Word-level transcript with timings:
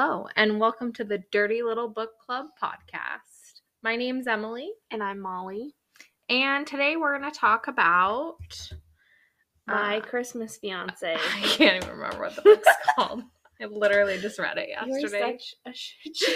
Hello, 0.00 0.28
and 0.36 0.60
welcome 0.60 0.92
to 0.92 1.02
the 1.02 1.24
Dirty 1.32 1.60
Little 1.60 1.88
Book 1.88 2.10
Club 2.24 2.46
podcast. 2.62 3.62
My 3.82 3.96
name's 3.96 4.28
Emily, 4.28 4.70
And 4.92 5.02
I'm 5.02 5.18
Molly. 5.18 5.74
and 6.28 6.64
today 6.64 6.94
we're 6.94 7.18
going 7.18 7.28
to 7.28 7.36
talk 7.36 7.66
about. 7.66 8.36
My 9.66 9.96
uh, 9.96 10.00
Christmas 10.00 10.56
fiance. 10.56 11.14
I 11.34 11.40
can't 11.40 11.82
even 11.82 11.96
remember 11.98 12.20
what 12.20 12.36
the 12.36 12.42
book's 12.42 12.68
called. 12.96 13.24
I 13.60 13.64
literally 13.64 14.18
just 14.18 14.38
read 14.38 14.56
it 14.56 14.68
You're 14.86 15.00
yesterday. 15.00 15.36
such 15.36 15.54
a 15.66 15.72
shit 15.74 16.16
show. 16.16 16.32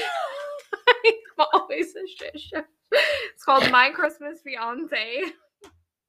I'm 1.39 1.47
always 1.55 1.95
a 1.95 2.01
shit 2.19 2.41
show. 2.41 2.63
It's 2.91 3.45
called 3.45 3.71
My 3.71 3.91
Christmas 3.91 4.41
Fiance 4.43 5.23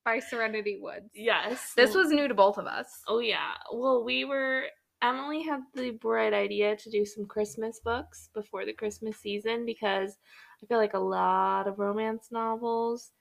by 0.03 0.17
Serenity 0.17 0.79
Woods. 0.81 1.11
Yes. 1.13 1.73
This 1.75 1.93
was 1.93 2.09
new 2.09 2.27
to 2.27 2.33
both 2.33 2.57
of 2.57 2.65
us. 2.65 2.87
Oh 3.07 3.19
yeah. 3.19 3.51
Well, 3.71 4.03
we 4.03 4.25
were. 4.25 4.63
Emily 5.03 5.43
had 5.43 5.61
the 5.75 5.91
bright 5.91 6.33
idea 6.33 6.75
to 6.77 6.89
do 6.89 7.05
some 7.05 7.25
Christmas 7.25 7.79
books 7.83 8.29
before 8.33 8.65
the 8.65 8.71
Christmas 8.73 9.17
season 9.17 9.65
because 9.65 10.17
I 10.63 10.65
feel 10.65 10.77
like 10.77 10.93
a 10.93 10.99
lot 10.99 11.67
of 11.67 11.77
romance 11.77 12.29
novels 12.31 13.11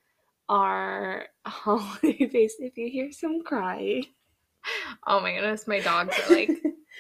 are 0.48 1.26
holiday 1.46 2.26
based. 2.26 2.56
If 2.60 2.78
you 2.78 2.88
hear 2.88 3.10
some 3.12 3.42
crying, 3.42 4.04
Oh 5.08 5.20
my 5.20 5.32
goodness, 5.34 5.66
my 5.66 5.80
dogs 5.80 6.14
are 6.20 6.32
like, 6.34 6.50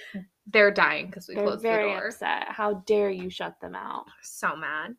they're 0.52 0.72
dying 0.72 1.06
because 1.06 1.28
we 1.28 1.36
they're 1.36 1.44
closed 1.44 1.62
the 1.62 1.68
door. 1.70 2.06
upset. 2.08 2.48
How 2.48 2.82
dare 2.86 3.10
you 3.10 3.30
shut 3.30 3.60
them 3.60 3.76
out? 3.76 4.06
so 4.22 4.56
mad. 4.56 4.96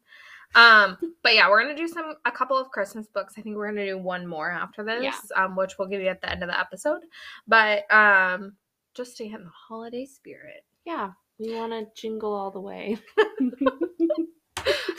Um, 0.56 0.98
but 1.24 1.34
yeah, 1.34 1.50
we're 1.50 1.62
gonna 1.62 1.76
do 1.76 1.88
some 1.90 2.14
a 2.26 2.32
couple 2.32 2.58
of 2.58 2.70
Christmas 2.70 3.08
books. 3.08 3.34
I 3.38 3.42
think 3.42 3.58
we're 3.58 3.68
gonna 3.68 3.86
do 3.86 3.98
one 3.98 4.26
more 4.26 4.50
after 4.50 4.84
this, 4.86 5.04
Yeah. 5.04 5.18
um, 5.36 5.56
which 5.58 5.78
we'll 5.78 5.90
give 5.90 6.00
you 6.02 6.08
at 6.08 6.22
the 6.22 6.30
end 6.30 6.42
of 6.44 6.48
the 6.50 6.58
episode. 6.58 7.02
But 7.48 7.92
um, 7.92 8.54
just 8.94 9.18
to 9.18 9.28
get 9.28 9.40
in 9.40 9.46
the 9.46 9.52
holiday 9.68 10.06
spirit. 10.06 10.66
Yeah, 10.86 11.12
we 11.40 11.56
want 11.56 11.72
to 11.72 11.88
jingle 12.00 12.34
all 12.34 12.52
the 12.52 12.62
way. 12.62 12.98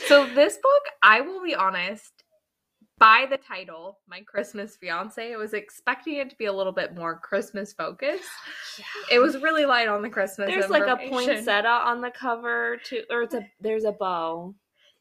So 0.07 0.27
this 0.35 0.57
book, 0.57 0.83
I 1.01 1.21
will 1.21 1.41
be 1.41 1.55
honest, 1.55 2.23
by 2.99 3.25
the 3.29 3.37
title, 3.37 3.99
My 4.07 4.21
Christmas 4.21 4.75
Fiance, 4.75 5.33
I 5.33 5.35
was 5.35 5.53
expecting 5.53 6.17
it 6.17 6.29
to 6.29 6.35
be 6.35 6.45
a 6.45 6.53
little 6.53 6.71
bit 6.71 6.95
more 6.95 7.19
Christmas 7.19 7.73
focused. 7.73 8.23
It 9.11 9.19
was 9.19 9.41
really 9.41 9.65
light 9.65 9.87
on 9.87 10.01
the 10.01 10.09
Christmas. 10.09 10.47
There's 10.47 10.69
like 10.69 10.87
a 10.87 11.09
poinsettia 11.09 11.67
on 11.67 12.01
the 12.01 12.11
cover 12.11 12.77
too, 12.83 13.03
or 13.09 13.23
it's 13.23 13.33
a 13.33 13.41
there's 13.59 13.83
a 13.83 13.93
bow. 13.93 14.53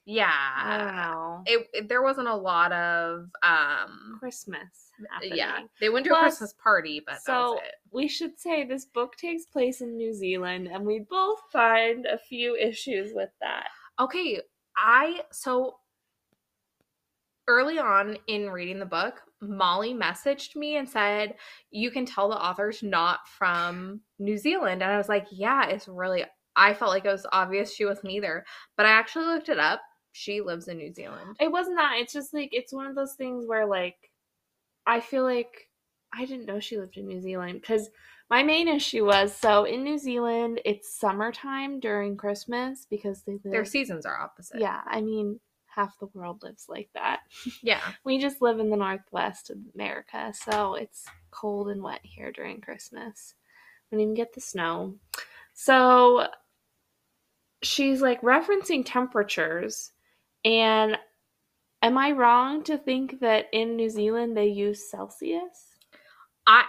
Yeah. 0.06 1.10
know. 1.12 1.42
It, 1.47 1.66
it- 1.72 1.88
there 1.88 2.02
wasn't 2.02 2.28
a 2.28 2.34
lot 2.34 2.72
of 2.72 3.30
um 3.42 4.16
Christmas 4.19 4.91
happening. 5.10 5.36
yeah 5.36 5.58
they 5.80 5.88
went 5.88 6.06
to 6.06 6.14
a 6.14 6.20
christmas 6.20 6.55
party 6.62 7.00
but 7.05 7.14
that 7.14 7.22
So 7.24 7.52
was 7.55 7.60
it 7.64 7.74
we 7.91 8.06
should 8.08 8.38
say 8.38 8.64
this 8.64 8.84
book 8.84 9.16
takes 9.16 9.44
place 9.47 9.80
in 9.80 9.97
New 9.97 10.12
Zealand, 10.12 10.69
and 10.69 10.84
we 10.84 11.00
both 11.10 11.41
find 11.52 12.06
a 12.06 12.19
few 12.19 12.55
issues 12.56 13.12
with 13.14 13.30
that. 13.41 13.69
okay 14.00 14.41
i 14.77 15.20
so 15.32 15.77
early 17.47 17.78
on 17.78 18.16
in 18.27 18.48
reading 18.50 18.78
the 18.78 18.86
book 18.86 19.20
molly 19.42 19.92
messaged 19.92 20.56
me 20.56 20.77
and 20.77 20.88
said 20.88 21.34
you 21.70 21.91
can 21.91 22.06
tell 22.06 22.28
the 22.28 22.42
author's 22.42 22.82
not 22.82 23.20
from 23.28 24.00
new 24.19 24.38
zealand 24.38 24.82
and 24.82 24.91
i 24.91 24.97
was 24.97 25.08
like 25.08 25.27
yeah 25.30 25.66
it's 25.66 25.86
really 25.86 26.25
i 26.56 26.72
felt 26.72 26.91
like 26.91 27.05
it 27.05 27.08
was 27.10 27.27
obvious 27.32 27.75
she 27.75 27.84
wasn't 27.84 28.10
either 28.10 28.42
but 28.77 28.86
i 28.86 28.91
actually 28.91 29.27
looked 29.27 29.50
it 29.50 29.58
up 29.58 29.82
she 30.14 30.40
lives 30.40 30.68
in 30.68 30.78
new 30.78 30.94
zealand 30.94 31.36
It 31.40 31.50
wasn't 31.50 31.76
that. 31.76 31.96
It's 31.98 32.12
just 32.12 32.32
like 32.32 32.50
it's 32.52 32.72
one 32.72 32.86
of 32.86 32.94
those 32.94 33.14
things 33.14 33.46
where 33.46 33.66
like 33.66 33.96
I 34.86 35.00
feel 35.00 35.24
like 35.24 35.68
I 36.14 36.24
didn't 36.24 36.46
know 36.46 36.60
she 36.60 36.78
lived 36.78 36.96
in 36.96 37.08
New 37.08 37.20
Zealand 37.20 37.60
because 37.60 37.90
my 38.30 38.42
main 38.44 38.68
issue 38.68 39.04
was 39.04 39.34
so 39.34 39.64
in 39.64 39.82
New 39.82 39.98
Zealand 39.98 40.60
it's 40.64 40.98
summertime 40.98 41.80
during 41.80 42.16
Christmas 42.16 42.86
because 42.88 43.22
they 43.22 43.32
live. 43.32 43.53
their 43.53 43.64
seasons 43.64 44.06
are 44.06 44.16
opposite 44.20 44.60
yeah, 44.60 44.82
I 44.86 45.00
mean 45.00 45.41
half 45.66 45.98
the 45.98 46.06
world 46.14 46.44
lives 46.44 46.66
like 46.69 46.91
that. 46.94 47.20
yeah 47.62 47.80
We 48.04 48.19
just 48.20 48.41
live 48.41 48.60
in 48.60 48.70
the 48.70 48.76
northwest 48.76 49.50
of 49.50 49.58
America, 49.74 50.32
so 50.32 50.74
it's 50.74 51.04
cold 51.32 51.70
and 51.70 51.82
wet 51.82 52.00
here 52.03 52.30
during 52.30 52.60
Christmas. 52.60 53.34
We 53.91 53.98
didn't 53.98 54.12
even 54.12 54.14
get 54.14 54.32
the 54.32 54.41
snow. 54.41 54.94
So 55.54 56.28
she's 57.62 58.00
like 58.00 58.20
referencing 58.22 58.84
temperatures, 58.86 59.91
and 60.44 60.99
am 61.82 61.99
I 61.99 62.12
wrong 62.12 62.62
to 62.65 62.78
think 62.78 63.21
that 63.21 63.47
in 63.53 63.77
New 63.77 63.88
Zealand 63.88 64.37
they 64.37 64.47
use 64.47 64.91
Celsius? 64.91 65.78
I 66.47 66.65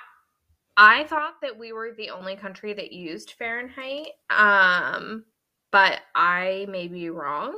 I 0.77 1.05
thought 1.05 1.35
that 1.41 1.57
we 1.57 1.71
were 1.71 1.93
the 1.95 2.09
only 2.09 2.35
country 2.35 2.73
that 2.73 2.91
used 2.91 3.31
Fahrenheit. 3.31 4.09
Um, 4.29 5.25
but 5.71 6.01
I 6.13 6.67
may 6.69 6.87
be 6.87 7.09
wrong. 7.09 7.55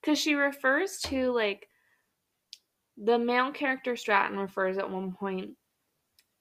Because 0.00 0.18
she 0.18 0.34
refers 0.34 0.98
to 1.06 1.30
like 1.32 1.68
the 2.96 3.18
male 3.18 3.52
character 3.52 3.96
Stratton 3.96 4.38
refers 4.38 4.78
at 4.78 4.90
one 4.90 5.12
point 5.12 5.50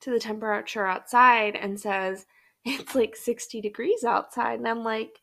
to 0.02 0.12
the 0.12 0.20
temperature 0.20 0.86
outside 0.86 1.56
and 1.56 1.80
says 1.80 2.26
it's 2.66 2.96
like 2.96 3.16
60 3.16 3.62
degrees 3.62 4.04
outside. 4.04 4.60
And 4.60 4.68
I'm 4.68 4.84
like, 4.84 5.20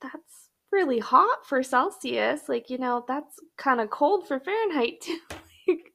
that's 0.00 0.41
really 0.72 0.98
hot 0.98 1.46
for 1.46 1.62
Celsius. 1.62 2.48
Like, 2.48 2.70
you 2.70 2.78
know, 2.78 3.04
that's 3.06 3.38
kind 3.58 3.80
of 3.80 3.90
cold 3.90 4.26
for 4.26 4.40
Fahrenheit 4.40 5.00
too. 5.02 5.18
like, 5.68 5.92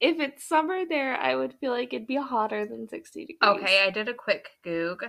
if 0.00 0.18
it's 0.18 0.48
summer 0.48 0.84
there, 0.88 1.16
I 1.16 1.36
would 1.36 1.54
feel 1.60 1.72
like 1.72 1.92
it'd 1.92 2.06
be 2.06 2.16
hotter 2.16 2.66
than 2.66 2.88
60 2.88 3.26
degrees. 3.26 3.38
Okay, 3.42 3.84
I 3.86 3.90
did 3.90 4.08
a 4.08 4.14
quick 4.14 4.48
goog. 4.64 5.04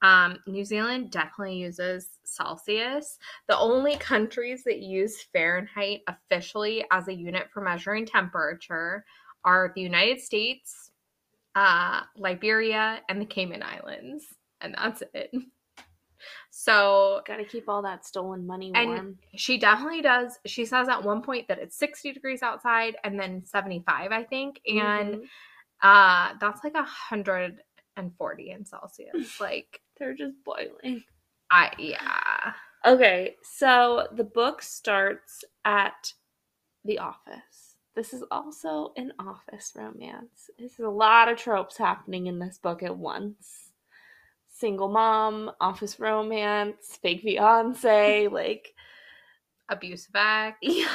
Um, 0.00 0.38
New 0.46 0.64
Zealand 0.64 1.10
definitely 1.10 1.56
uses 1.56 2.08
Celsius. 2.24 3.18
The 3.48 3.58
only 3.58 3.96
countries 3.96 4.62
that 4.64 4.78
use 4.78 5.24
Fahrenheit 5.32 6.02
officially 6.06 6.84
as 6.92 7.08
a 7.08 7.14
unit 7.14 7.48
for 7.52 7.60
measuring 7.60 8.06
temperature 8.06 9.04
are 9.44 9.72
the 9.74 9.80
United 9.80 10.20
States, 10.20 10.92
uh, 11.56 12.02
Liberia, 12.16 13.00
and 13.08 13.20
the 13.20 13.26
Cayman 13.26 13.62
Islands, 13.62 14.24
and 14.60 14.74
that's 14.76 15.02
it. 15.14 15.32
So 16.68 17.22
Gotta 17.26 17.44
keep 17.44 17.68
all 17.68 17.82
that 17.82 18.04
stolen 18.04 18.46
money 18.46 18.72
And- 18.74 18.88
warm. 18.90 19.18
she 19.36 19.58
definitely 19.58 20.02
does. 20.02 20.38
She 20.46 20.64
says 20.64 20.88
at 20.88 21.02
one 21.02 21.22
point 21.22 21.48
that 21.48 21.58
it's 21.58 21.76
60 21.76 22.12
degrees 22.12 22.42
outside 22.42 22.96
and 23.04 23.18
then 23.18 23.44
75, 23.44 24.12
I 24.12 24.24
think. 24.24 24.60
And 24.66 25.14
Mhm. 25.14 25.28
uh 25.82 26.34
that's 26.40 26.62
like 26.64 26.74
a 26.74 26.82
140 26.82 28.50
in 28.50 28.64
Celsius. 28.64 29.12
Like 29.40 29.80
they're 29.98 30.14
just 30.14 30.36
boiling. 30.44 31.04
I 31.50 31.72
yeah. 31.78 32.52
Okay, 32.86 33.36
so 33.42 34.06
the 34.12 34.24
book 34.24 34.62
starts 34.62 35.44
at 35.64 36.12
the 36.84 36.98
office. 36.98 37.76
This 37.94 38.12
is 38.12 38.22
also 38.30 38.92
an 38.96 39.12
office 39.18 39.72
romance. 39.74 40.50
This 40.58 40.74
is 40.74 40.80
a 40.84 40.88
lot 40.90 41.28
of 41.28 41.36
tropes 41.38 41.76
happening 41.76 42.26
in 42.28 42.38
this 42.38 42.58
book 42.58 42.82
at 42.84 42.96
once. 42.96 43.67
Single 44.58 44.88
mom, 44.88 45.50
office 45.60 46.00
romance, 46.00 46.98
fake 47.00 47.22
fiance, 47.22 48.28
like 48.32 48.74
Abusive 49.70 50.14
ex. 50.16 50.56
yeah, 50.62 50.88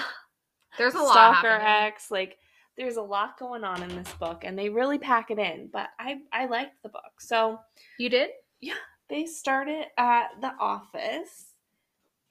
There's 0.78 0.96
a 0.96 1.00
lot 1.00 1.12
stalker 1.12 1.50
happening. 1.60 1.88
ex, 1.94 2.12
like 2.12 2.38
there's 2.76 2.98
a 2.98 3.02
lot 3.02 3.38
going 3.38 3.64
on 3.64 3.84
in 3.84 3.96
this 3.96 4.12
book 4.14 4.44
and 4.44 4.58
they 4.58 4.68
really 4.70 4.98
pack 4.98 5.30
it 5.32 5.38
in, 5.40 5.70
but 5.72 5.90
I 6.00 6.22
I 6.32 6.46
liked 6.48 6.82
the 6.84 6.90
book. 6.90 7.20
So, 7.20 7.60
You 8.00 8.10
did? 8.10 8.32
Yeah. 8.62 8.74
They 9.10 9.26
started 9.26 9.86
at 9.98 10.30
the 10.42 10.54
office 10.60 11.54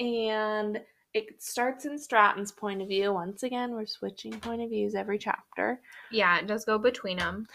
and 0.00 0.80
it 1.14 1.42
starts 1.42 1.84
in 1.84 1.98
Stratton's 1.98 2.50
point 2.50 2.82
of 2.82 2.88
view. 2.88 3.12
Once 3.12 3.42
again, 3.42 3.72
we're 3.72 3.86
switching 3.86 4.32
point 4.40 4.62
of 4.62 4.70
views 4.70 4.94
every 4.94 5.18
chapter. 5.18 5.80
Yeah, 6.10 6.38
it 6.38 6.46
does 6.46 6.64
go 6.64 6.78
between 6.78 7.18
them. 7.18 7.46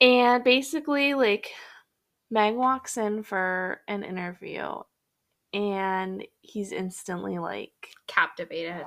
And 0.00 0.44
basically, 0.44 1.14
like, 1.14 1.50
Meg 2.30 2.54
walks 2.54 2.96
in 2.96 3.22
for 3.22 3.80
an 3.88 4.02
interview 4.02 4.74
and 5.52 6.26
he's 6.40 6.72
instantly 6.72 7.38
like, 7.38 7.72
Captivated. 8.06 8.84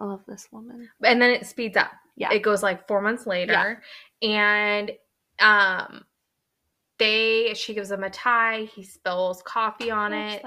I 0.00 0.04
love 0.04 0.22
this 0.26 0.48
woman. 0.52 0.88
And 1.04 1.20
then 1.20 1.30
it 1.30 1.46
speeds 1.46 1.76
up. 1.76 1.90
Yeah. 2.16 2.32
It 2.32 2.42
goes 2.42 2.62
like 2.62 2.86
four 2.86 3.00
months 3.00 3.26
later. 3.26 3.82
And 4.22 4.92
um 5.40 6.04
they 6.98 7.54
she 7.54 7.74
gives 7.74 7.90
him 7.90 8.02
a 8.02 8.10
tie, 8.10 8.68
he 8.74 8.82
spills 8.82 9.42
coffee 9.42 9.90
on 9.90 10.12
it. 10.12 10.42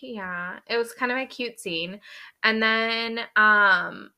yeah 0.00 0.58
it 0.68 0.76
was 0.76 0.92
kind 0.92 1.10
of 1.10 1.18
a 1.18 1.26
cute 1.26 1.58
scene 1.58 2.00
and 2.44 2.62
then 2.62 3.20
um 3.34 4.10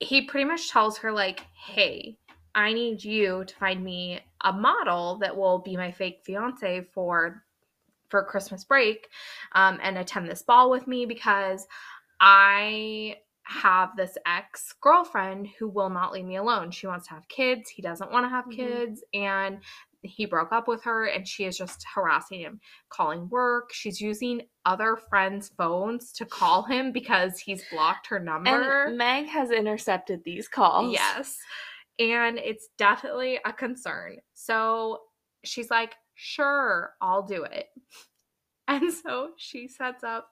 he 0.00 0.22
pretty 0.22 0.44
much 0.44 0.70
tells 0.70 0.98
her 0.98 1.10
like 1.12 1.46
hey 1.54 2.18
i 2.54 2.72
need 2.72 3.02
you 3.02 3.44
to 3.44 3.54
find 3.56 3.82
me 3.82 4.20
a 4.42 4.52
model 4.52 5.18
that 5.18 5.36
will 5.36 5.58
be 5.58 5.76
my 5.76 5.90
fake 5.90 6.20
fiance 6.24 6.86
for 6.92 7.42
for 8.08 8.24
christmas 8.24 8.64
break 8.64 9.08
um, 9.52 9.78
and 9.82 9.98
attend 9.98 10.28
this 10.28 10.42
ball 10.42 10.70
with 10.70 10.86
me 10.86 11.06
because 11.06 11.66
i 12.20 13.16
have 13.42 13.94
this 13.96 14.16
ex 14.26 14.74
girlfriend 14.80 15.46
who 15.58 15.68
will 15.68 15.90
not 15.90 16.12
leave 16.12 16.24
me 16.24 16.36
alone 16.36 16.70
she 16.70 16.86
wants 16.86 17.06
to 17.06 17.14
have 17.14 17.28
kids 17.28 17.68
he 17.68 17.82
doesn't 17.82 18.10
want 18.10 18.24
to 18.24 18.30
have 18.30 18.46
Mhm. 18.46 18.56
kids 18.56 19.04
and 19.12 19.58
he 20.06 20.26
broke 20.26 20.52
up 20.52 20.68
with 20.68 20.82
her 20.84 21.06
and 21.06 21.26
she 21.26 21.44
is 21.44 21.56
just 21.56 21.84
harassing 21.94 22.40
him, 22.40 22.60
calling 22.90 23.28
work. 23.30 23.72
She's 23.72 24.00
using 24.00 24.42
other 24.66 24.96
friends' 25.08 25.50
phones 25.56 26.12
to 26.12 26.26
call 26.26 26.62
him 26.62 26.92
because 26.92 27.38
he's 27.38 27.64
blocked 27.70 28.06
her 28.08 28.20
number. 28.20 28.84
And 28.84 28.98
Meg 28.98 29.26
has 29.26 29.50
intercepted 29.50 30.22
these 30.24 30.48
calls. 30.48 30.92
Yes. 30.92 31.38
And 31.98 32.38
it's 32.38 32.68
definitely 32.76 33.38
a 33.44 33.52
concern. 33.52 34.16
So 34.32 35.00
she's 35.44 35.70
like, 35.70 35.94
sure, 36.14 36.94
I'll 37.00 37.22
do 37.22 37.44
it. 37.44 37.66
And 38.66 38.90
so 38.90 39.32
she 39.36 39.68
sets 39.68 40.02
up 40.02 40.30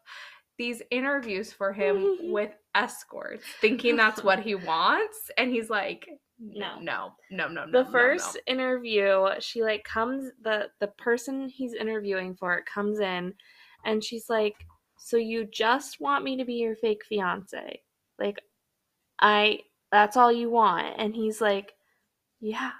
these 0.57 0.81
interviews 0.91 1.53
for 1.53 1.71
him 1.71 2.17
with 2.33 2.53
escorts, 2.75 3.45
thinking 3.61 3.95
that's 3.95 4.25
what 4.25 4.41
he 4.41 4.55
wants. 4.55 5.31
And 5.37 5.51
he's 5.51 5.69
like, 5.69 6.07
no, 6.39 6.81
no, 6.81 7.13
no, 7.31 7.49
no, 7.49 7.65
no. 7.67 7.85
The 7.85 7.91
first 7.91 8.37
no. 8.47 8.53
interview, 8.53 9.27
she 9.39 9.63
like 9.63 9.85
comes 9.85 10.31
the 10.43 10.69
the 10.81 10.89
person 10.99 11.49
he's 11.49 11.75
interviewing 11.75 12.35
for 12.35 12.55
it 12.55 12.65
comes 12.67 13.01
in 13.01 13.35
and 13.85 14.03
she's 14.03 14.29
like, 14.29 14.55
"So 14.99 15.17
you 15.17 15.45
just 15.45 16.01
want 16.01 16.25
me 16.25 16.37
to 16.37 16.45
be 16.45 16.55
your 16.55 16.75
fake 16.77 17.05
fiance?" 17.09 17.81
Like 18.19 18.41
I 19.21 19.61
that's 19.93 20.17
all 20.17 20.33
you 20.33 20.51
want. 20.51 20.97
And 20.99 21.15
he's 21.15 21.41
like, 21.41 21.75
"Yeah." 22.41 22.73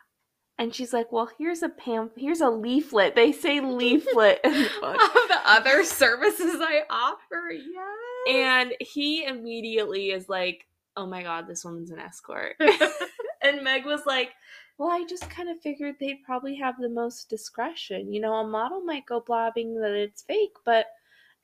And 0.59 0.75
she's 0.75 0.93
like, 0.93 1.13
"Well, 1.13 1.31
here's 1.39 1.63
a 1.63 1.69
pam 1.69 2.11
here's 2.17 2.41
a 2.41 2.49
leaflet. 2.51 3.15
They 3.15 3.31
say 3.33 3.61
leaflet 3.61 4.41
in 4.43 4.53
the 4.53 4.71
book." 4.81 4.97
of 5.01 5.29
the 5.29 5.41
other 5.45 5.85
services 5.85 6.57
I 6.61 6.83
offer, 6.91 7.51
yes. 7.53 7.89
And 8.29 8.75
he 8.81 9.25
immediately 9.25 10.11
is 10.11 10.29
like, 10.29 10.67
"Oh 10.97 11.07
my 11.07 11.23
god, 11.23 11.47
this 11.47 11.65
woman's 11.65 11.91
an 11.91 11.99
escort." 11.99 12.57
and 13.43 13.63
Meg 13.63 13.85
was 13.85 14.07
like, 14.07 14.31
"Well, 14.79 14.91
I 14.91 15.05
just 15.05 15.29
kind 15.29 15.51
of 15.51 15.61
figured 15.61 15.97
they'd 16.01 16.25
probably 16.25 16.57
have 16.57 16.77
the 16.79 16.89
most 16.89 17.29
discretion. 17.29 18.13
You 18.13 18.21
know, 18.21 18.35
a 18.35 18.49
model 18.49 18.81
might 18.81 19.07
go 19.07 19.21
blabbing 19.21 19.75
that 19.81 19.93
it's 19.93 20.23
fake, 20.23 20.57
but 20.65 20.87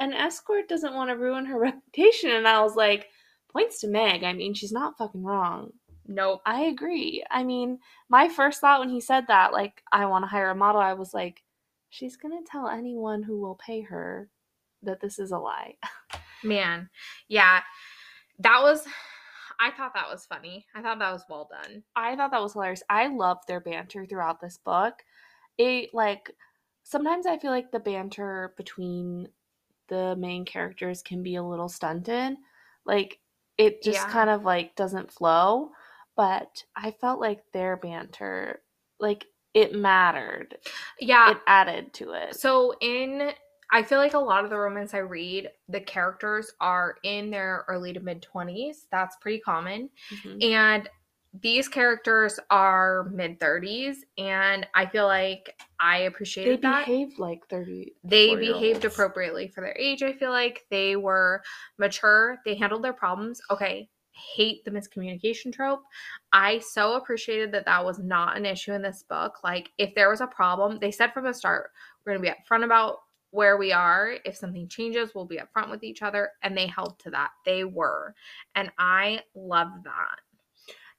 an 0.01 0.13
escort 0.13 0.69
doesn't 0.69 0.95
want 0.95 1.11
to 1.11 1.17
ruin 1.17 1.45
her 1.45 1.59
reputation." 1.61 2.31
And 2.31 2.49
I 2.49 2.63
was 2.63 2.75
like, 2.77 3.09
"Points 3.53 3.81
to 3.81 3.89
Meg. 3.89 4.25
I 4.25 4.33
mean, 4.33 4.55
she's 4.55 4.73
not 4.73 4.99
fucking 4.99 5.23
wrong." 5.23 5.73
nope. 6.09 6.41
I 6.45 6.63
agree. 6.63 7.23
I 7.31 7.45
mean, 7.45 7.79
my 8.09 8.29
first 8.29 8.61
thought 8.61 8.81
when 8.81 8.89
he 8.89 9.01
said 9.01 9.27
that, 9.29 9.53
like, 9.53 9.83
I 9.93 10.07
want 10.07 10.25
to 10.25 10.29
hire 10.29 10.51
a 10.51 10.55
model, 10.55 10.81
I 10.81 10.95
was 10.95 11.15
like, 11.15 11.43
she's 11.91 12.17
going 12.17 12.37
to 12.37 12.51
tell 12.51 12.69
anyone 12.69 13.23
who 13.23 13.41
will 13.41 13.55
pay 13.55 13.83
her 13.83 14.31
that 14.83 15.01
this 15.01 15.19
is 15.19 15.31
a 15.31 15.39
lie. 15.39 15.77
Man, 16.43 16.89
yeah, 17.29 17.61
that 18.41 18.61
was. 18.63 18.87
I 19.61 19.73
thought 19.73 19.93
that 19.95 20.09
was 20.09 20.25
funny. 20.25 20.67
I 20.75 20.83
thought 20.83 21.01
that 21.01 21.13
was 21.13 21.25
well 21.29 21.49
done. 21.51 21.83
I 21.97 22.15
thought 22.15 22.31
that 22.31 22.41
was 22.41 22.53
hilarious. 22.53 22.83
I 22.89 23.09
love 23.09 23.39
their 23.49 23.59
banter 23.59 24.07
throughout 24.07 24.41
this 24.41 24.57
book. 24.57 25.03
It, 25.59 25.93
like, 25.93 26.31
sometimes 26.85 27.27
I 27.27 27.39
feel 27.39 27.51
like 27.51 27.73
the 27.73 27.81
banter 27.81 28.55
between 28.57 29.29
the 29.89 30.15
main 30.15 30.45
characters 30.45 31.03
can 31.03 31.25
be 31.25 31.35
a 31.35 31.43
little 31.43 31.69
stunted. 31.69 32.37
Like, 32.85 33.19
it 33.59 33.83
just 33.83 34.07
Yeah. 34.07 34.11
kind 34.13 34.31
of, 34.31 34.45
like, 34.45 34.75
doesn't 34.77 35.13
flow. 35.13 35.71
But 36.17 36.65
I 36.77 36.91
felt 36.93 37.21
like 37.21 37.43
their 37.53 37.77
banter, 37.77 38.63
like, 39.01 39.27
it 39.55 39.75
mattered. 39.75 40.57
Yeah. 41.01 41.31
it 41.33 41.39
added 41.47 41.93
to 41.95 42.13
it. 42.13 42.35
so 42.37 42.75
in, 42.81 43.33
I 43.73 43.83
feel 43.83 43.99
like 43.99 44.15
a 44.15 44.19
lot 44.19 44.45
of 44.45 44.51
the 44.51 44.59
romance 44.59 44.95
I 44.95 44.99
read, 44.99 45.51
the 45.69 45.81
characters 45.81 46.53
are 46.61 46.97
in 47.03 47.31
their 47.31 47.65
early 47.69 47.93
to 47.93 48.01
mid 48.01 48.23
twenties. 48.23 48.87
That's 48.91 49.17
pretty 49.17 49.41
common, 49.41 49.91
Mhm. 50.11 50.43
and 50.45 50.89
these 51.41 51.69
characters 51.69 52.41
are 52.51 53.05
mid 53.13 53.39
thirties, 53.39 54.05
and 54.17 54.67
I 54.75 54.87
feel 54.87 55.07
like 55.07 55.55
I 55.81 56.01
They 56.01 56.07
appreciated 56.07 56.63
that. 56.63 56.87
behaved 56.87 57.19
like 57.19 57.47
30. 57.49 57.93
they 58.03 58.35
behaved 58.35 58.85
appropriately 58.85 59.49
for 59.49 59.61
their 59.61 59.77
age 59.79 60.03
i 60.03 60.13
feel 60.13 60.31
like. 60.31 60.65
They 60.71 60.97
were 60.97 61.43
mature. 61.79 62.39
They 62.45 62.55
handled 62.55 62.83
their 62.83 62.93
problems. 62.93 63.41
Okay 63.51 63.89
hate 64.35 64.65
the 64.65 64.71
miscommunication 64.71 65.53
trope. 65.53 65.83
I 66.33 66.59
so 66.59 66.95
appreciated 66.95 67.53
that 67.53 67.65
that 67.67 67.85
was 67.85 67.99
not 67.99 68.37
an 68.37 68.47
issue 68.47 68.73
in 68.73 68.83
this 68.83 69.05
book. 69.09 69.37
Like 69.45 69.71
if 69.79 69.95
there 69.95 70.11
was 70.11 70.21
a 70.21 70.27
problem 70.27 70.79
they 70.81 70.91
said 70.91 71.13
from 71.13 71.25
the 71.25 71.33
start 71.33 71.71
we're 72.05 72.13
going 72.15 72.25
to 72.25 72.31
be 72.31 72.35
upfront 72.57 72.65
about 72.65 72.97
where 73.31 73.59
we 73.59 73.73
are. 73.73 74.15
If 74.25 74.37
something 74.37 74.69
changes 74.69 75.15
we'll 75.15 75.27
be 75.27 75.39
upfront 75.39 75.71
with 75.71 75.85
each 75.85 76.03
other 76.03 76.31
and 76.43 76.57
they 76.57 76.67
held 76.67 76.99
to 77.01 77.11
that. 77.11 77.31
They 77.45 77.65
were. 77.65 78.15
And 78.55 78.71
i 78.79 79.21
love 79.35 79.69
that 79.85 80.17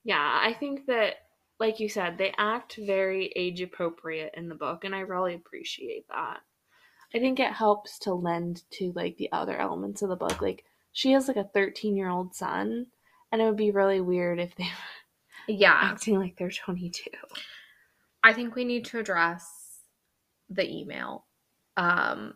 Yeah, 0.03 0.39
I 0.43 0.53
think 0.53 0.85
that, 0.87 1.15
like 1.59 1.79
you 1.79 1.89
said, 1.89 2.17
they 2.17 2.33
act 2.37 2.77
very 2.77 3.33
age 3.35 3.61
appropriate 3.61 4.33
in 4.35 4.49
the 4.49 4.55
book, 4.55 4.83
and 4.83 4.95
I 4.95 5.01
really 5.01 5.35
appreciate 5.35 6.07
that. 6.07 6.39
I 7.13 7.19
think 7.19 7.39
it 7.39 7.51
helps 7.51 7.99
to 7.99 8.13
lend 8.13 8.63
to 8.71 8.91
like 8.95 9.17
the 9.17 9.31
other 9.31 9.57
elements 9.57 10.01
of 10.01 10.09
the 10.09 10.15
book. 10.15 10.41
Like 10.41 10.63
she 10.91 11.11
has 11.11 11.27
like 11.27 11.37
a 11.37 11.43
13 11.43 11.95
year 11.95 12.09
old 12.09 12.35
son, 12.35 12.87
and 13.31 13.41
it 13.41 13.45
would 13.45 13.57
be 13.57 13.71
really 13.71 14.01
weird 14.01 14.39
if 14.39 14.55
they 14.55 14.65
were 14.65 15.53
yeah 15.53 15.79
acting 15.81 16.19
like 16.19 16.37
they're 16.37 16.51
22. 16.51 17.09
I 18.23 18.33
think 18.33 18.55
we 18.55 18.65
need 18.65 18.85
to 18.85 18.99
address 18.99 19.79
the 20.49 20.69
email. 20.69 21.25
Um, 21.77 22.33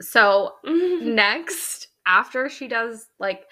so 0.00 0.54
next, 0.64 1.88
after 2.06 2.48
she 2.48 2.68
does 2.68 3.06
like 3.18 3.44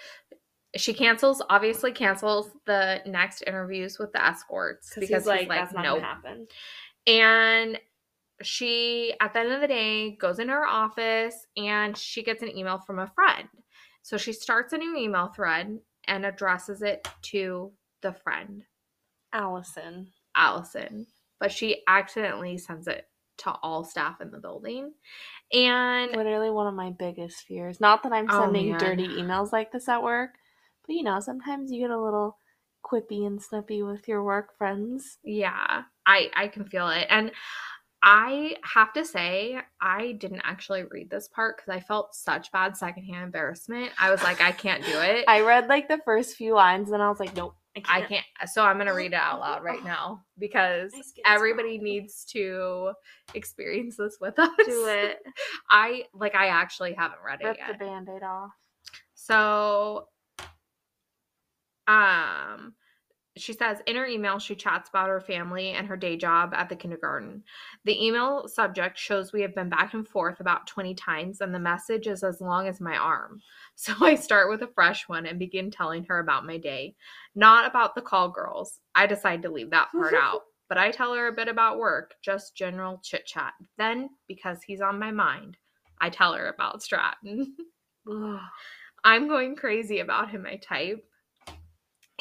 she 0.76 0.92
cancels, 0.92 1.42
obviously 1.50 1.92
cancels 1.92 2.50
the 2.66 3.00
next 3.06 3.42
interviews 3.46 3.98
with 3.98 4.12
the 4.12 4.24
escorts 4.24 4.90
because 4.94 5.08
he's 5.08 5.26
like, 5.26 5.48
that's 5.48 5.72
not 5.72 5.84
nope. 5.84 6.00
gonna 6.00 6.06
happen. 6.06 6.46
And 7.06 7.78
she, 8.42 9.14
at 9.20 9.32
the 9.32 9.40
end 9.40 9.52
of 9.52 9.60
the 9.60 9.68
day, 9.68 10.16
goes 10.16 10.38
in 10.38 10.48
her 10.48 10.66
office 10.66 11.46
and 11.56 11.96
she 11.96 12.22
gets 12.22 12.42
an 12.42 12.56
email 12.56 12.78
from 12.78 12.98
a 12.98 13.06
friend. 13.06 13.48
So 14.02 14.16
she 14.16 14.32
starts 14.32 14.72
a 14.72 14.78
new 14.78 14.96
email 14.96 15.28
thread 15.28 15.78
and 16.08 16.26
addresses 16.26 16.82
it 16.82 17.06
to 17.22 17.72
the 18.02 18.12
friend. 18.12 18.64
Allison. 19.32 20.08
Allison, 20.36 21.06
but 21.38 21.52
she 21.52 21.82
accidentally 21.86 22.58
sends 22.58 22.88
it 22.88 23.08
to 23.38 23.50
all 23.62 23.84
staff 23.84 24.20
in 24.20 24.30
the 24.30 24.38
building. 24.38 24.92
And 25.52 26.12
Literally 26.12 26.50
one 26.50 26.66
of 26.66 26.74
my 26.74 26.90
biggest 26.90 27.42
fears. 27.46 27.80
Not 27.80 28.02
that 28.02 28.12
I'm 28.12 28.26
Oh, 28.30 28.40
sending 28.40 28.70
man. 28.70 28.78
dirty 28.78 29.08
emails 29.22 29.52
like 29.52 29.70
this 29.72 29.88
at 29.88 30.02
work, 30.02 30.30
but 30.86 30.94
you 30.94 31.02
know, 31.02 31.20
sometimes 31.20 31.70
you 31.72 31.80
get 31.80 31.90
a 31.90 32.00
little 32.02 32.38
quippy 32.84 33.26
and 33.26 33.40
snippy 33.42 33.82
with 33.82 34.06
your 34.08 34.22
work 34.22 34.56
friends. 34.58 35.18
yeah, 35.24 35.82
I 36.06 36.30
I 36.36 36.48
can 36.48 36.64
feel 36.66 36.88
it. 36.90 37.06
And 37.10 37.32
I 38.06 38.56
have 38.74 38.92
to 38.92 39.04
say, 39.06 39.58
I 39.80 40.12
didn't 40.12 40.42
actually 40.44 40.84
read 40.90 41.08
this 41.08 41.26
part 41.28 41.56
because 41.56 41.74
I 41.74 41.80
felt 41.80 42.14
such 42.14 42.52
bad 42.52 42.76
secondhand 42.76 43.24
embarrassment. 43.24 43.92
I 43.98 44.10
was 44.10 44.22
like, 44.22 44.42
I 44.42 44.52
can't 44.52 44.84
do 44.84 45.00
it. 45.00 45.24
I 45.28 45.40
read 45.40 45.68
like 45.68 45.88
the 45.88 46.00
first 46.04 46.36
few 46.36 46.54
lines 46.54 46.90
and 46.90 47.02
I 47.02 47.08
was 47.08 47.18
like, 47.18 47.34
nope, 47.34 47.56
I 47.74 47.80
can't. 47.80 48.04
I 48.04 48.06
can't. 48.06 48.26
So 48.52 48.62
I'm 48.62 48.76
gonna 48.76 48.92
read 48.92 49.14
it 49.14 49.18
out 49.18 49.40
loud 49.40 49.64
right 49.64 49.82
now 49.92 50.22
because 50.38 50.92
everybody 51.24 51.78
needs 51.78 52.26
to 52.32 52.92
experience 53.32 53.96
this 53.96 54.18
with 54.20 54.38
us. 54.38 54.50
do 54.66 54.86
it. 54.88 55.20
I 55.70 56.04
like. 56.12 56.34
I 56.34 56.48
actually 56.48 56.92
haven't 56.92 57.20
read 57.26 57.40
it 57.40 57.46
Rip 57.46 57.56
yet. 57.56 57.68
the 57.78 57.84
band-aid 57.86 58.22
off. 58.22 58.50
So, 59.14 60.08
um, 61.88 62.74
she 63.36 63.52
says 63.52 63.78
in 63.86 63.96
her 63.96 64.06
email 64.06 64.38
she 64.38 64.54
chats 64.54 64.88
about 64.88 65.08
her 65.08 65.20
family 65.20 65.70
and 65.70 65.86
her 65.86 65.96
day 65.96 66.16
job 66.16 66.54
at 66.54 66.68
the 66.68 66.76
kindergarten. 66.76 67.42
The 67.84 68.04
email 68.04 68.46
subject 68.46 68.96
shows 68.96 69.32
we 69.32 69.42
have 69.42 69.54
been 69.54 69.68
back 69.68 69.92
and 69.92 70.06
forth 70.06 70.38
about 70.40 70.66
20 70.66 70.94
times, 70.94 71.40
and 71.40 71.52
the 71.52 71.58
message 71.58 72.06
is 72.06 72.22
as 72.22 72.40
long 72.40 72.68
as 72.68 72.80
my 72.80 72.96
arm. 72.96 73.40
So 73.76 73.92
I 74.02 74.14
start 74.14 74.48
with 74.50 74.62
a 74.62 74.68
fresh 74.72 75.08
one 75.08 75.26
and 75.26 75.36
begin 75.36 75.68
telling 75.68 76.04
her 76.04 76.20
about 76.20 76.46
my 76.46 76.58
day. 76.58 76.94
Not 77.34 77.66
about 77.66 77.96
the 77.96 78.02
call 78.02 78.28
girls. 78.28 78.78
I 78.94 79.06
decide 79.06 79.42
to 79.42 79.50
leave 79.50 79.70
that 79.70 79.90
part 79.90 80.14
out. 80.14 80.42
But 80.68 80.78
I 80.78 80.92
tell 80.92 81.12
her 81.12 81.26
a 81.26 81.32
bit 81.32 81.48
about 81.48 81.78
work, 81.78 82.14
just 82.22 82.56
general 82.56 82.98
chit 83.02 83.26
chat. 83.26 83.52
Then, 83.76 84.08
because 84.28 84.62
he's 84.62 84.80
on 84.80 84.98
my 84.98 85.10
mind, 85.10 85.58
I 86.00 86.08
tell 86.08 86.32
her 86.32 86.48
about 86.48 86.82
Stratton. 86.82 87.54
I'm 89.04 89.28
going 89.28 89.56
crazy 89.56 89.98
about 89.98 90.30
him, 90.30 90.46
I 90.46 90.56
type. 90.56 91.04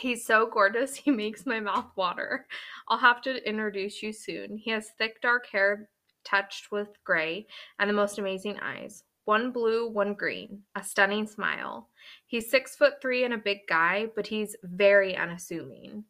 He's 0.04 0.26
so 0.26 0.46
gorgeous, 0.46 0.96
he 0.98 1.12
makes 1.12 1.46
my 1.46 1.62
mouth 1.62 1.86
water. 1.96 2.46
I'll 2.90 2.98
have 2.98 3.22
to 3.22 3.50
introduce 3.50 4.04
you 4.04 4.12
soon. 4.12 4.58
He 4.58 4.70
has 4.72 4.90
thick 4.98 5.22
dark 5.22 5.48
hair 5.48 5.88
touched 6.26 6.74
with 6.74 6.90
gray 7.06 7.48
and 7.80 7.90
the 7.90 7.94
most 7.94 8.20
amazing 8.20 8.60
eyes. 8.60 9.06
One 9.24 9.52
blue, 9.52 9.90
one 9.90 10.14
green, 10.14 10.64
a 10.76 10.84
stunning 10.84 11.26
smile. 11.26 11.88
He's 12.28 12.52
six 12.52 12.76
foot 12.76 12.96
three 13.02 13.24
and 13.24 13.34
a 13.34 13.38
big 13.38 13.60
guy, 13.70 14.08
but 14.14 14.28
he's 14.28 14.58
very 14.64 15.16
unassuming 15.16 16.04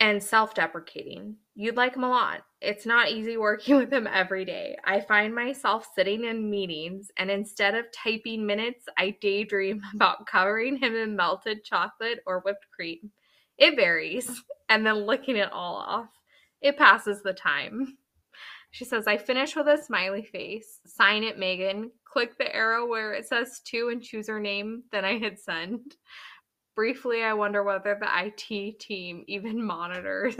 and 0.00 0.22
self 0.22 0.54
deprecating. 0.54 1.36
You'd 1.54 1.76
like 1.76 1.96
him 1.96 2.04
a 2.04 2.08
lot. 2.08 2.42
It's 2.60 2.86
not 2.86 3.10
easy 3.10 3.36
working 3.36 3.76
with 3.76 3.92
him 3.92 4.06
every 4.06 4.44
day. 4.44 4.76
I 4.84 5.00
find 5.00 5.34
myself 5.34 5.88
sitting 5.94 6.24
in 6.24 6.50
meetings, 6.50 7.10
and 7.16 7.30
instead 7.30 7.74
of 7.74 7.86
typing 7.92 8.46
minutes, 8.46 8.84
I 8.98 9.16
daydream 9.20 9.80
about 9.94 10.26
covering 10.26 10.76
him 10.76 10.94
in 10.94 11.16
melted 11.16 11.64
chocolate 11.64 12.20
or 12.26 12.40
whipped 12.40 12.66
cream. 12.74 13.10
It 13.58 13.76
varies, 13.76 14.42
and 14.68 14.86
then 14.86 15.06
licking 15.06 15.36
it 15.36 15.52
all 15.52 15.76
off. 15.76 16.08
It 16.60 16.76
passes 16.78 17.22
the 17.22 17.32
time. 17.34 17.98
She 18.72 18.84
says, 18.84 19.06
I 19.06 19.16
finish 19.16 19.56
with 19.56 19.68
a 19.68 19.82
smiley 19.82 20.22
face. 20.22 20.80
Sign 20.86 21.22
it, 21.22 21.38
Megan. 21.38 21.90
Click 22.04 22.36
the 22.36 22.54
arrow 22.54 22.86
where 22.86 23.14
it 23.14 23.26
says 23.26 23.60
to 23.66 23.88
and 23.88 24.02
choose 24.02 24.28
her 24.28 24.40
name. 24.40 24.82
Then 24.92 25.04
I 25.04 25.18
hit 25.18 25.40
send. 25.40 25.96
Briefly, 26.76 27.24
I 27.24 27.32
wonder 27.32 27.64
whether 27.64 27.98
the 27.98 28.08
IT 28.26 28.78
team 28.78 29.24
even 29.26 29.64
monitors 29.66 30.36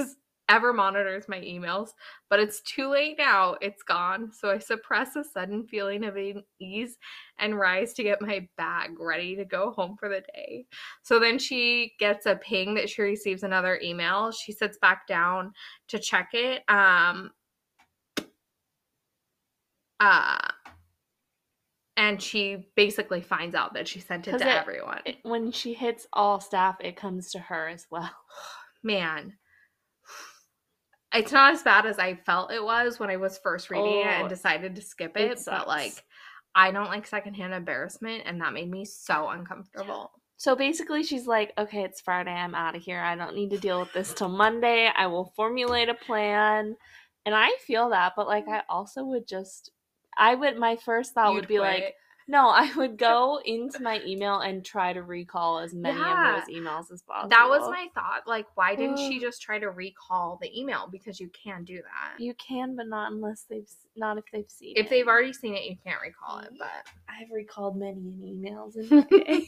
ever 0.49 0.73
monitors 0.73 1.29
my 1.29 1.41
emails, 1.41 1.91
but 2.31 2.39
it's 2.39 2.61
too 2.61 2.89
late 2.89 3.17
now. 3.19 3.57
It's 3.61 3.83
gone. 3.83 4.31
So 4.33 4.51
I 4.51 4.59
suppress 4.59 5.17
a 5.17 5.25
sudden 5.25 5.67
feeling 5.67 6.05
of 6.05 6.17
ease 6.61 6.99
and 7.39 7.59
rise 7.59 7.93
to 7.95 8.03
get 8.03 8.23
my 8.23 8.47
bag 8.57 8.93
ready 9.01 9.35
to 9.37 9.45
go 9.45 9.73
home 9.73 9.97
for 9.99 10.09
the 10.09 10.23
day. 10.35 10.67
So 11.03 11.19
then 11.19 11.39
she 11.39 11.95
gets 11.99 12.27
a 12.27 12.37
ping 12.37 12.75
that 12.75 12.89
she 12.89 13.03
receives 13.03 13.43
another 13.43 13.81
email. 13.83 14.31
She 14.31 14.53
sits 14.53 14.79
back 14.79 15.07
down 15.09 15.53
to 15.89 15.99
check 15.99 16.31
it. 16.33 16.63
Um 16.69 17.31
uh 19.99 20.39
and 21.97 22.21
she 22.21 22.69
basically 22.77 23.21
finds 23.21 23.55
out 23.55 23.75
that 23.75 23.89
she 23.89 24.01
sent 24.01 24.29
it 24.29 24.39
to 24.39 24.49
it, 24.49 24.57
everyone. 24.57 25.01
It, 25.05 25.17
when 25.23 25.51
she 25.53 25.73
hits 25.73 26.07
all 26.13 26.41
staff, 26.41 26.77
it 26.81 26.97
comes 26.97 27.31
to 27.33 27.39
her 27.39 27.69
as 27.69 27.87
well. 27.91 28.11
Man, 28.83 29.35
it's 31.15 31.33
not 31.33 31.55
as 31.55 31.63
bad 31.63 31.87
as 31.87 31.99
I 31.99 32.15
felt 32.15 32.53
it 32.53 32.63
was 32.63 32.99
when 32.99 33.11
I 33.11 33.17
was 33.17 33.39
first 33.39 33.71
reading 33.71 33.87
oh, 33.87 34.01
it 34.01 34.07
and 34.07 34.27
oh, 34.27 34.29
decided 34.29 34.77
to 34.77 34.83
skip 34.83 35.17
it, 35.17 35.33
it 35.33 35.43
but 35.47 35.67
like 35.67 36.05
I 36.55 36.71
don't 36.71 36.89
like 36.89 37.07
secondhand 37.07 37.55
embarrassment 37.55 38.25
and 38.27 38.41
that 38.41 38.53
made 38.53 38.71
me 38.71 38.85
so 38.85 39.29
uncomfortable. 39.29 40.11
So 40.37 40.55
basically 40.55 41.03
she's 41.03 41.27
like, 41.27 41.53
"Okay, 41.57 41.83
it's 41.83 42.03
Friday. 42.03 42.31
I'm 42.31 42.55
out 42.55 42.77
of 42.77 42.83
here. 42.83 43.01
I 43.01 43.17
don't 43.17 43.35
need 43.35 43.51
to 43.51 43.59
deal 43.59 43.81
with 43.81 43.93
this 43.95 44.13
till 44.13 44.29
Monday. 44.29 44.91
I 44.95 45.07
will 45.07 45.33
formulate 45.35 45.89
a 45.89 45.95
plan." 45.95 46.77
And 47.25 47.35
I 47.35 47.51
feel 47.67 47.91
that, 47.91 48.13
but 48.15 48.27
like 48.27 48.47
I 48.47 48.63
also 48.69 49.05
would 49.05 49.27
just 49.27 49.71
I 50.17 50.35
would 50.35 50.57
my 50.57 50.77
first 50.77 51.15
thought 51.15 51.31
You'd 51.31 51.41
would 51.41 51.49
be 51.49 51.59
quit. 51.59 51.83
like 51.83 51.95
no, 52.29 52.49
I 52.49 52.73
would 52.77 52.99
go 52.99 53.41
into 53.45 53.81
my 53.81 54.01
email 54.05 54.41
and 54.41 54.65
try 54.65 54.93
to 54.93 55.03
recall 55.03 55.61
as 55.61 55.75
many 55.75 55.99
yeah. 55.99 56.39
of 56.39 56.47
those 56.47 56.55
emails 56.55 56.93
as 56.93 57.03
possible. 57.03 57.31
That 57.31 57.49
was 57.49 57.63
my 57.71 57.87
thought. 57.95 58.27
Like, 58.27 58.47
why 58.55 58.75
didn't 58.75 58.99
she 58.99 59.21
just 59.21 59.43
try 59.43 59.59
to 59.59 59.71
recall 59.71 60.39
the 60.41 60.51
email? 60.59 60.89
Because 60.91 61.21
you 61.21 61.31
can 61.31 61.65
do 61.65 61.77
that. 61.77 62.21
You 62.21 62.35
can, 62.35 62.75
but 62.77 62.89
not 62.89 63.13
unless 63.13 63.45
they've 63.49 63.71
not 63.97 64.19
if 64.19 64.25
they've 64.33 64.51
seen 64.51 64.75
if 64.77 64.87
it. 64.87 64.91
They've 64.91 65.07
already 65.07 65.33
seen 65.33 65.55
it, 65.55 65.65
you 65.65 65.77
can't 65.85 66.01
recall 66.01 66.39
it. 66.41 66.51
But 66.59 66.69
I've 67.09 67.31
recalled 67.33 67.77
many 67.77 68.01
emails 68.01 68.77
in 68.77 68.89
my 68.97 69.03
day. 69.11 69.47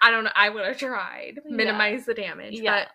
I 0.00 0.10
don't 0.10 0.24
know. 0.24 0.30
I 0.34 0.50
would 0.50 0.64
have 0.64 0.78
tried 0.78 1.40
minimize 1.46 2.00
yeah. 2.00 2.04
the 2.06 2.14
damage. 2.14 2.60
Yeah, 2.60 2.84
but, 2.84 2.88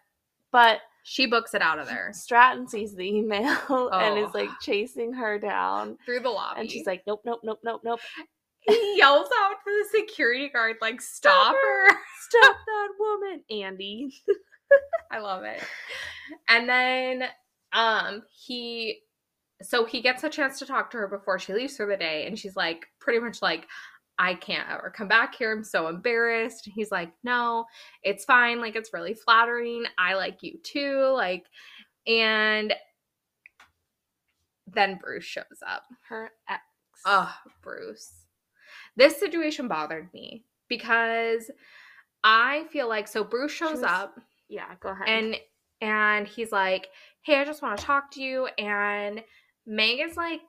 but 0.51 0.79
she 1.03 1.25
books 1.25 1.53
it 1.53 1.62
out 1.62 1.79
of 1.79 1.88
there. 1.88 2.12
Stratton 2.13 2.67
sees 2.67 2.95
the 2.95 3.05
email 3.05 3.57
oh. 3.69 3.89
and 3.93 4.17
is 4.17 4.33
like 4.33 4.50
chasing 4.62 5.13
her 5.13 5.38
down 5.38 5.98
through 6.05 6.22
the 6.22 6.29
lobby. 6.29 6.62
And 6.62 6.72
she's 6.72 6.88
like, 6.88 7.03
nope, 7.05 7.22
nope, 7.25 7.41
nope, 7.43 7.60
nope, 7.63 7.81
nope. 7.83 8.00
He 8.65 8.95
yells 8.95 9.27
out 9.41 9.55
for 9.62 9.74
the 9.74 10.00
security 10.00 10.48
guard, 10.48 10.77
like, 10.79 11.01
stop, 11.01 11.53
stop 11.53 11.53
her. 11.53 11.88
Stop 12.29 12.55
that 12.65 12.88
woman, 12.98 13.43
Andy. 13.51 14.13
I 15.12 15.19
love 15.19 15.43
it. 15.43 15.62
And 16.48 16.69
then 16.69 17.25
um 17.74 18.24
he 18.31 19.01
so 19.62 19.83
he 19.83 20.01
gets 20.01 20.24
a 20.24 20.29
chance 20.29 20.60
to 20.60 20.65
talk 20.65 20.91
to 20.91 20.98
her 20.98 21.07
before 21.07 21.39
she 21.39 21.53
leaves 21.53 21.75
for 21.75 21.86
the 21.86 21.98
day 21.98 22.25
and 22.25 22.39
she's 22.39 22.55
like 22.55 22.86
pretty 23.00 23.19
much 23.19 23.41
like 23.41 23.67
I 24.20 24.36
can't 24.36 24.70
ever 24.70 24.93
come 24.96 25.08
back 25.08 25.36
here. 25.36 25.51
I'm 25.51 25.63
so 25.63 25.88
embarrassed. 25.88 26.70
he's 26.74 26.91
like, 26.91 27.12
No, 27.24 27.65
it's 28.03 28.25
fine. 28.25 28.60
Like, 28.60 28.75
it's 28.75 28.93
really 28.93 29.13
flattering. 29.13 29.86
I 29.98 30.15
like 30.15 30.43
you 30.43 30.60
too. 30.63 31.12
Like, 31.13 31.46
and 32.08 32.74
then 34.67 35.00
Bruce 35.01 35.24
shows 35.24 35.43
up. 35.65 35.84
Her 36.08 36.32
ex. 36.50 36.62
Oh, 37.05 37.34
Bruce. 37.62 38.13
This 38.96 39.20
situation 39.20 39.67
bothered 39.67 40.13
me 40.13 40.46
because 40.67 41.50
I 42.24 42.65
feel 42.72 42.88
like 42.88 43.08
so 43.08 43.24
Bruce 43.24 43.51
shows 43.51 43.82
was, 43.82 43.84
up. 43.84 44.20
Yeah, 44.50 44.75
go 44.79 44.89
ahead. 44.89 45.08
And 45.08 45.36
and 45.82 46.27
he's 46.27 46.51
like, 46.51 46.88
Hey, 47.22 47.39
I 47.39 47.46
just 47.46 47.62
want 47.62 47.77
to 47.77 47.86
talk 47.86 48.12
to 48.12 48.22
you. 48.22 48.48
And 48.58 49.24
Meg 49.65 50.00
is 50.00 50.17
like 50.17 50.41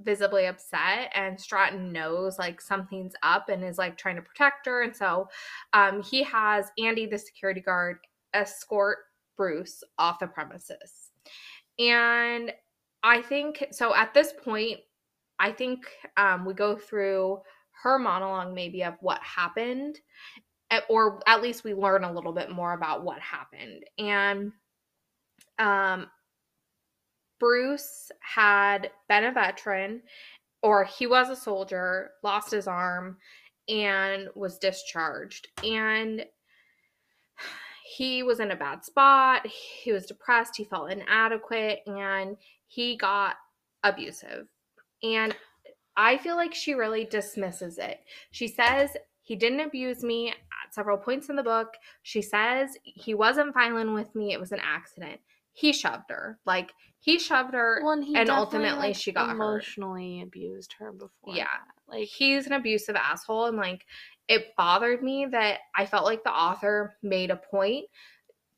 visibly 0.00 0.46
upset 0.46 1.10
and 1.14 1.40
Stratton 1.40 1.92
knows 1.92 2.38
like 2.38 2.60
something's 2.60 3.14
up 3.22 3.48
and 3.48 3.62
is 3.62 3.78
like 3.78 3.96
trying 3.96 4.16
to 4.16 4.22
protect 4.22 4.66
her 4.66 4.82
and 4.82 4.94
so 4.94 5.28
um 5.72 6.02
he 6.02 6.22
has 6.24 6.72
Andy 6.78 7.06
the 7.06 7.18
security 7.18 7.60
guard 7.60 7.98
escort 8.32 8.98
Bruce 9.36 9.82
off 9.98 10.18
the 10.18 10.26
premises. 10.26 11.10
And 11.78 12.52
I 13.02 13.22
think 13.22 13.66
so 13.70 13.94
at 13.94 14.14
this 14.14 14.32
point 14.44 14.80
I 15.38 15.52
think 15.52 15.86
um 16.16 16.44
we 16.44 16.54
go 16.54 16.76
through 16.76 17.40
her 17.82 17.98
monologue 17.98 18.54
maybe 18.54 18.82
of 18.82 18.94
what 19.00 19.20
happened 19.22 20.00
eh, 20.70 20.80
or 20.88 21.20
at 21.26 21.42
least 21.42 21.64
we 21.64 21.74
learn 21.74 22.04
a 22.04 22.12
little 22.12 22.32
bit 22.32 22.50
more 22.50 22.72
about 22.72 23.04
what 23.04 23.20
happened. 23.20 23.84
And 23.98 24.52
um 25.58 26.08
Bruce 27.44 28.10
had 28.20 28.90
been 29.06 29.24
a 29.24 29.30
veteran, 29.30 30.00
or 30.62 30.84
he 30.84 31.06
was 31.06 31.28
a 31.28 31.36
soldier, 31.36 32.12
lost 32.22 32.50
his 32.50 32.66
arm, 32.66 33.18
and 33.68 34.28
was 34.34 34.56
discharged. 34.56 35.48
And 35.62 36.24
he 37.98 38.22
was 38.22 38.40
in 38.40 38.50
a 38.50 38.56
bad 38.56 38.82
spot. 38.82 39.46
He 39.46 39.92
was 39.92 40.06
depressed. 40.06 40.56
He 40.56 40.64
felt 40.64 40.90
inadequate, 40.90 41.80
and 41.86 42.38
he 42.66 42.96
got 42.96 43.36
abusive. 43.82 44.46
And 45.02 45.36
I 45.98 46.16
feel 46.16 46.36
like 46.36 46.54
she 46.54 46.72
really 46.72 47.04
dismisses 47.04 47.76
it. 47.76 48.00
She 48.30 48.48
says, 48.48 48.96
he 49.20 49.36
didn't 49.36 49.60
abuse 49.60 50.02
me 50.02 50.30
at 50.30 50.72
several 50.72 50.96
points 50.96 51.28
in 51.28 51.36
the 51.36 51.42
book. 51.42 51.74
She 52.04 52.22
says 52.22 52.78
he 52.84 53.12
wasn't 53.12 53.52
violent 53.52 53.92
with 53.92 54.14
me. 54.14 54.32
It 54.32 54.40
was 54.40 54.52
an 54.52 54.60
accident 54.64 55.20
he 55.54 55.72
shoved 55.72 56.10
her. 56.10 56.38
Like 56.44 56.72
he 56.98 57.18
shoved 57.18 57.54
her, 57.54 57.80
well, 57.82 57.92
and, 57.92 58.16
and 58.16 58.28
ultimately 58.28 58.88
like, 58.88 58.96
she 58.96 59.12
got 59.12 59.30
emotionally 59.30 60.18
hurt. 60.18 60.26
abused 60.26 60.74
her 60.78 60.92
before. 60.92 61.34
Yeah, 61.34 61.44
that. 61.44 61.96
like 61.96 62.08
he's 62.08 62.46
an 62.46 62.52
abusive 62.52 62.96
asshole, 62.96 63.46
and 63.46 63.56
like 63.56 63.82
it 64.28 64.48
bothered 64.58 65.02
me 65.02 65.26
that 65.30 65.60
I 65.76 65.86
felt 65.86 66.04
like 66.04 66.24
the 66.24 66.30
author 66.30 66.94
made 67.02 67.30
a 67.30 67.36
point 67.36 67.86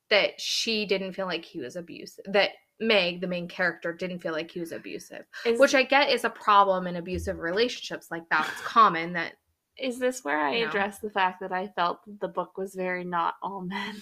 that 0.09 0.41
she 0.41 0.85
didn't 0.85 1.13
feel 1.13 1.27
like 1.27 1.45
he 1.45 1.59
was 1.59 1.75
abusive. 1.75 2.25
That 2.27 2.51
Meg, 2.79 3.21
the 3.21 3.27
main 3.27 3.47
character, 3.47 3.93
didn't 3.93 4.19
feel 4.19 4.33
like 4.33 4.51
he 4.51 4.59
was 4.59 4.71
abusive, 4.71 5.25
is, 5.45 5.59
which 5.59 5.75
I 5.75 5.83
get 5.83 6.09
is 6.09 6.23
a 6.25 6.29
problem 6.29 6.87
in 6.87 6.95
abusive 6.95 7.37
relationships. 7.37 8.07
Like 8.09 8.23
that's 8.31 8.49
common. 8.63 9.13
That 9.13 9.33
is 9.77 9.99
this 9.99 10.23
where 10.23 10.39
I 10.39 10.55
address 10.57 10.97
the 10.97 11.11
fact 11.11 11.41
that 11.41 11.51
I 11.51 11.67
felt 11.67 11.99
the 12.19 12.27
book 12.27 12.57
was 12.57 12.73
very 12.73 13.03
not 13.03 13.35
all 13.43 13.61
men. 13.61 14.01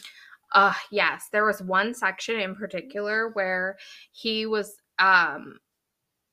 Uh 0.56 0.74
yes, 0.92 1.28
there 1.32 1.46
was 1.46 1.62
one 1.62 1.94
section 1.94 2.40
in 2.40 2.56
particular 2.56 3.30
where 3.34 3.78
he 4.14 4.48
was 4.48 4.76
um 5.00 5.60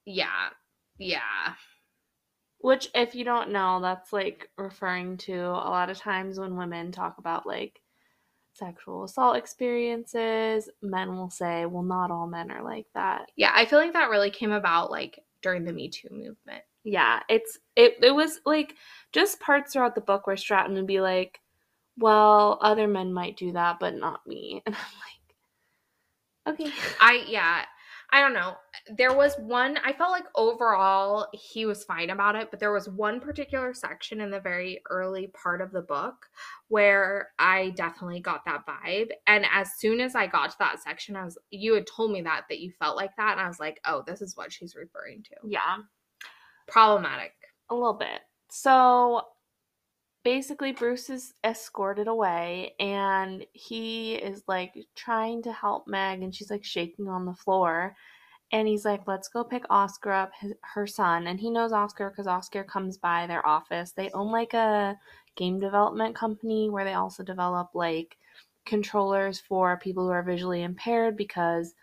yeah. 0.07 0.51
Yeah. 0.99 1.55
Which 2.61 2.89
if 2.95 3.15
you 3.15 3.25
don't 3.25 3.51
know, 3.51 3.81
that's 3.83 4.13
like 4.13 4.49
referring 4.57 5.17
to 5.19 5.35
a 5.35 5.71
lot 5.71 5.91
of 5.91 5.99
times 5.99 6.39
when 6.39 6.57
women 6.57 6.93
talk 6.93 7.19
about 7.19 7.47
like 7.47 7.81
sexual 8.55 9.05
assault 9.05 9.37
experiences, 9.37 10.71
men 10.83 11.17
will 11.17 11.31
say, 11.31 11.67
"Well, 11.67 11.83
not 11.83 12.11
all 12.11 12.27
men 12.29 12.51
are 12.53 12.63
like 12.63 12.87
that." 12.95 13.31
Yeah, 13.37 13.53
I 13.55 13.67
feel 13.67 13.79
like 13.81 13.95
that 13.95 14.11
really 14.11 14.31
came 14.31 14.53
about 14.53 14.91
like 14.93 15.19
during 15.43 15.65
the 15.65 15.73
Me 15.73 15.89
Too 15.91 16.09
movement. 16.13 16.65
Yeah, 16.85 17.21
it's 17.29 17.59
it 17.77 17.97
it 18.03 18.15
was 18.15 18.41
like 18.47 18.77
just 19.13 19.41
parts 19.41 19.73
throughout 19.73 19.95
the 19.97 20.01
book 20.01 20.27
where 20.27 20.37
Stratton 20.37 20.75
would 20.77 20.87
be 20.87 21.01
like, 21.01 21.41
well, 21.99 22.59
other 22.61 22.87
men 22.87 23.13
might 23.13 23.37
do 23.37 23.53
that, 23.53 23.79
but 23.81 23.95
not 23.95 24.27
me. 24.27 24.63
And 24.67 24.75
I'm 24.75 26.55
like, 26.55 26.61
okay. 26.61 26.73
I, 27.01 27.25
yeah, 27.29 27.65
I 28.13 28.21
don't 28.21 28.35
know. 28.35 28.57
There 28.97 29.15
was 29.15 29.35
one, 29.39 29.79
I 29.83 29.95
felt 29.95 30.11
like 30.11 30.27
overall 30.35 31.29
he 31.33 31.65
was 31.65 31.85
fine 31.85 32.11
about 32.11 32.37
it, 32.37 32.51
but 32.51 32.61
there 32.61 32.73
was 32.73 32.89
one 32.89 33.21
particular 33.21 33.73
section 33.73 34.21
in 34.21 34.31
the 34.31 34.41
very 34.41 34.83
early 34.91 35.29
part 35.29 35.63
of 35.63 35.73
the 35.73 35.81
book 35.81 36.27
where 36.69 37.31
I 37.39 37.71
definitely 37.71 38.21
got 38.21 38.45
that 38.45 38.67
vibe. 38.67 39.09
And 39.27 39.47
as 39.51 39.79
soon 39.79 40.01
as 40.01 40.15
I 40.15 40.27
got 40.27 40.51
to 40.51 40.57
that 40.59 40.83
section, 40.83 41.17
I 41.17 41.25
was, 41.25 41.39
you 41.51 41.75
had 41.75 41.87
told 41.87 42.13
me 42.13 42.21
that, 42.23 42.43
that 42.51 42.61
you 42.61 42.71
felt 42.79 42.97
like 42.97 43.17
that. 43.17 43.33
And 43.33 43.41
I 43.41 43.49
was 43.49 43.61
like, 43.61 43.81
oh, 43.87 44.03
this 44.07 44.21
is 44.21 44.37
what 44.37 44.53
she's 44.53 44.77
referring 44.77 45.23
to. 45.23 45.37
Yeah. 45.49 45.79
Problematic. 46.69 47.33
A 47.71 47.75
little 47.75 47.95
bit. 47.95 48.21
So 48.51 49.23
basically 50.25 50.73
Bruce 50.73 51.11
is 51.11 51.35
escorted 51.45 52.09
away 52.09 52.75
and 52.79 53.45
he 53.53 54.15
is 54.15 54.43
like 54.47 54.75
trying 54.95 55.43
to 55.43 55.53
help 55.53 55.87
Meg 55.87 56.23
and 56.23 56.35
she's 56.35 56.51
like 56.51 56.65
shaking 56.65 57.09
on 57.09 57.25
the 57.27 57.35
floor 57.35 57.97
and 58.53 58.69
he's 58.69 58.85
like 58.85 59.07
let's 59.07 59.29
go 59.29 59.43
pick 59.43 59.65
Oscar 59.71 60.13
up 60.13 60.31
his, 60.41 60.53
her 60.75 60.87
son 60.87 61.27
and 61.27 61.41
he 61.41 61.51
knows 61.51 61.73
Oscar 61.73 62.11
cuz 62.11 62.27
Oscar 62.27 62.65
comes 62.65 62.99
by 62.99 63.27
their 63.27 63.47
office 63.47 63.93
they 63.93 64.11
own 64.11 64.31
like 64.31 64.55
a 64.55 64.97
game 65.37 65.59
development 65.59 66.15
company 66.15 66.71
where 66.71 66.85
they 66.85 66.95
also 66.95 67.23
develop 67.23 67.71
like 67.75 68.17
controllers 68.65 69.41
for 69.41 69.77
people 69.79 70.05
who 70.05 70.13
are 70.13 70.23
visually 70.23 70.63
impaired 70.63 71.17
because 71.17 71.75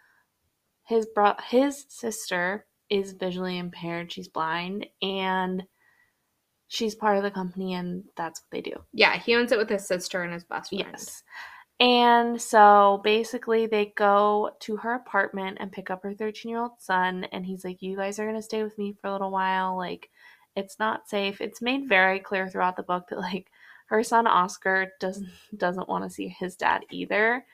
his 0.83 1.05
bro 1.07 1.33
his 1.49 1.85
sister 1.89 2.65
is 2.89 3.13
visually 3.13 3.57
impaired. 3.57 4.11
She's 4.11 4.27
blind 4.27 4.87
and 5.01 5.63
she's 6.69 6.95
part 6.95 7.17
of 7.17 7.23
the 7.23 7.31
company 7.31 7.73
and 7.73 8.05
that's 8.15 8.41
what 8.41 8.51
they 8.51 8.61
do. 8.61 8.77
Yeah, 8.93 9.17
he 9.17 9.35
owns 9.35 9.51
it 9.51 9.57
with 9.57 9.69
his 9.69 9.85
sister 9.85 10.23
and 10.23 10.33
his 10.33 10.45
best 10.45 10.69
friend. 10.69 10.85
Yes. 10.89 11.23
And 11.81 12.41
so 12.41 13.01
basically, 13.03 13.65
they 13.65 13.93
go 13.95 14.51
to 14.61 14.77
her 14.77 14.95
apartment 14.95 15.57
and 15.59 15.71
pick 15.71 15.89
up 15.89 16.03
her 16.03 16.13
13 16.13 16.49
year 16.49 16.61
old 16.61 16.79
son. 16.79 17.25
And 17.31 17.45
he's 17.45 17.63
like, 17.63 17.81
You 17.81 17.95
guys 17.95 18.19
are 18.19 18.25
going 18.25 18.35
to 18.35 18.41
stay 18.41 18.63
with 18.63 18.77
me 18.77 18.95
for 19.01 19.07
a 19.07 19.11
little 19.13 19.31
while. 19.31 19.77
Like, 19.77 20.09
it's 20.55 20.77
not 20.77 21.09
safe. 21.09 21.39
It's 21.39 21.61
made 21.61 21.87
very 21.87 22.19
clear 22.19 22.49
throughout 22.49 22.75
the 22.75 22.83
book 22.83 23.07
that, 23.09 23.19
like, 23.19 23.49
her 23.89 24.03
son 24.03 24.27
Oscar 24.27 24.91
doesn't 24.99 25.29
doesn't 25.55 25.89
want 25.89 26.03
to 26.03 26.09
see 26.09 26.27
his 26.27 26.55
dad 26.55 26.85
either 26.91 27.45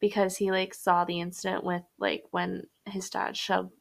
because 0.00 0.36
he 0.36 0.50
like 0.50 0.72
saw 0.72 1.04
the 1.04 1.20
incident 1.20 1.62
with 1.62 1.82
like 1.98 2.24
when 2.30 2.62
his 2.86 3.10
dad 3.10 3.36
shoved 3.36 3.72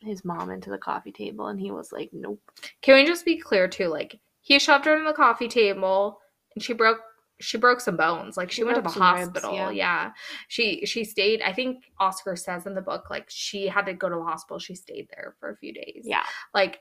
his 0.00 0.24
mom 0.24 0.50
into 0.50 0.70
the 0.70 0.78
coffee 0.78 1.10
table 1.10 1.48
and 1.48 1.60
he 1.60 1.72
was 1.72 1.90
like 1.90 2.10
nope 2.12 2.40
Can 2.80 2.94
we 2.94 3.04
just 3.04 3.24
be 3.24 3.38
clear 3.38 3.66
too? 3.66 3.88
Like 3.88 4.20
he 4.48 4.58
shoved 4.58 4.86
her 4.86 4.96
in 4.96 5.04
the 5.04 5.12
coffee 5.12 5.46
table 5.48 6.18
and 6.54 6.64
she 6.64 6.72
broke 6.72 7.00
she 7.40 7.56
broke 7.56 7.80
some 7.80 7.96
bones. 7.96 8.36
Like 8.36 8.50
she 8.50 8.56
She 8.56 8.64
went 8.64 8.76
to 8.76 8.82
the 8.82 8.88
some 8.88 9.02
ribs, 9.14 9.28
hospital. 9.28 9.54
yeah. 9.54 9.70
yeah. 9.70 10.10
She 10.48 10.84
she 10.86 11.04
stayed 11.04 11.40
I 11.42 11.52
think 11.52 11.84
Oscar 12.00 12.34
says 12.34 12.66
in 12.66 12.74
the 12.74 12.80
book 12.80 13.10
like 13.10 13.26
she 13.28 13.68
had 13.68 13.86
to 13.86 13.92
go 13.94 14.08
to 14.08 14.16
the 14.16 14.22
hospital. 14.24 14.58
She 14.58 14.74
stayed 14.74 15.08
there 15.14 15.36
for 15.38 15.50
a 15.50 15.56
few 15.56 15.72
days. 15.72 16.02
yeah 16.04 16.24
Like 16.52 16.80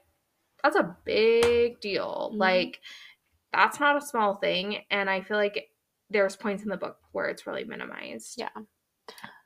that's 0.64 0.76
a 0.76 0.96
big 1.06 1.80
deal. 1.82 2.32
Mhm. 2.34 2.40
Like 2.40 2.80
that's 3.54 3.80
not 3.80 3.98
a 3.98 4.02
small 4.06 4.36
thing 4.36 4.80
and 4.90 5.10
I 5.10 5.22
feel 5.22 5.38
like 5.38 5.70
there's 6.10 6.36
points 6.38 6.64
in 6.64 6.70
the 6.70 6.78
book 6.78 6.98
where 7.12 7.28
it's 7.28 7.46
really 7.46 7.66
minimized. 7.66 8.36
yeah 8.40 8.50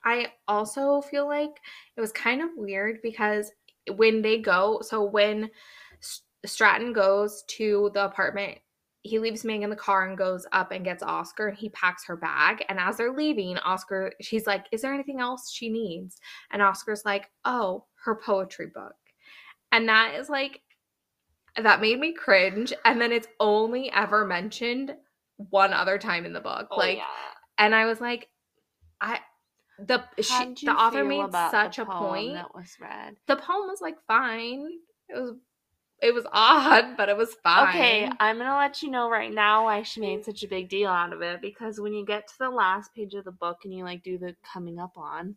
I 0.05 0.27
also 0.47 1.01
feel 1.01 1.27
like 1.27 1.51
it 1.97 2.01
was 2.01 2.11
kind 2.11 2.41
of 2.41 2.49
weird 2.55 2.99
because 3.03 3.51
when 3.95 4.21
they 4.21 4.37
go, 4.39 4.79
so 4.81 5.03
when 5.03 5.49
Stratton 6.45 6.93
goes 6.93 7.43
to 7.47 7.91
the 7.93 8.05
apartment, 8.05 8.57
he 9.03 9.19
leaves 9.19 9.43
Meg 9.43 9.63
in 9.63 9.69
the 9.69 9.75
car 9.75 10.07
and 10.07 10.17
goes 10.17 10.45
up 10.51 10.71
and 10.71 10.85
gets 10.85 11.01
Oscar 11.01 11.47
and 11.47 11.57
he 11.57 11.69
packs 11.69 12.05
her 12.05 12.15
bag. 12.15 12.63
And 12.69 12.79
as 12.79 12.97
they're 12.97 13.13
leaving, 13.13 13.57
Oscar, 13.59 14.11
she's 14.21 14.45
like, 14.45 14.65
Is 14.71 14.81
there 14.81 14.93
anything 14.93 15.19
else 15.19 15.51
she 15.51 15.69
needs? 15.69 16.19
And 16.51 16.61
Oscar's 16.61 17.05
like, 17.05 17.29
Oh, 17.45 17.85
her 18.03 18.15
poetry 18.15 18.67
book. 18.73 18.93
And 19.71 19.89
that 19.89 20.15
is 20.15 20.29
like, 20.29 20.61
that 21.61 21.81
made 21.81 21.99
me 21.99 22.13
cringe. 22.13 22.73
And 22.85 23.01
then 23.01 23.11
it's 23.11 23.27
only 23.39 23.91
ever 23.91 24.25
mentioned 24.25 24.95
one 25.37 25.73
other 25.73 25.97
time 25.97 26.25
in 26.25 26.33
the 26.33 26.39
book. 26.39 26.67
Oh, 26.71 26.77
like, 26.77 26.99
and 27.57 27.73
I 27.73 27.85
was 27.85 27.99
like, 27.99 28.27
I 28.99 29.19
the 29.79 30.03
she, 30.19 30.31
How 30.31 30.45
did 30.45 30.61
you 30.61 30.67
the 30.67 30.75
author 30.75 31.03
made 31.03 31.31
such 31.31 31.79
a 31.79 31.85
poem 31.85 32.09
point. 32.09 32.33
that 32.33 32.53
was 32.53 32.75
read 32.79 33.15
The 33.27 33.37
poem 33.37 33.67
was 33.67 33.81
like 33.81 33.95
fine. 34.07 34.67
It 35.09 35.19
was 35.19 35.33
it 36.01 36.13
was 36.13 36.25
odd, 36.31 36.97
but 36.97 37.09
it 37.09 37.17
was 37.17 37.35
fine. 37.43 37.69
Okay, 37.69 38.11
I'm 38.19 38.37
gonna 38.37 38.57
let 38.57 38.81
you 38.81 38.89
know 38.89 39.09
right 39.09 39.31
now 39.33 39.65
why 39.65 39.83
she 39.83 39.99
made 40.01 40.25
such 40.25 40.43
a 40.43 40.47
big 40.47 40.69
deal 40.69 40.89
out 40.89 41.13
of 41.13 41.21
it 41.21 41.41
because 41.41 41.79
when 41.79 41.93
you 41.93 42.05
get 42.05 42.27
to 42.27 42.33
the 42.39 42.49
last 42.49 42.93
page 42.95 43.13
of 43.13 43.25
the 43.25 43.31
book 43.31 43.59
and 43.63 43.73
you 43.73 43.83
like 43.83 44.03
do 44.03 44.17
the 44.17 44.35
coming 44.43 44.79
up 44.79 44.97
on, 44.97 45.35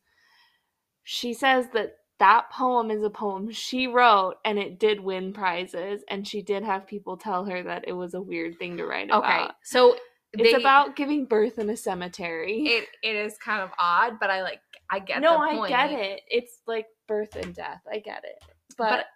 she 1.02 1.34
says 1.34 1.66
that 1.74 1.98
that 2.18 2.48
poem 2.50 2.90
is 2.90 3.02
a 3.02 3.10
poem 3.10 3.50
she 3.50 3.86
wrote 3.88 4.36
and 4.44 4.58
it 4.58 4.78
did 4.78 5.00
win 5.00 5.32
prizes 5.32 6.02
and 6.08 6.26
she 6.26 6.40
did 6.42 6.62
have 6.62 6.86
people 6.86 7.16
tell 7.16 7.44
her 7.44 7.62
that 7.62 7.84
it 7.88 7.92
was 7.92 8.14
a 8.14 8.22
weird 8.22 8.56
thing 8.58 8.76
to 8.76 8.86
write 8.86 9.10
Okay, 9.10 9.16
about. 9.16 9.56
so 9.64 9.96
It's 10.32 10.56
about 10.58 10.94
giving 10.96 11.26
birth 11.26 11.58
in 11.58 11.68
a 11.70 11.76
cemetery. 11.76 12.62
it. 12.66 12.88
It 13.02 13.16
is 13.16 13.36
kind 13.38 13.60
of 13.62 13.70
odd, 13.78 14.18
but 14.20 14.30
I 14.30 14.42
like 14.42 14.60
I 14.90 14.98
get. 15.00 15.18
It. 15.18 15.20
No, 15.22 15.38
I 15.38 15.68
get 15.68 15.90
it. 15.92 16.20
It's 16.28 16.60
like 16.66 16.86
birth 17.08 17.36
and 17.36 17.54
death. 17.54 17.80
I 17.90 17.98
get 17.98 18.22
it. 18.24 18.42
but, 18.78 18.88
But, 18.90 19.06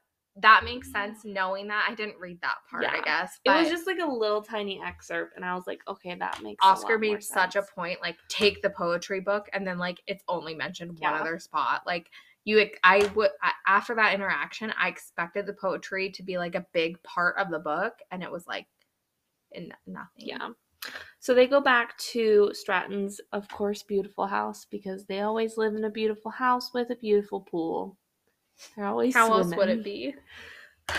that 0.41 0.65
makes 0.65 0.91
sense. 0.93 1.25
Knowing 1.25 1.69
that, 1.69 1.87
I 1.89 1.95
didn't 1.95 2.19
read 2.19 2.41
that 2.43 2.57
part. 2.71 2.85
I 2.85 2.97
Yeah. 2.97 3.05
guess 3.05 3.39
it 3.45 3.51
was 3.51 3.69
just 3.69 3.87
like 3.87 3.99
a 3.99 4.07
little 4.07 4.43
tiny 4.43 4.81
excerpt 4.83 5.35
and 5.37 5.45
I 5.45 5.55
was 5.55 5.67
like, 5.67 5.81
okay, 5.89 6.15
that 6.15 6.43
makes 6.43 6.65
Oscar 6.65 6.99
made 6.99 7.23
such 7.23 7.57
a 7.57 7.63
point. 7.63 8.01
Like 8.01 8.17
take 8.29 8.63
the 8.63 8.71
poetry 8.71 9.21
book, 9.21 9.49
and 9.53 9.67
then 9.67 9.79
like 9.79 10.01
it's 10.07 10.25
only 10.29 10.55
mentioned 10.55 10.99
one 10.99 11.15
Yeah. 11.15 11.21
other 11.21 11.39
spot. 11.39 11.83
Like 11.87 12.11
you, 12.45 12.67
I 12.85 13.11
would 13.15 13.31
after 13.67 13.95
that 13.95 14.15
interaction, 14.15 14.73
I 14.79 14.89
expected 14.89 15.47
the 15.47 15.53
poetry 15.53 16.11
to 16.11 16.23
be 16.23 16.39
like 16.39 16.55
a 16.55 16.67
big 16.73 17.03
part 17.03 17.37
of 17.39 17.51
the 17.51 17.59
book, 17.59 17.95
and 18.11 18.23
it 18.23 18.31
was 18.31 18.47
like 18.47 18.67
in 19.53 19.73
nothing. 19.87 20.09
Yeah. 20.17 20.51
So 21.21 21.35
they 21.35 21.47
go 21.47 21.61
back 21.61 21.99
to 22.13 22.51
Stratton's, 22.55 23.21
of 23.33 23.49
course, 23.49 23.83
beautiful 23.83 24.27
house 24.27 24.67
because 24.71 25.05
they 25.07 25.21
always 25.21 25.57
live 25.59 25.75
in 25.75 25.85
a 25.85 25.91
beautiful 25.91 26.31
house 26.31 26.73
with 26.73 26.91
a 26.91 26.97
beautiful 26.97 27.41
pool. 27.41 27.99
They're 28.77 28.87
always 28.87 29.15
How 29.15 29.33
else 29.33 29.55
would 29.55 29.69
it 29.69 29.85
be? 29.85 30.15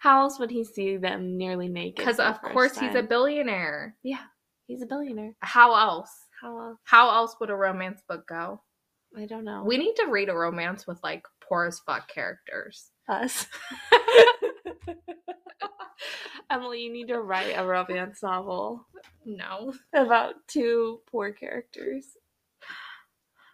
How 0.00 0.22
else 0.22 0.38
would 0.38 0.50
he 0.50 0.64
see 0.64 0.96
them 0.96 1.36
nearly 1.36 1.68
naked? 1.68 1.96
Because 1.96 2.18
of 2.18 2.40
course 2.40 2.78
he's 2.78 2.94
a 2.94 3.02
billionaire. 3.02 3.96
yeah, 4.02 4.22
he's 4.66 4.82
a 4.82 4.86
billionaire. 4.86 5.34
How 5.40 5.74
else? 5.74 6.10
How 6.40 6.58
else? 6.58 6.78
How 6.84 7.10
else 7.10 7.36
would 7.40 7.50
a 7.50 7.54
romance 7.54 8.00
book 8.08 8.26
go? 8.28 8.62
I 9.16 9.26
don't 9.26 9.44
know. 9.44 9.64
We 9.66 9.76
need 9.78 9.94
to 9.96 10.06
read 10.08 10.28
a 10.28 10.34
romance 10.34 10.86
with 10.86 11.00
like 11.02 11.24
poor 11.40 11.66
as 11.66 11.80
fuck 11.80 12.08
characters. 12.08 12.90
us. 13.08 13.46
Emily, 16.50 16.82
you 16.82 16.92
need 16.92 17.08
to 17.08 17.20
write 17.20 17.54
a 17.56 17.66
romance 17.66 18.22
novel 18.22 18.86
No. 19.26 19.74
about 19.92 20.34
two 20.46 21.00
poor 21.10 21.32
characters. 21.32 22.06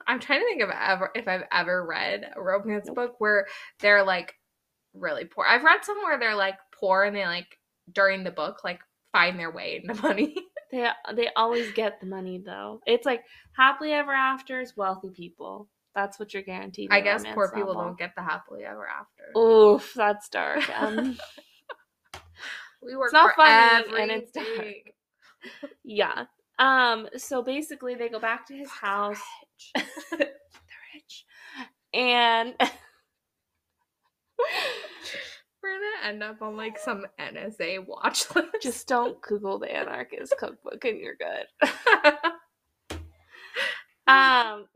I'm 0.07 0.21
trying 0.21 0.41
to 0.41 0.47
think 0.47 0.63
of 0.63 0.71
ever 0.71 1.11
if 1.15 1.29
I've 1.29 1.45
ever 1.53 1.85
read 1.85 2.31
a 2.37 2.43
romance 2.43 2.89
book 2.91 3.17
where 3.19 3.47
they're 3.81 4.05
like 4.05 4.35
really 4.95 5.25
poor. 5.25 5.45
I've 5.47 5.65
read 5.65 5.85
some 5.85 5.99
where 5.99 6.19
they're 6.19 6.35
like 6.37 6.57
poor 6.79 7.05
and 7.05 7.15
they 7.15 7.25
like 7.27 7.59
during 7.93 8.25
the 8.25 8.31
book 8.31 8.63
like 8.65 8.81
find 9.13 9.39
their 9.39 9.51
way 9.51 9.83
into 9.83 10.01
money. 10.03 10.35
They 10.71 10.89
they 11.15 11.29
always 11.37 11.71
get 11.73 12.01
the 12.01 12.07
money 12.07 12.43
though. 12.45 12.81
It's 12.87 13.07
like 13.07 13.23
happily 13.57 13.93
ever 13.93 14.13
afters, 14.13 14.75
wealthy 14.77 15.11
people. 15.11 15.69
That's 15.95 16.19
what 16.19 16.35
you're 16.35 16.43
guaranteed. 16.43 16.89
I 16.91 17.01
guess 17.01 17.23
poor 17.35 17.51
people 17.53 17.75
novel. 17.75 17.91
don't 17.91 17.99
get 17.99 18.15
the 18.17 18.23
happily 18.23 18.65
ever 18.65 18.87
after. 18.89 19.39
Oof, 19.39 19.93
that's 19.95 20.29
dark. 20.29 20.63
Um, 20.77 21.17
we 22.83 22.97
work 22.97 23.13
not 23.13 23.35
for 23.35 23.43
funny 23.43 24.03
and 24.03 24.11
it's 24.11 24.37
everything. 24.37 24.83
yeah. 25.85 26.25
Um. 26.59 27.09
So 27.17 27.43
basically, 27.43 27.95
they 27.95 28.09
go 28.09 28.19
back 28.21 28.47
to 28.49 28.55
his 28.55 28.71
house. 28.71 29.21
They're 29.75 30.29
rich, 30.95 31.25
and 31.93 32.55
We're 35.63 35.79
gonna 35.79 36.09
end 36.09 36.23
up 36.23 36.43
on 36.43 36.57
like 36.57 36.79
some 36.79 37.07
NSA 37.19 37.87
watch 37.87 38.35
list. 38.35 38.49
just 38.61 38.87
don't 38.87 39.21
Google 39.23 39.59
the 39.59 39.75
anarchist 39.75 40.35
cookbook, 40.39 40.85
and 40.85 40.99
you're 40.99 41.17
good. 41.17 41.47
Um, 44.07 44.67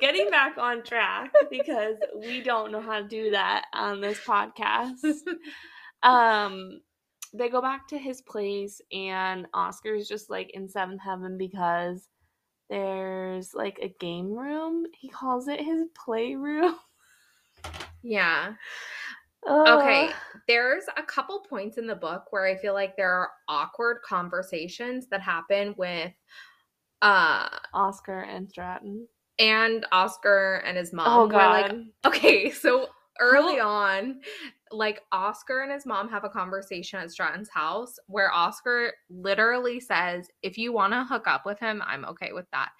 getting 0.00 0.30
back 0.30 0.56
on 0.56 0.84
track 0.84 1.32
because 1.50 1.96
we 2.20 2.40
don't 2.40 2.70
know 2.70 2.80
how 2.80 3.00
to 3.00 3.08
do 3.08 3.32
that 3.32 3.64
on 3.74 4.00
this 4.00 4.20
podcast. 4.20 4.98
Um, 6.04 6.80
they 7.34 7.48
go 7.48 7.60
back 7.60 7.88
to 7.88 7.98
his 7.98 8.20
place, 8.22 8.80
and 8.92 9.46
Oscar's 9.54 10.06
just 10.06 10.30
like 10.30 10.50
in 10.54 10.68
seventh 10.68 11.00
heaven 11.00 11.38
because 11.38 12.08
there's 12.70 13.54
like 13.54 13.78
a 13.82 13.94
game 14.00 14.32
room. 14.32 14.86
He 14.92 15.08
calls 15.08 15.48
it 15.48 15.60
his 15.60 15.86
playroom. 15.94 16.76
yeah. 18.02 18.54
Ugh. 19.46 19.68
Okay, 19.68 20.10
there's 20.46 20.84
a 20.96 21.02
couple 21.02 21.40
points 21.40 21.76
in 21.76 21.86
the 21.86 21.96
book 21.96 22.26
where 22.30 22.46
I 22.46 22.56
feel 22.56 22.74
like 22.74 22.96
there 22.96 23.10
are 23.10 23.30
awkward 23.48 23.98
conversations 24.04 25.08
that 25.08 25.20
happen 25.20 25.74
with 25.76 26.12
uh 27.02 27.48
Oscar 27.74 28.20
and 28.20 28.48
Stratton. 28.48 29.08
and 29.40 29.84
Oscar 29.90 30.62
and 30.64 30.76
his 30.76 30.92
mom. 30.92 31.06
Oh 31.08 31.26
where, 31.26 31.48
like, 31.48 31.70
god. 31.70 31.84
okay, 32.06 32.50
so 32.50 32.86
early 33.20 33.58
on, 33.58 34.20
like 34.72 35.02
Oscar 35.12 35.62
and 35.62 35.72
his 35.72 35.86
mom 35.86 36.08
have 36.10 36.24
a 36.24 36.30
conversation 36.30 37.00
at 37.00 37.12
Stratton's 37.12 37.50
house 37.50 37.98
where 38.08 38.32
Oscar 38.32 38.94
literally 39.10 39.80
says, 39.80 40.28
If 40.42 40.58
you 40.58 40.72
want 40.72 40.94
to 40.94 41.04
hook 41.04 41.28
up 41.28 41.46
with 41.46 41.60
him, 41.60 41.82
I'm 41.86 42.06
okay 42.06 42.32
with 42.32 42.46
that. 42.52 42.70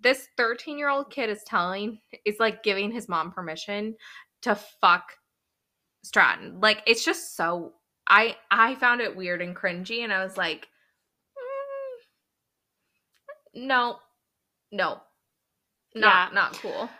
This 0.00 0.28
13 0.36 0.78
year 0.78 0.90
old 0.90 1.10
kid 1.10 1.30
is 1.30 1.44
telling, 1.44 2.00
is 2.26 2.38
like 2.40 2.62
giving 2.62 2.92
his 2.92 3.08
mom 3.08 3.32
permission 3.32 3.96
to 4.42 4.56
fuck 4.56 5.14
Stratton. 6.04 6.60
Like, 6.60 6.82
it's 6.86 7.04
just 7.04 7.36
so. 7.36 7.74
I 8.08 8.36
I 8.50 8.76
found 8.76 9.00
it 9.02 9.16
weird 9.16 9.42
and 9.42 9.56
cringy, 9.56 10.00
and 10.04 10.12
I 10.12 10.24
was 10.24 10.36
like, 10.36 10.68
mm, 11.38 12.10
no, 13.66 13.98
no, 14.72 15.00
not 15.94 16.06
Yeah. 16.06 16.28
not 16.34 16.52
cool. 16.54 16.90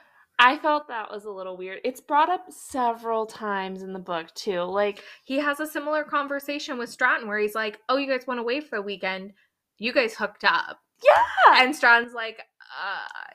I 0.40 0.56
felt 0.56 0.88
that 0.88 1.10
was 1.10 1.26
a 1.26 1.30
little 1.30 1.56
weird. 1.56 1.80
It's 1.84 2.00
brought 2.00 2.30
up 2.30 2.46
several 2.48 3.26
times 3.26 3.82
in 3.82 3.92
the 3.92 3.98
book 3.98 4.34
too. 4.34 4.62
Like 4.62 5.04
he 5.24 5.36
has 5.36 5.60
a 5.60 5.66
similar 5.66 6.02
conversation 6.02 6.78
with 6.78 6.88
Stratton 6.88 7.28
where 7.28 7.38
he's 7.38 7.54
like, 7.54 7.78
"Oh, 7.90 7.98
you 7.98 8.08
guys 8.08 8.26
went 8.26 8.40
away 8.40 8.60
for 8.60 8.76
the 8.78 8.82
weekend. 8.82 9.34
You 9.78 9.92
guys 9.92 10.14
hooked 10.14 10.44
up." 10.44 10.78
Yeah. 11.04 11.62
And 11.62 11.76
Stratton's 11.76 12.14
like, 12.14 12.40
"Uh, 12.40 13.30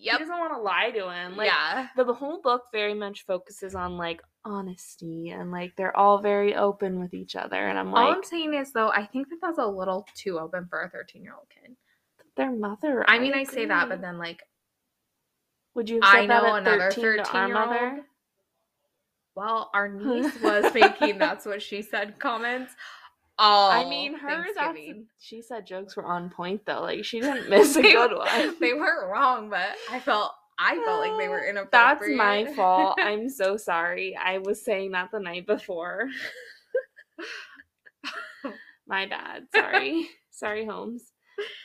he 0.00 0.10
doesn't 0.10 0.38
want 0.38 0.52
to 0.52 0.60
lie 0.60 0.90
to 0.90 1.10
him. 1.10 1.36
Like 1.36 1.48
yeah. 1.48 1.88
the 1.96 2.12
whole 2.12 2.40
book 2.40 2.64
very 2.72 2.94
much 2.94 3.26
focuses 3.26 3.74
on 3.74 3.96
like 3.96 4.22
honesty 4.44 5.28
and 5.28 5.52
like 5.52 5.76
they're 5.76 5.96
all 5.96 6.18
very 6.18 6.56
open 6.56 6.98
with 6.98 7.12
each 7.12 7.36
other. 7.36 7.68
And 7.68 7.78
I'm 7.78 7.92
like, 7.92 8.06
All 8.06 8.12
I'm 8.14 8.24
saying 8.24 8.54
is 8.54 8.72
though, 8.72 8.88
I 8.88 9.04
think 9.04 9.28
that 9.28 9.38
that's 9.42 9.58
a 9.58 9.66
little 9.66 10.06
too 10.16 10.38
open 10.38 10.66
for 10.68 10.82
a 10.82 10.88
13 10.88 11.22
year 11.22 11.34
old 11.34 11.46
kid. 11.50 11.76
their 12.36 12.50
mother. 12.50 13.04
I 13.08 13.18
mean, 13.18 13.34
I 13.34 13.44
say 13.44 13.66
that, 13.66 13.88
but 13.88 14.00
then 14.00 14.18
like 14.18 14.42
would 15.74 15.88
you 15.88 16.00
have 16.02 16.10
said 16.10 16.18
I 16.20 16.26
know 16.26 16.54
another 16.54 16.90
13 16.90 17.04
to 17.04 17.24
13 17.24 17.40
our 17.40 17.46
year 17.46 17.54
mother? 17.54 17.90
old. 17.96 18.04
Well, 19.34 19.70
our 19.72 19.88
niece 19.92 20.40
was 20.42 20.72
making 20.74 21.18
that's 21.18 21.46
what 21.46 21.62
she 21.62 21.82
said 21.82 22.18
comments. 22.18 22.74
All 23.38 23.70
I 23.70 23.88
mean, 23.88 24.18
hers. 24.18 24.48
She 25.18 25.40
said 25.40 25.66
jokes 25.66 25.96
were 25.96 26.04
on 26.04 26.28
point 26.28 26.66
though. 26.66 26.82
Like 26.82 27.04
she 27.06 27.20
didn't 27.20 27.48
miss 27.48 27.74
a 27.74 27.82
good 27.82 28.16
one. 28.16 28.56
They 28.60 28.74
weren't 28.74 29.10
wrong, 29.10 29.48
but 29.48 29.76
I 29.90 29.98
felt 29.98 30.32
I 30.58 30.74
felt 30.84 31.00
like 31.00 31.18
they 31.18 31.28
were 31.28 31.48
inappropriate. 31.48 31.72
That's 31.72 32.18
my 32.18 32.52
fault. 32.54 32.98
I'm 33.00 33.30
so 33.30 33.56
sorry. 33.56 34.14
I 34.14 34.38
was 34.38 34.62
saying 34.62 34.90
that 34.92 35.10
the 35.10 35.20
night 35.20 35.46
before. 35.46 36.08
my 38.86 39.06
bad. 39.06 39.44
Sorry. 39.54 40.06
sorry, 40.30 40.66
Holmes. 40.66 41.12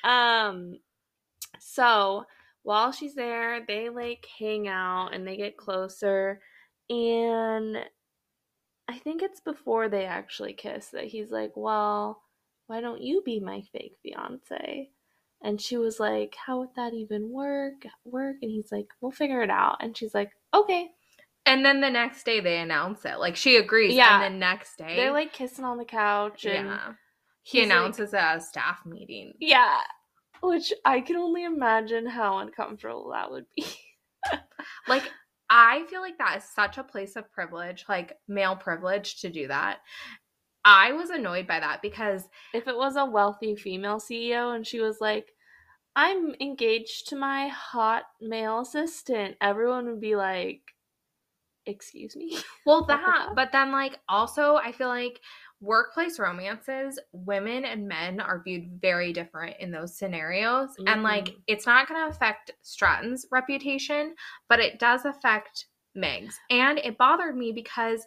Um 0.05 0.79
so 1.59 2.25
while 2.65 2.91
she's 2.91 3.15
there, 3.15 3.63
they 3.65 3.89
like 3.89 4.27
hang 4.39 4.67
out 4.67 5.11
and 5.13 5.25
they 5.25 5.37
get 5.37 5.55
closer 5.55 6.41
and 6.89 7.77
I 8.87 8.97
think 8.99 9.21
it's 9.23 9.39
before 9.39 9.89
they 9.89 10.05
actually 10.05 10.53
kiss 10.53 10.89
that 10.89 11.05
he's 11.05 11.31
like, 11.31 11.53
"Well, 11.55 12.21
why 12.67 12.81
don't 12.81 13.01
you 13.01 13.21
be 13.25 13.39
my 13.39 13.61
fake 13.71 13.97
fiance?" 14.03 14.89
And 15.41 15.59
she 15.61 15.77
was 15.77 15.99
like, 15.99 16.35
"How 16.45 16.59
would 16.59 16.75
that 16.75 16.93
even 16.93 17.29
work?" 17.31 17.85
Work? 18.03 18.37
And 18.43 18.51
he's 18.51 18.71
like, 18.71 18.87
"We'll 19.01 19.11
figure 19.11 19.41
it 19.41 19.49
out." 19.49 19.77
And 19.81 19.95
she's 19.97 20.13
like, 20.13 20.31
"Okay." 20.53 20.91
And 21.47 21.63
then 21.65 21.81
the 21.81 21.89
next 21.89 22.25
day 22.25 22.39
they 22.39 22.57
announce 22.59 23.05
it. 23.05 23.17
Like 23.19 23.35
she 23.35 23.55
agrees. 23.57 23.93
Yeah. 23.95 24.23
And 24.23 24.35
the 24.35 24.37
next 24.39 24.77
day 24.77 24.95
They're 24.95 25.11
like 25.11 25.33
kissing 25.33 25.65
on 25.65 25.77
the 25.77 25.85
couch 25.85 26.45
and 26.45 26.67
Yeah. 26.67 26.93
He 27.43 27.59
he's 27.59 27.67
like- 27.69 27.77
announces 27.77 28.13
it 28.13 28.17
at 28.17 28.37
a 28.37 28.41
staff 28.41 28.85
meeting. 28.85 29.33
yeah, 29.39 29.81
which 30.47 30.73
I 30.83 31.01
can 31.01 31.15
only 31.15 31.43
imagine 31.43 32.05
how 32.05 32.39
uncomfortable 32.39 33.11
that 33.13 33.31
would 33.31 33.45
be. 33.55 33.65
Like 34.87 35.03
I 35.49 35.85
feel 35.89 36.01
like 36.01 36.17
that 36.17 36.37
is 36.37 36.43
such 36.43 36.77
a 36.77 36.83
place 36.83 37.15
of 37.15 37.31
privilege, 37.31 37.85
like 37.87 38.17
male 38.27 38.55
privilege 38.55 39.21
to 39.21 39.29
do 39.29 39.47
that. 39.47 39.79
I 40.63 40.93
was 40.93 41.11
annoyed 41.11 41.45
by 41.45 41.59
that 41.59 41.81
because 41.83 42.27
if 42.53 42.67
it 42.67 42.75
was 42.75 42.95
a 42.95 43.05
wealthy 43.05 43.55
female 43.55 43.99
CEO 43.99 44.55
and 44.55 44.65
she 44.65 44.79
was 44.79 44.97
like, 44.99 45.31
I'm 45.95 46.33
engaged 46.41 47.09
to 47.09 47.15
my 47.15 47.47
hot 47.47 48.03
male 48.19 48.61
assistant, 48.61 49.37
everyone 49.39 49.85
would 49.85 50.01
be 50.01 50.15
like, 50.15 50.61
Excuse 51.67 52.15
me? 52.15 52.37
well 52.65 52.85
that 52.87 53.29
but 53.35 53.51
then 53.51 53.71
like 53.71 53.97
also 54.07 54.55
I 54.55 54.71
feel 54.71 54.87
like 54.87 55.19
workplace 55.61 56.19
romances, 56.19 56.99
women 57.11 57.65
and 57.65 57.87
men 57.87 58.19
are 58.19 58.41
viewed 58.43 58.79
very 58.81 59.13
different 59.13 59.55
in 59.59 59.71
those 59.71 59.97
scenarios. 59.97 60.75
And 60.85 61.01
like 61.03 61.25
Mhm. 61.25 61.41
it's 61.47 61.65
not 61.65 61.87
gonna 61.87 62.07
affect 62.07 62.51
Stratton's 62.61 63.25
reputation, 63.31 64.15
but 64.49 64.59
it 64.59 64.79
does 64.79 65.05
affect 65.05 65.67
Meg's. 65.95 66.37
And 66.49 66.77
it 66.79 66.97
bothered 66.97 67.37
me 67.37 67.51
because 67.53 68.05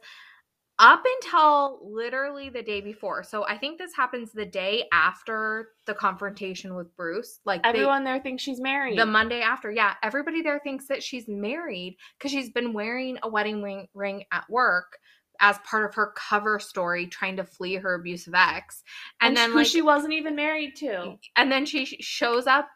up 0.81 1.03
until 1.17 1.81
literally 1.83 2.51
the 2.51 2.63
day 2.63 2.81
before. 2.81 3.25
So 3.25 3.45
I 3.47 3.59
think 3.59 3.79
this 3.79 3.97
happens 3.97 4.31
the 4.31 4.47
day 4.47 4.87
after 4.93 5.71
the 5.87 5.95
confrontation 5.95 6.77
with 6.77 6.95
Bruce. 6.97 7.41
Like 7.45 7.65
they- 7.65 7.71
Everyone 7.71 8.05
there 8.05 8.21
thinks 8.21 8.45
she's 8.45 8.61
married. 8.61 8.97
the 8.97 9.05
Monday 9.07 9.41
after. 9.41 9.73
Yeah, 9.73 9.95
everybody 10.05 10.41
there 10.41 10.61
thinks 10.61 10.87
that 10.87 11.03
she's 11.03 11.27
married 11.27 11.97
because 12.17 12.31
she's 12.31 12.51
been 12.51 12.73
wearing 12.73 13.19
a 13.25 13.29
wedding 13.29 13.61
ring, 13.61 13.89
ring 13.93 14.25
at 14.31 14.49
work 14.49 14.99
as 15.41 15.59
part 15.59 15.85
of 15.85 15.95
her 15.95 16.13
cover 16.17 16.59
story 16.59 17.07
trying 17.07 17.37
to 17.37 17.45
flee 17.45 17.77
her 17.77 17.95
abusive 17.95 18.35
ex. 18.35 18.83
And, 19.21 19.29
and 19.29 19.37
then 19.37 19.51
who 19.51 19.59
like 19.59 19.67
she 19.67 19.83
wasn't 19.83 20.15
even 20.15 20.35
married 20.35 20.77
to. 20.77 21.17
and 21.37 21.51
then 21.51 21.67
she 21.67 21.85
shows 21.85 22.47
up 22.47 22.69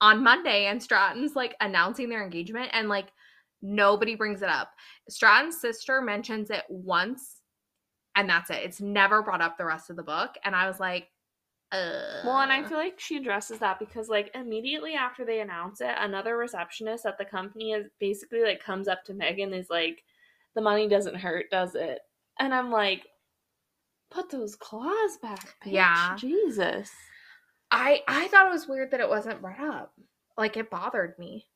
on 0.00 0.22
Monday 0.22 0.66
and 0.66 0.82
Stratton's 0.82 1.34
like 1.34 1.54
announcing 1.60 2.08
their 2.08 2.22
engagement 2.22 2.70
and 2.72 2.88
like 2.88 3.08
nobody 3.62 4.14
brings 4.14 4.42
it 4.42 4.48
up. 4.48 4.72
Stratton's 5.08 5.60
sister 5.60 6.02
mentions 6.02 6.50
it 6.50 6.64
once 6.68 7.40
and 8.14 8.28
that's 8.28 8.50
it. 8.50 8.60
It's 8.62 8.80
never 8.80 9.22
brought 9.22 9.40
up 9.40 9.56
the 9.56 9.64
rest 9.64 9.90
of 9.90 9.96
the 9.96 10.02
book 10.02 10.34
and 10.44 10.54
I 10.54 10.66
was 10.66 10.78
like 10.78 11.08
uh 11.72 12.22
Well, 12.24 12.40
and 12.40 12.52
I 12.52 12.62
feel 12.62 12.78
like 12.78 13.00
she 13.00 13.16
addresses 13.16 13.58
that 13.58 13.78
because, 13.80 14.08
like, 14.08 14.30
immediately 14.34 14.94
after 14.94 15.24
they 15.24 15.40
announce 15.40 15.80
it, 15.80 15.94
another 15.98 16.36
receptionist 16.36 17.06
at 17.06 17.18
the 17.18 17.24
company 17.24 17.72
is 17.72 17.86
basically 17.98 18.42
like 18.42 18.62
comes 18.62 18.86
up 18.86 19.02
to 19.06 19.14
Megan 19.14 19.52
is 19.52 19.68
like, 19.68 20.04
"The 20.56 20.62
money 20.62 20.88
doesn't 20.88 21.14
hurt, 21.14 21.50
does 21.52 21.76
it?" 21.76 22.00
And 22.40 22.52
I'm 22.52 22.72
like, 22.72 23.06
"Put 24.10 24.30
those 24.30 24.56
claws 24.56 25.18
back, 25.22 25.54
bitch. 25.64 25.72
Yeah. 25.72 26.16
Jesus." 26.18 26.90
I 27.70 28.02
I 28.08 28.28
thought 28.28 28.46
it 28.46 28.52
was 28.52 28.66
weird 28.66 28.90
that 28.90 29.00
it 29.00 29.08
wasn't 29.08 29.40
brought 29.40 29.60
up. 29.60 29.92
Like 30.36 30.56
it 30.56 30.70
bothered 30.70 31.18
me. 31.18 31.46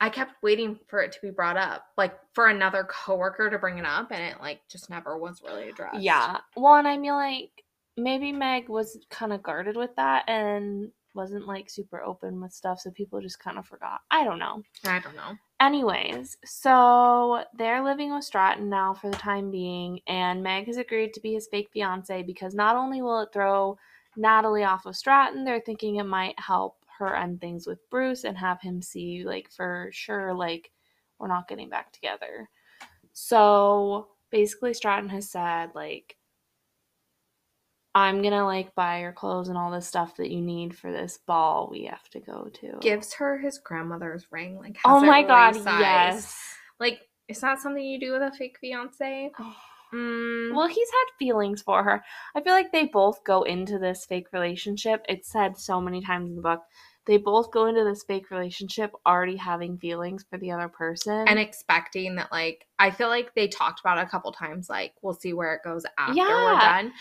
I 0.00 0.10
kept 0.10 0.42
waiting 0.42 0.78
for 0.88 1.00
it 1.00 1.12
to 1.12 1.20
be 1.22 1.30
brought 1.30 1.56
up, 1.56 1.86
like 1.96 2.14
for 2.34 2.48
another 2.48 2.84
coworker 2.84 3.48
to 3.48 3.58
bring 3.58 3.78
it 3.78 3.86
up, 3.86 4.10
and 4.10 4.22
it 4.22 4.40
like 4.40 4.60
just 4.68 4.90
never 4.90 5.16
was 5.16 5.42
really 5.42 5.68
addressed. 5.70 6.00
Yeah. 6.00 6.38
Well, 6.56 6.74
and 6.74 6.88
I 6.88 6.96
mean, 6.96 7.12
like, 7.12 7.64
maybe 7.96 8.32
Meg 8.32 8.68
was 8.68 8.98
kind 9.10 9.32
of 9.32 9.42
guarded 9.42 9.76
with 9.76 9.94
that 9.96 10.24
and 10.28 10.90
wasn't 11.14 11.46
like 11.46 11.70
super 11.70 12.02
open 12.02 12.40
with 12.40 12.52
stuff, 12.52 12.80
so 12.80 12.90
people 12.90 13.20
just 13.20 13.38
kind 13.38 13.56
of 13.56 13.66
forgot. 13.66 14.00
I 14.10 14.24
don't 14.24 14.38
know. 14.38 14.62
I 14.84 14.98
don't 14.98 15.16
know. 15.16 15.36
Anyways, 15.64 16.36
so 16.44 17.42
they're 17.56 17.82
living 17.82 18.14
with 18.14 18.24
Stratton 18.24 18.68
now 18.68 18.92
for 18.92 19.08
the 19.08 19.16
time 19.16 19.50
being, 19.50 19.98
and 20.06 20.42
Meg 20.42 20.66
has 20.66 20.76
agreed 20.76 21.14
to 21.14 21.20
be 21.20 21.32
his 21.32 21.46
fake 21.46 21.70
fiance 21.72 22.22
because 22.22 22.54
not 22.54 22.76
only 22.76 23.00
will 23.00 23.20
it 23.20 23.30
throw 23.32 23.78
Natalie 24.14 24.64
off 24.64 24.84
of 24.84 24.94
Stratton, 24.94 25.42
they're 25.42 25.62
thinking 25.64 25.96
it 25.96 26.04
might 26.04 26.38
help 26.38 26.84
her 26.98 27.16
end 27.16 27.40
things 27.40 27.66
with 27.66 27.78
Bruce 27.88 28.24
and 28.24 28.36
have 28.36 28.60
him 28.60 28.82
see, 28.82 29.24
like, 29.24 29.50
for 29.50 29.88
sure, 29.90 30.34
like, 30.34 30.70
we're 31.18 31.28
not 31.28 31.48
getting 31.48 31.70
back 31.70 31.92
together. 31.92 32.50
So 33.14 34.08
basically, 34.28 34.74
Stratton 34.74 35.08
has 35.08 35.30
said, 35.30 35.70
like, 35.74 36.18
I'm 37.94 38.22
gonna 38.22 38.44
like 38.44 38.74
buy 38.74 39.00
your 39.00 39.12
clothes 39.12 39.48
and 39.48 39.56
all 39.56 39.70
the 39.70 39.80
stuff 39.80 40.16
that 40.16 40.30
you 40.30 40.40
need 40.40 40.76
for 40.76 40.90
this 40.90 41.18
ball 41.26 41.68
we 41.70 41.84
have 41.84 42.08
to 42.10 42.20
go 42.20 42.48
to. 42.60 42.78
Gives 42.80 43.14
her 43.14 43.38
his 43.38 43.58
grandmother's 43.58 44.26
ring. 44.32 44.58
Like 44.58 44.78
Oh 44.84 45.00
my 45.00 45.22
god, 45.22 45.54
resized. 45.54 45.80
yes. 45.80 46.36
Like 46.80 47.00
it's 47.28 47.42
not 47.42 47.60
something 47.60 47.82
you 47.84 48.00
do 48.00 48.12
with 48.12 48.22
a 48.22 48.32
fake 48.36 48.58
fiance. 48.60 49.30
Mm, 49.92 50.52
Well, 50.54 50.66
he's 50.66 50.88
had 50.90 51.18
feelings 51.20 51.62
for 51.62 51.84
her. 51.84 52.02
I 52.34 52.40
feel 52.40 52.52
like 52.54 52.72
they 52.72 52.86
both 52.86 53.22
go 53.22 53.42
into 53.42 53.78
this 53.78 54.04
fake 54.04 54.26
relationship. 54.32 55.04
It's 55.08 55.30
said 55.30 55.56
so 55.56 55.80
many 55.80 56.00
times 56.00 56.30
in 56.30 56.34
the 56.36 56.42
book. 56.42 56.62
They 57.06 57.18
both 57.18 57.50
go 57.50 57.66
into 57.66 57.84
this 57.84 58.02
fake 58.02 58.30
relationship 58.30 58.92
already 59.06 59.36
having 59.36 59.78
feelings 59.78 60.24
for 60.28 60.38
the 60.38 60.50
other 60.50 60.68
person. 60.68 61.26
and 61.28 61.38
expecting 61.38 62.14
that 62.16 62.32
like 62.32 62.66
I 62.78 62.90
feel 62.90 63.08
like 63.08 63.34
they 63.34 63.46
talked 63.48 63.80
about 63.80 63.98
it 63.98 64.02
a 64.02 64.10
couple 64.10 64.32
times 64.32 64.68
like 64.68 64.94
we'll 65.02 65.14
see 65.14 65.32
where 65.32 65.54
it 65.54 65.62
goes 65.62 65.84
after 65.98 66.14
we're 66.14 66.58
done. 66.58 66.92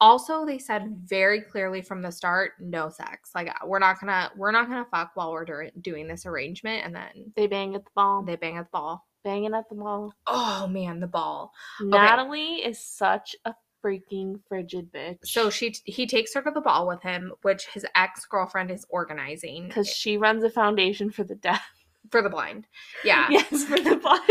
Also, 0.00 0.46
they 0.46 0.58
said 0.58 0.96
very 1.04 1.42
clearly 1.42 1.82
from 1.82 2.00
the 2.00 2.10
start 2.10 2.52
no 2.58 2.88
sex. 2.88 3.30
Like 3.34 3.48
uh, 3.48 3.66
we're 3.66 3.78
not 3.78 4.00
going 4.00 4.08
to 4.08 4.30
we're 4.36 4.50
not 4.50 4.66
to 4.68 4.86
fuck 4.90 5.10
while 5.14 5.32
we're 5.32 5.70
doing 5.80 6.08
this 6.08 6.24
arrangement 6.26 6.84
and 6.84 6.94
then 6.94 7.32
they 7.36 7.46
bang 7.46 7.74
at 7.74 7.84
the 7.84 7.90
ball. 7.94 8.22
they 8.22 8.36
bang 8.36 8.56
at 8.56 8.64
the 8.64 8.70
ball. 8.72 9.06
banging 9.24 9.54
at 9.54 9.68
the 9.68 9.74
ball. 9.74 10.14
Oh 10.26 10.66
man, 10.66 11.00
the 11.00 11.06
ball. 11.06 11.52
Natalie 11.80 12.64
is 12.64 12.78
such 12.78 13.36
a 13.44 13.54
freaking 13.84 14.40
frigid 14.48 14.92
bitch. 14.92 15.18
So 15.24 15.50
she 15.50 15.74
he 15.84 16.06
takes 16.06 16.34
her 16.34 16.42
to 16.42 16.50
the 16.50 16.60
ball 16.60 16.86
with 16.86 17.02
him, 17.02 17.32
which 17.42 17.66
his 17.66 17.86
ex-girlfriend 17.94 18.70
is 18.70 18.86
organizing 18.88 19.68
because 19.68 19.88
she 19.88 20.16
runs 20.16 20.42
a 20.44 20.50
foundation 20.50 21.10
for 21.10 21.24
the 21.24 21.34
deaf. 21.34 21.62
for 22.10 22.22
the 22.22 22.30
blind. 22.30 22.66
Yeah. 23.04 23.26
yes, 23.30 23.64
for 23.64 23.78
the 23.78 23.96
blind. 23.96 24.22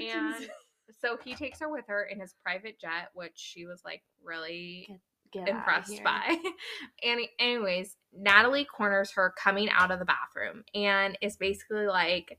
And 0.00 0.48
so 1.00 1.18
he 1.24 1.34
takes 1.34 1.60
her 1.60 1.70
with 1.70 1.84
her 1.88 2.04
in 2.04 2.20
his 2.20 2.34
private 2.42 2.78
jet, 2.80 3.10
which 3.14 3.32
she 3.34 3.66
was 3.66 3.82
like 3.84 4.02
really 4.22 5.00
Get 5.32 5.48
impressed 5.48 6.02
by. 6.02 6.38
and 7.04 7.20
anyways, 7.38 7.96
Natalie 8.12 8.64
corners 8.64 9.12
her 9.12 9.32
coming 9.38 9.68
out 9.70 9.92
of 9.92 10.00
the 10.00 10.04
bathroom 10.04 10.64
and 10.74 11.16
is 11.20 11.36
basically 11.36 11.86
like, 11.86 12.38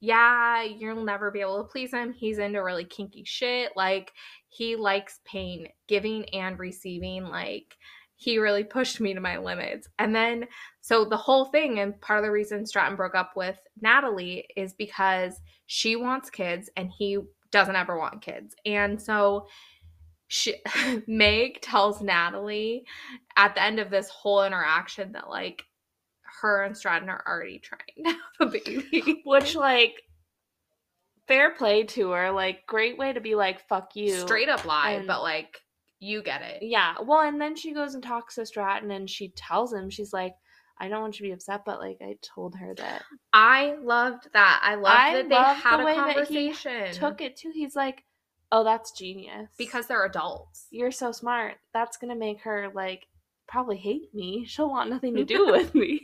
Yeah, 0.00 0.62
you'll 0.62 1.04
never 1.04 1.30
be 1.30 1.40
able 1.40 1.62
to 1.62 1.68
please 1.70 1.92
him. 1.92 2.12
He's 2.12 2.38
into 2.38 2.62
really 2.62 2.84
kinky 2.84 3.24
shit. 3.24 3.72
Like 3.74 4.12
he 4.48 4.76
likes 4.76 5.20
pain, 5.24 5.68
giving 5.88 6.24
and 6.30 6.58
receiving. 6.58 7.24
Like 7.24 7.76
he 8.16 8.38
really 8.38 8.64
pushed 8.64 9.00
me 9.00 9.14
to 9.14 9.20
my 9.20 9.38
limits. 9.38 9.88
And 9.98 10.14
then 10.14 10.46
so 10.80 11.04
the 11.04 11.16
whole 11.16 11.46
thing 11.46 11.80
and 11.80 12.00
part 12.00 12.18
of 12.18 12.24
the 12.24 12.30
reason 12.30 12.66
Stratton 12.66 12.96
broke 12.96 13.14
up 13.14 13.32
with 13.36 13.58
Natalie 13.80 14.46
is 14.56 14.74
because 14.74 15.40
she 15.66 15.96
wants 15.96 16.30
kids 16.30 16.70
and 16.76 16.90
he 16.96 17.18
doesn't 17.50 17.76
ever 17.76 17.98
want 17.98 18.22
kids. 18.22 18.54
And 18.66 19.00
so 19.00 19.46
she, 20.28 20.56
Meg 21.06 21.60
tells 21.60 22.02
Natalie 22.02 22.84
at 23.36 23.54
the 23.54 23.62
end 23.62 23.78
of 23.80 23.90
this 23.90 24.08
whole 24.08 24.44
interaction 24.44 25.12
that 25.12 25.28
like 25.28 25.64
her 26.44 26.62
and 26.62 26.76
Stratton 26.76 27.08
are 27.08 27.24
already 27.26 27.58
trying 27.58 27.80
to 28.04 28.10
have 28.12 28.20
a 28.40 28.46
baby. 28.46 29.22
Which 29.24 29.54
like 29.54 29.94
fair 31.26 31.50
play 31.54 31.84
to 31.84 32.10
her. 32.10 32.30
Like 32.30 32.66
great 32.66 32.98
way 32.98 33.12
to 33.12 33.20
be 33.20 33.34
like 33.34 33.66
fuck 33.68 33.96
you. 33.96 34.14
Straight 34.20 34.48
up 34.48 34.64
lie, 34.64 34.92
And- 34.92 35.06
but 35.06 35.22
like 35.22 35.58
you 36.00 36.22
get 36.22 36.42
it. 36.42 36.58
Yeah. 36.62 36.96
Well, 37.02 37.20
and 37.22 37.40
then 37.40 37.56
she 37.56 37.72
goes 37.72 37.94
and 37.94 38.02
talks 38.02 38.34
to 38.34 38.44
Stratton 38.44 38.90
and 38.90 39.08
she 39.08 39.28
tells 39.30 39.72
him 39.72 39.88
she's 39.88 40.12
like, 40.12 40.34
I 40.78 40.88
don't 40.88 41.00
want 41.00 41.18
you 41.18 41.24
to 41.26 41.30
be 41.30 41.32
upset, 41.34 41.62
but 41.64 41.78
like 41.78 41.98
I 42.02 42.16
told 42.20 42.56
her 42.56 42.74
that 42.74 43.02
I 43.32 43.76
loved 43.80 44.28
that. 44.34 44.60
I 44.62 44.74
loved 44.74 44.86
I 44.98 45.14
that 45.22 45.28
they 45.30 45.34
had 45.34 45.76
the 45.78 45.82
a 45.82 45.86
way 45.86 45.94
that 45.94 46.28
he 46.28 46.48
conversation. 46.52 46.92
took 46.94 47.20
it 47.22 47.36
too. 47.36 47.52
He's 47.54 47.74
like, 47.74 48.04
Oh, 48.52 48.62
that's 48.62 48.92
genius. 48.92 49.48
because 49.56 49.86
they're 49.86 50.04
adults. 50.04 50.66
you're 50.70 50.92
so 50.92 51.10
smart. 51.10 51.54
That's 51.72 51.96
gonna 51.96 52.14
make 52.16 52.42
her 52.42 52.70
like 52.74 53.06
probably 53.48 53.76
hate 53.78 54.12
me. 54.14 54.44
She'll 54.46 54.68
want 54.70 54.90
nothing 54.90 55.14
to 55.16 55.24
do 55.36 55.46
with 55.46 55.74
me. 55.74 56.02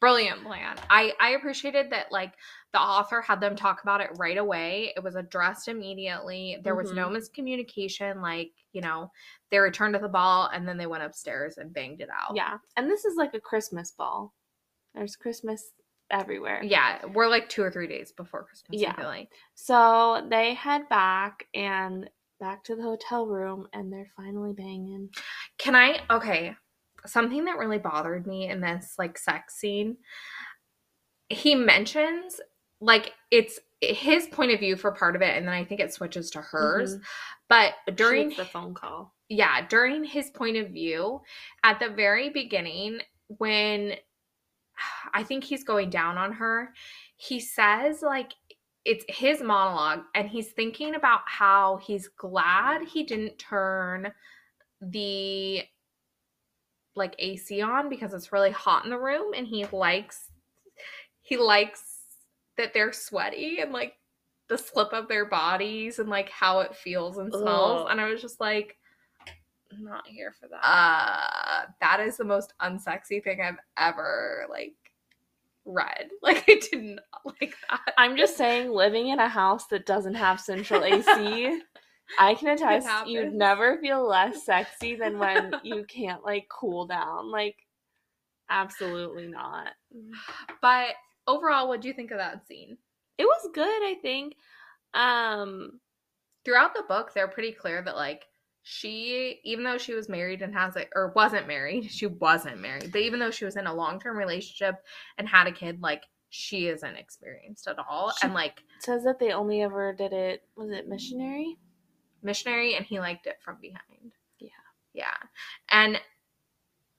Brilliant 0.00 0.44
plan. 0.44 0.76
I 0.88 1.12
I 1.20 1.30
appreciated 1.30 1.90
that 1.90 2.12
like 2.12 2.34
the 2.72 2.80
author 2.80 3.20
had 3.20 3.40
them 3.40 3.56
talk 3.56 3.82
about 3.82 4.00
it 4.00 4.10
right 4.16 4.38
away. 4.38 4.92
It 4.96 5.02
was 5.02 5.16
addressed 5.16 5.68
immediately. 5.68 6.58
There 6.62 6.76
was 6.76 6.92
no 6.92 7.08
mm-hmm. 7.08 7.16
miscommunication. 7.16 8.22
Like 8.22 8.52
you 8.72 8.80
know, 8.80 9.10
they 9.50 9.58
returned 9.58 9.94
to 9.94 10.00
the 10.00 10.08
ball 10.08 10.50
and 10.52 10.68
then 10.68 10.78
they 10.78 10.86
went 10.86 11.02
upstairs 11.02 11.58
and 11.58 11.72
banged 11.72 12.00
it 12.00 12.08
out. 12.10 12.36
Yeah. 12.36 12.58
And 12.76 12.88
this 12.88 13.04
is 13.04 13.16
like 13.16 13.34
a 13.34 13.40
Christmas 13.40 13.90
ball. 13.90 14.34
There's 14.94 15.16
Christmas 15.16 15.72
everywhere. 16.10 16.62
Yeah, 16.62 17.04
we're 17.06 17.28
like 17.28 17.48
two 17.48 17.62
or 17.62 17.70
three 17.70 17.88
days 17.88 18.12
before 18.12 18.44
Christmas. 18.44 18.80
Yeah. 18.80 18.94
Like. 19.02 19.30
So 19.54 20.26
they 20.30 20.54
head 20.54 20.88
back 20.88 21.46
and 21.54 22.08
back 22.40 22.64
to 22.64 22.76
the 22.76 22.82
hotel 22.82 23.26
room 23.26 23.66
and 23.72 23.92
they're 23.92 24.10
finally 24.16 24.52
banging. 24.52 25.10
Can 25.58 25.74
I? 25.74 26.00
Okay. 26.10 26.54
Something 27.06 27.44
that 27.46 27.58
really 27.58 27.78
bothered 27.78 28.26
me 28.26 28.48
in 28.48 28.60
this 28.60 28.94
like 28.98 29.18
sex 29.18 29.54
scene. 29.56 29.96
He 31.28 31.54
mentions 31.54 32.40
like 32.80 33.12
it's 33.30 33.60
his 33.80 34.26
point 34.26 34.52
of 34.52 34.60
view 34.60 34.76
for 34.76 34.90
part 34.92 35.14
of 35.16 35.22
it, 35.22 35.36
and 35.36 35.46
then 35.46 35.54
I 35.54 35.64
think 35.64 35.80
it 35.80 35.92
switches 35.92 36.30
to 36.30 36.40
hers. 36.40 36.96
Mhm. 36.96 37.02
But 37.48 37.74
during 37.96 38.30
the 38.30 38.44
phone 38.44 38.74
call. 38.74 39.14
yeah, 39.28 39.66
during 39.66 40.04
his 40.04 40.30
point 40.30 40.56
of 40.56 40.70
view, 40.70 41.20
at 41.62 41.78
the 41.80 41.90
very 41.90 42.30
beginning, 42.30 43.00
when 43.26 43.94
I 45.12 45.22
think 45.22 45.44
he's 45.44 45.64
going 45.64 45.90
down 45.90 46.16
on 46.16 46.32
her, 46.32 46.72
he 47.16 47.38
says, 47.40 48.00
like, 48.02 48.32
it's 48.84 49.04
his 49.08 49.42
monologue, 49.42 50.04
and 50.14 50.28
he's 50.28 50.52
thinking 50.52 50.94
about 50.94 51.20
how 51.26 51.76
he's 51.78 52.08
glad 52.08 52.82
he 52.88 53.02
didn't 53.02 53.38
turn 53.38 54.12
the 54.80 55.62
like 56.98 57.14
AC 57.18 57.60
on 57.62 57.88
because 57.88 58.12
it's 58.12 58.32
really 58.32 58.50
hot 58.50 58.84
in 58.84 58.90
the 58.90 58.98
room 58.98 59.32
and 59.34 59.46
he 59.46 59.64
likes 59.66 60.30
he 61.22 61.36
likes 61.36 61.84
that 62.56 62.74
they're 62.74 62.92
sweaty 62.92 63.60
and 63.60 63.72
like 63.72 63.94
the 64.48 64.58
slip 64.58 64.92
of 64.92 65.08
their 65.08 65.26
bodies 65.26 65.98
and 65.98 66.08
like 66.08 66.28
how 66.30 66.60
it 66.60 66.74
feels 66.74 67.18
and 67.18 67.32
smells 67.32 67.82
Ugh. 67.82 67.88
and 67.90 68.00
I 68.00 68.10
was 68.10 68.20
just 68.20 68.40
like 68.40 68.76
I'm 69.72 69.84
not 69.84 70.06
here 70.06 70.34
for 70.38 70.48
that. 70.48 70.66
uh 70.66 71.66
that 71.80 72.00
is 72.00 72.16
the 72.16 72.24
most 72.24 72.54
unsexy 72.60 73.22
thing 73.22 73.40
I've 73.40 73.58
ever 73.76 74.46
like 74.50 74.74
read. 75.64 76.08
Like 76.22 76.44
I 76.48 76.60
did 76.70 76.82
not 76.82 77.34
like 77.40 77.54
that. 77.70 77.94
I'm 77.96 78.16
just 78.16 78.36
saying, 78.36 78.70
living 78.72 79.08
in 79.08 79.18
a 79.18 79.28
house 79.28 79.66
that 79.66 79.86
doesn't 79.86 80.14
have 80.14 80.40
central 80.40 80.84
AC, 80.84 81.60
I 82.18 82.34
can 82.34 82.48
attest 82.48 82.86
you'd 83.06 83.34
never 83.34 83.78
feel 83.78 84.06
less 84.06 84.44
sexy 84.46 84.94
than 84.96 85.18
when 85.18 85.52
you 85.62 85.84
can't 85.84 86.24
like 86.24 86.46
cool 86.48 86.86
down. 86.86 87.30
Like, 87.30 87.56
absolutely 88.50 89.26
not. 89.28 89.68
But 90.62 90.94
overall, 91.26 91.68
what 91.68 91.80
do 91.80 91.88
you 91.88 91.94
think 91.94 92.10
of 92.10 92.18
that 92.18 92.46
scene? 92.46 92.78
It 93.18 93.24
was 93.24 93.50
good, 93.54 93.64
I 93.82 93.96
think. 94.00 94.34
Um, 94.94 95.80
Throughout 96.44 96.72
the 96.74 96.84
book, 96.88 97.12
they're 97.12 97.28
pretty 97.28 97.52
clear 97.52 97.82
that 97.82 97.96
like 97.96 98.24
she, 98.62 99.40
even 99.44 99.64
though 99.64 99.76
she 99.76 99.92
was 99.92 100.08
married 100.08 100.40
and 100.40 100.54
has 100.54 100.76
it 100.76 100.88
or 100.94 101.12
wasn't 101.14 101.46
married, 101.48 101.84
she 101.90 102.06
wasn't 102.06 102.60
married. 102.60 102.90
But 102.92 103.02
even 103.02 103.18
though 103.20 103.30
she 103.30 103.44
was 103.44 103.56
in 103.56 103.66
a 103.66 103.74
long 103.74 104.00
term 104.00 104.16
relationship 104.16 104.76
and 105.18 105.28
had 105.28 105.46
a 105.46 105.52
kid, 105.52 105.82
like 105.82 106.04
she 106.30 106.68
isn't 106.68 106.96
experienced 106.96 107.66
at 107.68 107.76
all. 107.78 108.12
She- 108.12 108.24
and 108.26 108.34
like 108.34 108.62
says 108.80 109.04
that 109.04 109.18
they 109.18 109.32
only 109.32 109.62
ever 109.62 109.92
did 109.92 110.12
it. 110.12 110.42
Was 110.56 110.70
it 110.70 110.88
missionary? 110.88 111.56
Missionary 112.22 112.74
and 112.74 112.84
he 112.84 113.00
liked 113.00 113.26
it 113.26 113.38
from 113.42 113.56
behind. 113.60 114.12
Yeah. 114.38 114.48
Yeah. 114.94 115.16
And 115.70 116.00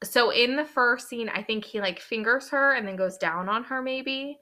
so 0.03 0.29
in 0.29 0.55
the 0.55 0.65
first 0.65 1.09
scene, 1.09 1.29
I 1.29 1.43
think 1.43 1.65
he 1.65 1.81
like 1.81 1.99
fingers 1.99 2.49
her 2.49 2.73
and 2.73 2.87
then 2.87 2.95
goes 2.95 3.17
down 3.17 3.49
on 3.49 3.65
her 3.65 3.81
maybe 3.81 4.39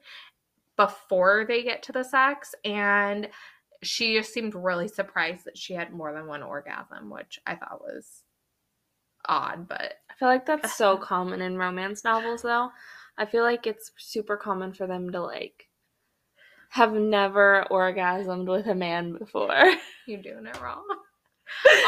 before 0.76 1.44
they 1.46 1.62
get 1.62 1.82
to 1.84 1.92
the 1.92 2.04
sex 2.04 2.54
and 2.64 3.28
she 3.82 4.16
just 4.16 4.32
seemed 4.32 4.54
really 4.54 4.88
surprised 4.88 5.44
that 5.44 5.56
she 5.56 5.74
had 5.74 5.92
more 5.92 6.12
than 6.12 6.26
one 6.26 6.42
orgasm, 6.42 7.10
which 7.10 7.38
I 7.46 7.54
thought 7.54 7.80
was 7.80 8.22
odd, 9.26 9.68
but 9.68 9.94
I 10.10 10.14
feel 10.18 10.28
like 10.28 10.46
that's 10.46 10.76
so 10.76 10.96
common 10.96 11.40
in 11.40 11.56
romance 11.56 12.04
novels, 12.04 12.42
though. 12.42 12.70
I 13.16 13.26
feel 13.26 13.42
like 13.42 13.66
it's 13.66 13.92
super 13.98 14.36
common 14.36 14.72
for 14.72 14.86
them 14.86 15.10
to 15.10 15.20
like 15.20 15.67
have 16.68 16.92
never 16.92 17.64
orgasmed 17.70 18.46
with 18.46 18.66
a 18.66 18.74
man 18.74 19.16
before. 19.18 19.72
you're 20.06 20.22
doing 20.22 20.46
it 20.46 20.60
wrong. 20.60 20.84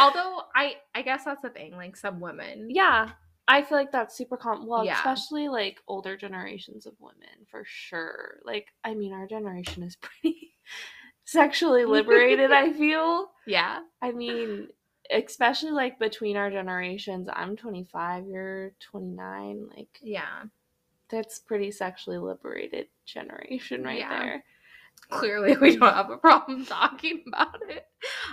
Although 0.00 0.42
I 0.54 0.76
I 0.94 1.02
guess 1.02 1.24
that's 1.24 1.42
the 1.42 1.50
thing, 1.50 1.76
like 1.76 1.96
some 1.96 2.18
women. 2.20 2.68
yeah, 2.70 3.10
I 3.46 3.62
feel 3.62 3.76
like 3.78 3.92
that's 3.92 4.16
super 4.16 4.36
common. 4.36 4.66
Well, 4.66 4.84
Yeah. 4.84 4.96
especially 4.96 5.48
like 5.48 5.78
older 5.86 6.16
generations 6.16 6.86
of 6.86 6.94
women, 6.98 7.46
for 7.50 7.62
sure. 7.66 8.38
Like, 8.44 8.68
I 8.84 8.94
mean, 8.94 9.12
our 9.12 9.26
generation 9.26 9.82
is 9.82 9.96
pretty 10.00 10.54
sexually 11.24 11.84
liberated. 11.84 12.52
I 12.52 12.72
feel. 12.82 13.30
Yeah. 13.46 13.80
I 14.00 14.12
mean, 14.12 14.68
especially 15.10 15.72
like 15.72 15.98
between 15.98 16.36
our 16.36 16.50
generations. 16.50 17.28
I'm 17.32 17.56
25, 17.56 18.26
you're 18.28 18.72
29. 18.80 19.68
Like, 19.76 19.98
Yeah. 20.00 20.44
that's 21.10 21.38
pretty 21.38 21.70
sexually 21.70 22.18
liberated 22.18 22.86
generation 23.04 23.82
right 23.84 23.98
Yeah. 23.98 24.18
there. 24.22 24.44
Clearly 25.10 25.56
we 25.56 25.76
don't 25.76 25.92
have 25.92 26.10
a 26.10 26.16
problem 26.16 26.64
talking 26.66 27.24
about 27.26 27.60
it. 27.68 27.84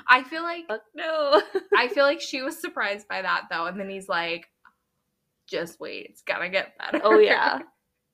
I 0.07 0.23
feel 0.23 0.43
like 0.43 0.65
no. 0.95 1.41
I 1.75 1.87
feel 1.87 2.03
like 2.05 2.21
she 2.21 2.41
was 2.41 2.59
surprised 2.59 3.07
by 3.07 3.21
that 3.23 3.45
though, 3.51 3.65
and 3.65 3.79
then 3.79 3.89
he's 3.89 4.07
like, 4.07 4.47
"Just 5.47 5.79
wait, 5.79 6.05
it's 6.09 6.21
gonna 6.21 6.49
get 6.49 6.77
better." 6.77 7.01
oh 7.03 7.17
yeah. 7.19 7.59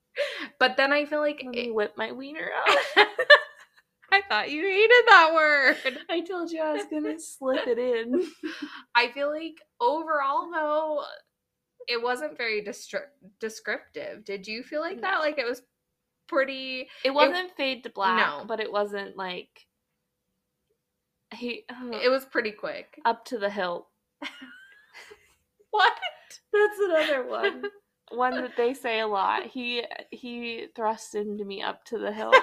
but 0.58 0.76
then 0.76 0.92
I 0.92 1.04
feel 1.04 1.20
like 1.20 1.42
Let 1.44 1.54
me 1.54 1.68
it- 1.68 1.74
whip 1.74 1.94
my 1.96 2.12
wiener 2.12 2.48
out. 2.66 3.06
I 4.12 4.22
thought 4.28 4.50
you 4.50 4.62
hated 4.62 5.04
that 5.08 5.32
word. 5.34 5.76
I 6.08 6.20
told 6.20 6.50
you 6.52 6.62
I 6.62 6.72
was 6.72 6.84
gonna 6.90 7.18
slip 7.18 7.66
it 7.66 7.78
in. 7.78 8.24
I 8.94 9.08
feel 9.08 9.28
like 9.28 9.56
overall 9.80 10.48
though, 10.52 11.02
it 11.88 12.00
wasn't 12.00 12.38
very 12.38 12.62
destri- 12.62 13.10
descriptive. 13.40 14.24
Did 14.24 14.46
you 14.46 14.62
feel 14.62 14.80
like 14.80 15.00
that? 15.00 15.18
Like 15.18 15.38
it 15.38 15.46
was 15.46 15.62
pretty. 16.28 16.88
It 17.04 17.10
wasn't 17.10 17.56
fade 17.56 17.82
to 17.84 17.90
black, 17.90 18.18
No. 18.40 18.44
but 18.46 18.60
it 18.60 18.70
wasn't 18.72 19.16
like 19.16 19.66
he 21.34 21.64
uh, 21.68 21.96
It 22.02 22.08
was 22.10 22.24
pretty 22.24 22.52
quick. 22.52 23.00
up 23.04 23.24
to 23.26 23.38
the 23.38 23.50
hilt. 23.50 23.88
What? 25.70 25.92
That's 26.52 26.78
another 26.78 27.26
one. 27.26 27.64
one 28.12 28.34
that 28.40 28.56
they 28.56 28.74
say 28.74 29.00
a 29.00 29.08
lot. 29.08 29.44
He 29.46 29.82
he 30.12 30.66
thrust 30.76 31.16
into 31.16 31.44
me 31.44 31.62
up 31.62 31.84
to 31.86 31.98
the 31.98 32.12
hilt. 32.12 32.36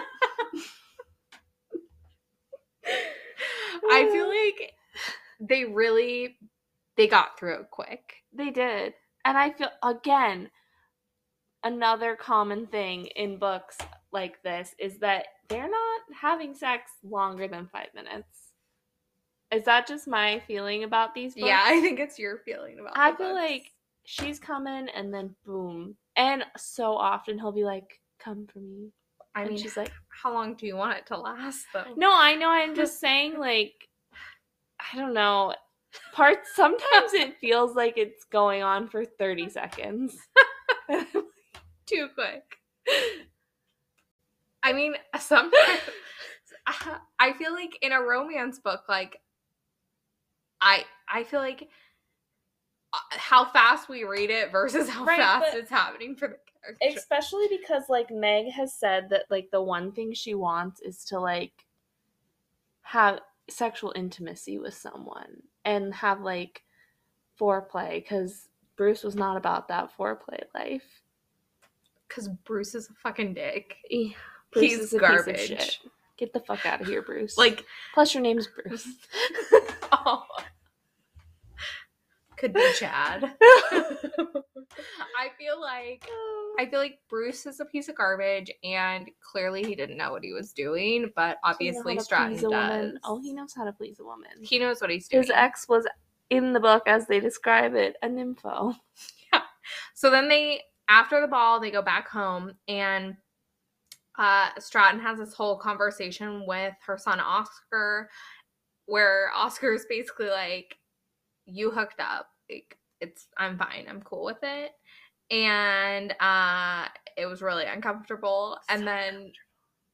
I 3.89 4.09
feel 4.11 4.27
like 4.27 4.73
they 5.39 5.65
really 5.65 6.37
they 6.97 7.07
got 7.07 7.39
through 7.39 7.61
it 7.61 7.71
quick. 7.71 8.15
They 8.33 8.49
did. 8.49 8.93
And 9.23 9.37
I 9.37 9.51
feel 9.51 9.69
again 9.83 10.49
another 11.63 12.15
common 12.15 12.67
thing 12.67 13.07
in 13.15 13.37
books 13.37 13.77
like 14.11 14.41
this 14.43 14.75
is 14.79 14.97
that 14.99 15.25
they're 15.47 15.69
not 15.69 16.01
having 16.19 16.53
sex 16.53 16.91
longer 17.03 17.47
than 17.47 17.67
5 17.71 17.87
minutes. 17.95 18.53
Is 19.51 19.65
that 19.65 19.87
just 19.87 20.07
my 20.07 20.41
feeling 20.47 20.83
about 20.83 21.13
these 21.13 21.33
books? 21.33 21.47
Yeah, 21.47 21.61
I 21.65 21.81
think 21.81 21.99
it's 21.99 22.17
your 22.17 22.37
feeling 22.37 22.79
about. 22.79 22.93
I 22.95 23.09
feel 23.15 23.29
books. 23.29 23.41
like 23.41 23.71
she's 24.05 24.39
coming 24.39 24.87
and 24.95 25.13
then 25.13 25.35
boom. 25.45 25.95
And 26.15 26.45
so 26.57 26.95
often 26.95 27.37
he'll 27.37 27.51
be 27.51 27.65
like, 27.65 27.99
"Come 28.19 28.47
for 28.47 28.59
me." 28.59 28.91
I 29.35 29.41
and 29.41 29.51
mean, 29.51 29.59
she's 29.59 29.77
like, 29.77 29.91
how 30.09 30.33
long 30.33 30.55
do 30.55 30.65
you 30.65 30.75
want 30.75 30.97
it 30.97 31.05
to 31.07 31.17
last 31.17 31.65
though? 31.73 31.85
No, 31.95 32.11
I 32.13 32.35
know. 32.35 32.49
I'm 32.49 32.75
just 32.75 32.99
saying, 33.01 33.39
like, 33.39 33.87
I 34.79 34.97
don't 34.97 35.13
know. 35.13 35.55
Parts 36.13 36.49
sometimes 36.55 37.13
it 37.13 37.37
feels 37.41 37.75
like 37.75 37.97
it's 37.97 38.23
going 38.25 38.63
on 38.63 38.87
for 38.87 39.05
30 39.05 39.49
seconds. 39.49 40.17
too 41.85 42.07
quick. 42.13 42.43
I 44.63 44.73
mean, 44.73 44.93
sometimes 45.31 45.79
I 47.19 47.33
feel 47.33 47.53
like 47.53 47.77
in 47.81 47.91
a 47.91 48.01
romance 48.01 48.59
book, 48.59 48.81
like 48.87 49.19
I 50.59 50.85
I 51.11 51.23
feel 51.23 51.39
like 51.39 51.69
uh, 52.93 52.97
how 53.11 53.45
fast 53.45 53.89
we 53.89 54.03
read 54.03 54.29
it 54.29 54.51
versus 54.51 54.89
how 54.89 55.05
Right, 55.05 55.19
fast 55.19 55.55
it's 55.55 55.69
happening 55.69 56.15
for 56.15 56.27
the 56.27 56.35
Especially 56.95 57.47
because 57.49 57.83
like 57.89 58.11
Meg 58.11 58.51
has 58.51 58.73
said 58.73 59.09
that 59.09 59.23
like 59.29 59.49
the 59.51 59.61
one 59.61 59.91
thing 59.91 60.13
she 60.13 60.35
wants 60.35 60.81
is 60.81 61.03
to 61.05 61.19
like 61.19 61.65
have 62.83 63.19
sexual 63.49 63.93
intimacy 63.95 64.59
with 64.59 64.73
someone 64.73 65.41
and 65.65 65.93
have 65.93 66.21
like 66.21 66.63
foreplay 67.39 67.95
because 67.95 68.49
Bruce 68.77 69.03
was 69.03 69.15
not 69.15 69.37
about 69.37 69.67
that 69.69 69.89
foreplay 69.97 70.41
life. 70.53 71.01
Because 72.07 72.27
Bruce 72.45 72.75
is 72.75 72.89
a 72.89 72.93
fucking 72.93 73.33
dick. 73.33 73.77
Yeah, 73.89 74.09
Bruce 74.51 74.65
He's 74.65 74.79
is 74.79 74.93
a 74.93 74.99
piece 74.99 75.09
of 75.09 75.09
garbage. 75.25 75.47
shit. 75.47 75.77
Get 76.17 76.33
the 76.33 76.39
fuck 76.41 76.65
out 76.65 76.81
of 76.81 76.87
here, 76.87 77.01
Bruce. 77.01 77.37
Like, 77.37 77.65
plus 77.93 78.13
your 78.13 78.21
name's 78.21 78.47
Bruce. 78.47 78.87
oh. 79.91 80.23
Could 82.37 82.53
be 82.53 82.71
Chad. 82.77 83.23
I 83.41 85.29
feel 85.37 85.61
like 85.61 86.07
I 86.59 86.65
feel 86.65 86.79
like 86.79 86.99
Bruce 87.07 87.45
is 87.45 87.59
a 87.59 87.65
piece 87.65 87.87
of 87.87 87.95
garbage, 87.95 88.51
and 88.63 89.09
clearly 89.21 89.63
he 89.63 89.75
didn't 89.75 89.97
know 89.97 90.11
what 90.11 90.23
he 90.23 90.33
was 90.33 90.51
doing. 90.51 91.11
But 91.15 91.37
Does 91.45 91.57
he 91.59 91.71
know 91.71 91.77
obviously 91.79 91.99
Stratton 91.99 92.33
does. 92.33 92.43
woman? 92.43 92.99
Oh, 93.03 93.21
he 93.21 93.31
knows 93.33 93.53
how 93.55 93.63
to 93.63 93.71
please 93.71 93.99
a 93.99 94.03
woman. 94.03 94.31
he 94.41 94.57
knows 94.57 94.81
what 94.81 94.89
he's 94.89 95.07
doing. 95.07 95.21
His 95.23 95.31
ex 95.31 95.67
was 95.69 95.85
in 96.31 96.51
the 96.53 96.59
book, 96.59 96.83
as 96.87 97.05
they 97.05 97.19
describe 97.19 97.75
it, 97.75 97.95
a 98.01 98.07
nympho. 98.07 98.75
Yeah. 99.33 99.41
So 99.93 100.09
then 100.09 100.27
they, 100.27 100.61
after 100.89 101.21
the 101.21 101.27
ball, 101.27 101.59
they 101.61 101.71
go 101.71 101.81
back 101.81 102.09
home, 102.09 102.53
and 102.67 103.15
uh, 104.17 104.49
Stratton 104.59 104.99
has 105.01 105.19
this 105.19 105.33
whole 105.33 105.57
conversation 105.57 106.45
with 106.47 106.75
her 106.85 106.97
son 106.97 107.19
Oscar, 107.19 108.09
where 108.85 109.31
Oscar's 109.35 109.85
basically 109.89 110.29
like, 110.29 110.77
"You 111.45 111.71
hooked 111.71 111.99
up. 111.99 112.27
Like, 112.49 112.77
it's 112.99 113.27
I'm 113.37 113.57
fine. 113.57 113.85
I'm 113.89 114.01
cool 114.01 114.25
with 114.25 114.39
it." 114.43 114.71
And 115.31 116.13
uh, 116.19 116.87
it 117.17 117.25
was 117.25 117.41
really 117.41 117.65
uncomfortable. 117.65 118.57
And 118.69 118.79
So 118.79 118.85
then 118.85 119.31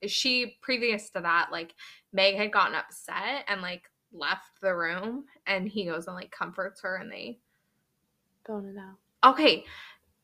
she, 0.08 0.58
previous 0.62 1.10
to 1.12 1.22
that, 1.22 1.50
like 1.52 1.74
Meg 2.14 2.36
had 2.36 2.52
gotten 2.52 2.76
upset 2.76 3.46
and 3.48 3.62
like 3.62 3.84
left 4.14 4.62
the 4.62 4.76
room, 4.76 5.26
and 5.46 5.68
he 5.68 5.86
goes 5.86 6.08
and 6.08 6.16
like 6.16 6.32
comforts 6.32 6.82
her, 6.82 6.98
and 6.98 7.12
they 7.12 7.40
Bone 8.48 8.66
it 8.66 8.78
out. 8.80 8.98
okay 9.24 9.64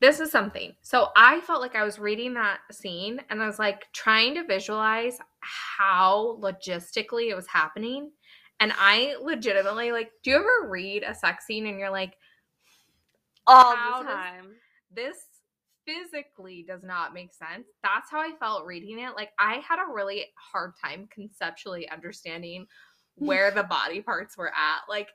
this 0.03 0.19
is 0.19 0.29
something. 0.29 0.73
So 0.81 1.07
i 1.15 1.39
felt 1.39 1.61
like 1.61 1.75
i 1.77 1.83
was 1.85 1.97
reading 1.97 2.33
that 2.33 2.59
scene 2.73 3.21
and 3.29 3.41
i 3.41 3.45
was 3.47 3.57
like 3.57 3.85
trying 3.93 4.35
to 4.35 4.43
visualize 4.43 5.17
how 5.39 6.37
logistically 6.41 7.29
it 7.29 7.35
was 7.35 7.47
happening. 7.47 8.11
And 8.59 8.73
i 8.77 9.15
legitimately 9.21 9.93
like 9.93 10.11
do 10.21 10.31
you 10.31 10.35
ever 10.35 10.69
read 10.69 11.03
a 11.03 11.15
sex 11.15 11.45
scene 11.45 11.67
and 11.67 11.79
you're 11.79 11.89
like 11.89 12.15
All 13.47 14.03
the 14.03 14.09
time. 14.09 14.55
this 14.93 15.15
physically 15.85 16.65
does 16.67 16.83
not 16.83 17.13
make 17.13 17.33
sense? 17.33 17.67
That's 17.81 18.11
how 18.11 18.19
i 18.19 18.31
felt 18.41 18.65
reading 18.65 18.99
it. 18.99 19.15
Like 19.15 19.29
i 19.39 19.61
had 19.67 19.79
a 19.79 19.93
really 19.93 20.25
hard 20.51 20.73
time 20.83 21.07
conceptually 21.13 21.89
understanding 21.89 22.65
where 23.15 23.51
the 23.51 23.63
body 23.77 24.01
parts 24.01 24.37
were 24.37 24.49
at. 24.49 24.81
Like 24.89 25.07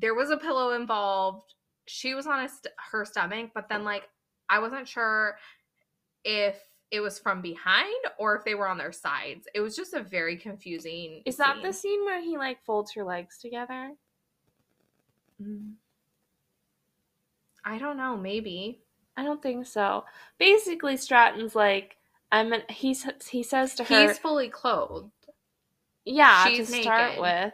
there 0.00 0.14
was 0.14 0.30
a 0.30 0.36
pillow 0.36 0.70
involved. 0.70 1.52
She 1.86 2.14
was 2.14 2.28
on 2.28 2.44
a 2.44 2.48
st- 2.48 2.74
her 2.92 3.04
stomach 3.04 3.50
but 3.52 3.68
then 3.68 3.82
like 3.82 4.04
i 4.50 4.58
wasn't 4.58 4.86
sure 4.86 5.36
if 6.24 6.56
it 6.90 7.00
was 7.00 7.18
from 7.18 7.42
behind 7.42 7.94
or 8.18 8.36
if 8.36 8.44
they 8.44 8.54
were 8.54 8.68
on 8.68 8.78
their 8.78 8.92
sides 8.92 9.46
it 9.54 9.60
was 9.60 9.76
just 9.76 9.94
a 9.94 10.02
very 10.02 10.36
confusing 10.36 11.22
Is 11.24 11.36
that 11.38 11.56
the 11.62 11.72
scene. 11.72 12.04
where 12.04 12.20
he 12.20 12.36
like 12.38 12.62
folds 12.64 12.92
her 12.94 13.04
legs 13.04 13.38
together? 13.38 13.92
Mm. 15.42 15.72
i 17.64 17.78
don't 17.78 17.96
know 17.96 18.16
maybe 18.16 18.80
I 19.18 19.24
don't 19.24 19.42
think 19.42 19.64
so. 19.64 20.04
Basically, 20.36 20.98
Stratton's 20.98 21.54
like, 21.54 21.96
I'm. 22.30 22.52
An, 22.52 22.60
he's 22.68 23.06
he 23.30 23.42
says 23.42 23.74
to 23.76 23.84
her, 23.84 24.08
he's 24.08 24.18
fully 24.18 24.50
clothed 24.50 25.10
yeah, 26.06 26.46
she's 26.46 26.70
to 26.70 26.82
start 26.82 27.20
with. 27.20 27.52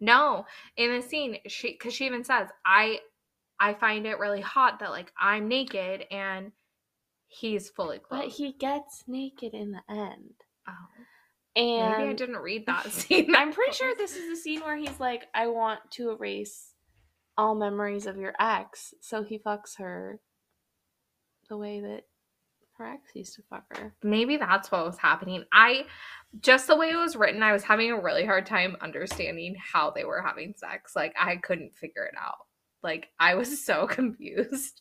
No, 0.00 0.44
in 0.76 0.94
the 0.94 1.00
scene, 1.00 1.38
she 1.46 1.72
because 1.72 1.94
she 1.94 2.04
even 2.04 2.24
says, 2.24 2.48
"I, 2.66 2.98
I 3.60 3.74
find 3.74 4.06
it 4.06 4.18
really 4.18 4.40
hot 4.40 4.80
that 4.80 4.90
like 4.90 5.12
I'm 5.18 5.48
naked 5.48 6.04
and 6.10 6.52
he's 7.28 7.68
fully 7.68 7.98
clothed. 7.98 8.24
But 8.24 8.32
he 8.32 8.52
gets 8.52 9.04
naked 9.06 9.54
in 9.54 9.72
the 9.72 9.82
end, 9.88 10.34
oh, 10.68 10.72
and 11.56 11.98
maybe 11.98 12.10
I 12.10 12.12
didn't 12.14 12.36
read 12.36 12.66
that 12.66 12.90
scene. 12.90 13.34
I'm 13.34 13.52
pretty 13.52 13.72
sure 13.72 13.94
this 13.96 14.16
is 14.16 14.28
the 14.28 14.36
scene 14.36 14.60
where 14.60 14.76
he's 14.76 15.00
like, 15.00 15.26
I 15.34 15.46
want 15.48 15.80
to 15.92 16.10
erase 16.10 16.72
all 17.36 17.54
memories 17.54 18.06
of 18.06 18.16
your 18.16 18.34
ex, 18.38 18.94
so 19.00 19.22
he 19.22 19.38
fucks 19.38 19.78
her 19.78 20.20
the 21.48 21.56
way 21.56 21.80
that 21.80 22.02
her 22.78 22.86
ex 22.86 23.14
used 23.14 23.34
to 23.36 23.42
fuck 23.48 23.64
her. 23.76 23.94
maybe 24.02 24.36
that's 24.36 24.70
what 24.72 24.84
was 24.84 24.98
happening. 24.98 25.44
I 25.52 25.84
just 26.40 26.66
the 26.66 26.76
way 26.76 26.90
it 26.90 26.96
was 26.96 27.14
written, 27.16 27.42
I 27.42 27.52
was 27.52 27.62
having 27.62 27.90
a 27.92 28.00
really 28.00 28.24
hard 28.24 28.46
time 28.46 28.76
understanding 28.80 29.54
how 29.72 29.90
they 29.90 30.04
were 30.04 30.22
having 30.22 30.54
sex. 30.56 30.96
Like 30.96 31.14
I 31.20 31.36
couldn't 31.36 31.74
figure 31.76 32.04
it 32.04 32.14
out. 32.20 32.38
Like 32.84 33.08
I 33.18 33.34
was 33.34 33.64
so 33.66 33.88
confused. 33.88 34.80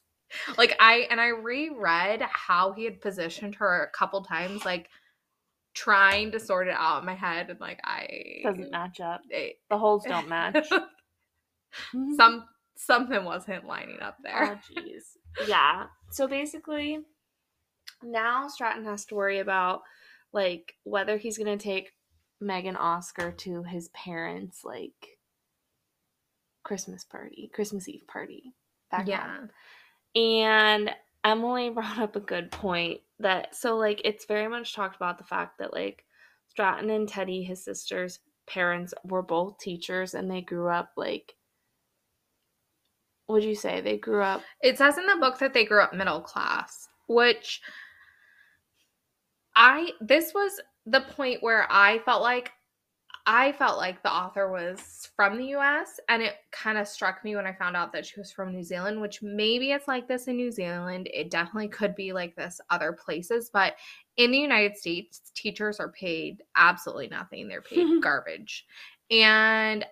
Like 0.58 0.76
I 0.80 1.08
and 1.10 1.20
I 1.20 1.28
reread 1.30 2.22
how 2.22 2.74
he 2.74 2.84
had 2.86 3.02
positioned 3.02 3.56
her 3.56 3.84
a 3.84 3.98
couple 3.98 4.24
times, 4.24 4.64
like 4.66 4.90
trying 5.74 6.32
to 6.34 6.40
sort 6.40 6.68
it 6.68 6.76
out 6.78 7.00
in 7.00 7.06
my 7.06 7.16
head, 7.16 7.50
and 7.50 7.60
like 7.60 7.80
I 7.84 8.42
Doesn't 8.44 8.70
match 8.72 9.00
up. 9.00 9.22
it- 9.32 9.58
The 9.72 9.78
holes 9.80 10.04
don't 10.06 10.28
match. 10.30 10.68
Mm-hmm. 11.96 12.14
Some 12.16 12.46
something 12.76 13.24
wasn't 13.26 13.66
lining 13.66 14.00
up 14.00 14.18
there. 14.22 14.62
Oh, 14.62 14.82
jeez. 14.82 15.48
yeah. 15.48 15.86
So 16.12 16.28
basically, 16.28 17.00
now 18.04 18.48
Stratton 18.48 18.86
has 18.86 19.06
to 19.06 19.16
worry 19.16 19.40
about 19.40 19.82
like 20.32 20.76
whether 20.84 21.18
he's 21.18 21.38
gonna 21.40 21.58
take 21.58 21.94
Meg 22.40 22.66
and 22.68 22.78
Oscar 22.78 23.32
to 23.32 23.64
his 23.64 23.90
parents' 23.90 24.64
like 24.64 25.18
Christmas 26.64 27.04
party, 27.04 27.52
Christmas 27.54 27.88
Eve 27.88 28.08
party. 28.08 28.54
Back 28.92 29.08
yeah. 29.08 29.38
home. 29.38 29.50
And 30.16 30.92
Emily 31.24 31.70
brought 31.72 32.00
up 32.00 32.16
a 32.16 32.22
good 32.22 32.52
point 32.52 33.02
that 33.20 33.56
so 33.56 33.78
like 33.78 34.02
it's 34.04 34.26
very 34.26 34.48
much 34.48 34.76
talked 34.76 34.96
about 34.96 35.18
the 35.18 35.24
fact 35.24 35.58
that 35.60 35.74
like 35.74 36.04
Stratton 36.48 36.90
and 36.90 37.08
Teddy, 37.08 37.44
his 37.44 37.64
sister's 37.64 38.20
parents, 38.46 38.94
were 39.04 39.22
both 39.22 39.58
teachers 39.58 40.14
and 40.14 40.30
they 40.30 40.42
grew 40.42 40.70
up 40.70 40.92
like 40.98 41.36
what'd 43.28 43.48
you 43.48 43.56
say? 43.56 43.82
They 43.82 43.98
grew 43.98 44.22
up 44.22 44.42
It 44.62 44.78
says 44.78 44.98
in 44.98 45.08
the 45.08 45.18
book 45.18 45.40
that 45.40 45.54
they 45.54 45.66
grew 45.66 45.82
up 45.82 45.94
middle 45.94 46.22
class, 46.22 46.90
which 47.08 47.62
I 49.56 49.92
this 50.02 50.34
was 50.34 50.60
the 50.86 51.02
point 51.02 51.42
where 51.42 51.68
I 51.72 52.00
felt 52.00 52.22
like 52.22 52.52
I 53.26 53.54
felt 53.54 53.78
like 53.78 54.04
the 54.04 54.12
author 54.12 54.52
was 54.52 55.10
from 55.16 55.38
the 55.38 55.56
US 55.56 56.00
and 56.10 56.22
it 56.22 56.36
kind 56.52 56.78
of 56.78 56.88
struck 56.88 57.24
me 57.24 57.36
when 57.36 57.48
I 57.48 57.54
found 57.54 57.78
out 57.78 57.94
that 57.94 58.06
she 58.06 58.20
was 58.20 58.34
from 58.34 58.52
New 58.52 58.64
Zealand, 58.64 59.00
which 59.00 59.22
maybe 59.22 59.72
it's 59.72 59.88
like 59.88 60.08
this 60.08 60.28
in 60.28 60.36
New 60.36 60.52
Zealand. 60.52 61.08
It 61.14 61.32
definitely 61.32 61.70
could 61.70 61.96
be 61.96 62.12
like 62.12 62.36
this 62.36 62.60
other 62.70 62.92
places, 62.92 63.50
but 63.52 63.76
in 64.18 64.32
the 64.32 64.38
United 64.38 64.76
States, 64.76 65.32
teachers 65.36 65.80
are 65.80 65.92
paid 65.92 66.44
absolutely 66.58 67.08
nothing. 67.08 67.48
They're 67.48 67.62
paid 67.62 67.88
garbage. 68.02 68.66
And 69.10 69.86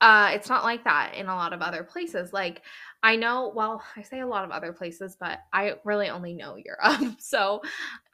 uh 0.00 0.30
it's 0.34 0.48
not 0.48 0.64
like 0.64 0.84
that 0.84 1.14
in 1.14 1.26
a 1.28 1.34
lot 1.34 1.52
of 1.52 1.62
other 1.62 1.84
places. 1.84 2.32
Like 2.32 2.62
I 3.02 3.16
know, 3.16 3.52
well, 3.54 3.82
I 3.96 4.02
say 4.02 4.20
a 4.20 4.26
lot 4.26 4.44
of 4.44 4.50
other 4.50 4.72
places, 4.72 5.16
but 5.18 5.40
I 5.52 5.74
really 5.84 6.08
only 6.08 6.34
know 6.34 6.56
Europe. 6.56 7.16
So 7.20 7.60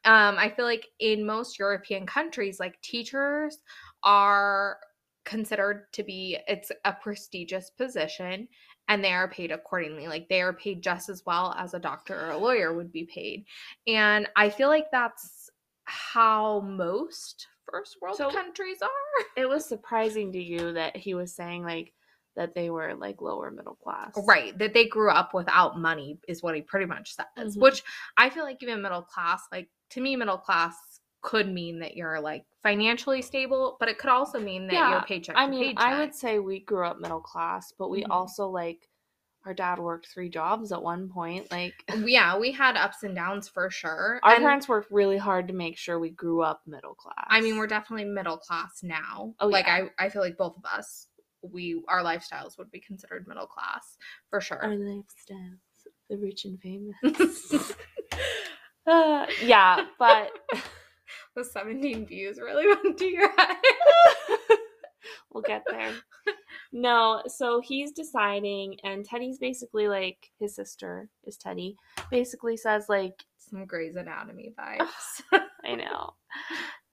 um, 0.05 0.37
I 0.39 0.51
feel 0.51 0.65
like 0.65 0.89
in 0.99 1.27
most 1.27 1.59
European 1.59 2.07
countries, 2.07 2.59
like 2.59 2.81
teachers 2.81 3.59
are 4.05 4.79
considered 5.25 5.87
to 5.93 6.03
be 6.03 6.39
it's 6.49 6.73
a 6.85 6.93
prestigious 6.93 7.70
position 7.70 8.49
and 8.89 9.05
they 9.05 9.12
are 9.12 9.29
paid 9.29 9.51
accordingly 9.53 10.09
like 10.09 10.29
they 10.29 10.41
are 10.41 10.55
paid 10.55 10.83
just 10.83 11.09
as 11.11 11.22
well 11.27 11.55
as 11.59 11.74
a 11.74 11.79
doctor 11.79 12.18
or 12.18 12.31
a 12.31 12.39
lawyer 12.39 12.72
would 12.74 12.91
be 12.91 13.05
paid 13.05 13.45
and 13.87 14.27
i 14.37 14.49
feel 14.49 14.68
like 14.68 14.87
that's 14.91 15.51
how 15.85 16.61
most 16.61 17.47
first 17.70 17.97
world 18.01 18.16
So- 18.16 18.31
countries 18.31 18.79
are 18.83 18.89
it 19.37 19.47
was 19.49 19.64
surprising 19.66 20.33
to 20.33 20.43
you 20.43 20.72
that 20.72 20.97
he 20.97 21.14
was 21.14 21.35
saying 21.35 21.64
like 21.64 21.93
that 22.37 22.55
they 22.55 22.70
were 22.70 22.95
like 22.95 23.20
lower 23.20 23.51
middle 23.51 23.74
class. 23.74 24.12
right 24.27 24.57
that 24.59 24.72
they 24.72 24.87
grew 24.87 25.11
up 25.11 25.35
without 25.35 25.79
money 25.79 26.18
is 26.27 26.43
what 26.43 26.55
he 26.55 26.62
pretty 26.62 26.87
much 26.87 27.14
says 27.14 27.57
Mhm. 27.57 27.61
which 27.61 27.83
i 28.16 28.31
feel 28.31 28.45
like 28.45 28.62
even 28.62 28.81
middle 28.81 29.03
class 29.03 29.43
like 29.53 29.68
to 29.91 30.01
me 30.01 30.16
middle 30.16 30.39
class 30.39 30.74
could 31.23 31.49
mean 31.53 31.79
that 31.81 31.97
you're 31.97 32.21
like 32.21 32.45
financially 32.62 33.23
stable 33.23 33.77
but 33.81 33.89
it 33.89 33.99
could 33.99 34.11
also 34.11 34.39
mean 34.41 34.66
that 34.66 34.75
Yeah, 34.75 34.91
you're 34.91 35.03
paycheck 35.03 35.37
I 35.37 35.47
mean, 35.47 35.75
I 35.77 35.99
would 35.99 36.14
say 36.14 36.39
we 36.39 36.61
grew 36.61 36.87
up 36.87 36.99
middle 37.01 37.21
class, 37.21 37.73
but 37.79 37.89
we 37.91 38.03
Mhm. 38.03 38.11
also 38.11 38.49
like 38.49 38.89
our 39.47 39.55
dad 39.55 39.79
worked 39.79 40.07
three 40.07 40.29
jobs 40.29 40.71
at 40.73 40.83
one 40.83 41.09
point. 41.09 41.51
Like 41.51 41.73
yeah 42.05 42.37
we 42.39 42.53
had 42.53 42.77
ups 42.77 43.03
and 43.03 43.14
downs 43.14 43.49
for 43.49 43.71
sure 43.71 44.21
our 44.23 44.35
and 44.35 44.43
parents 44.43 44.68
worked 44.68 44.91
really 44.93 45.16
hard 45.16 45.49
to 45.49 45.55
make 45.55 45.79
sure 45.79 45.99
we 45.99 46.11
grew 46.11 46.43
up 46.43 46.61
middle 46.66 46.95
class. 46.95 47.27
i 47.29 47.41
mean 47.41 47.57
we're 47.57 47.66
definitely 47.66 48.05
middle 48.05 48.37
class 48.37 48.81
now 48.83 49.35
Oh, 49.41 49.47
like 49.49 49.66
yeah. 49.66 49.87
i 49.99 50.05
i 50.05 50.09
feel 50.11 50.21
like 50.23 50.37
both 50.37 50.57
of 50.59 50.64
us 50.66 51.07
we 51.43 51.83
our 51.89 52.03
lifestyles 52.03 52.59
would 52.59 52.71
be 52.71 52.81
considered 52.81 53.27
middle 53.27 53.47
class 53.47 53.97
for 54.29 54.43
sure 54.43 54.62
our 54.62 54.71
lifestyles, 54.75 55.57
the 56.11 56.18
rich 56.18 56.45
and 56.45 56.61
famous. 56.61 56.97
Uh, 58.87 59.27
yeah, 59.43 59.85
but 59.99 60.31
The 61.41 61.47
17 61.47 62.05
views 62.05 62.38
really 62.38 62.66
went 62.84 62.99
to 62.99 63.07
your 63.07 63.30
head. 63.34 63.57
we'll 65.32 65.43
get 65.43 65.62
there. 65.70 65.95
No, 66.70 67.22
so 67.28 67.62
he's 67.62 67.93
deciding, 67.93 68.76
and 68.84 69.07
Teddy's 69.07 69.38
basically 69.38 69.88
like 69.88 70.30
his 70.38 70.55
sister 70.55 71.09
is 71.24 71.38
Teddy. 71.38 71.76
Basically 72.11 72.59
says 72.59 72.91
like, 72.91 73.24
Some 73.38 73.64
Grey's 73.64 73.97
Anatomy 73.97 74.53
vibes. 74.59 75.41
I 75.64 75.76
know. 75.76 76.12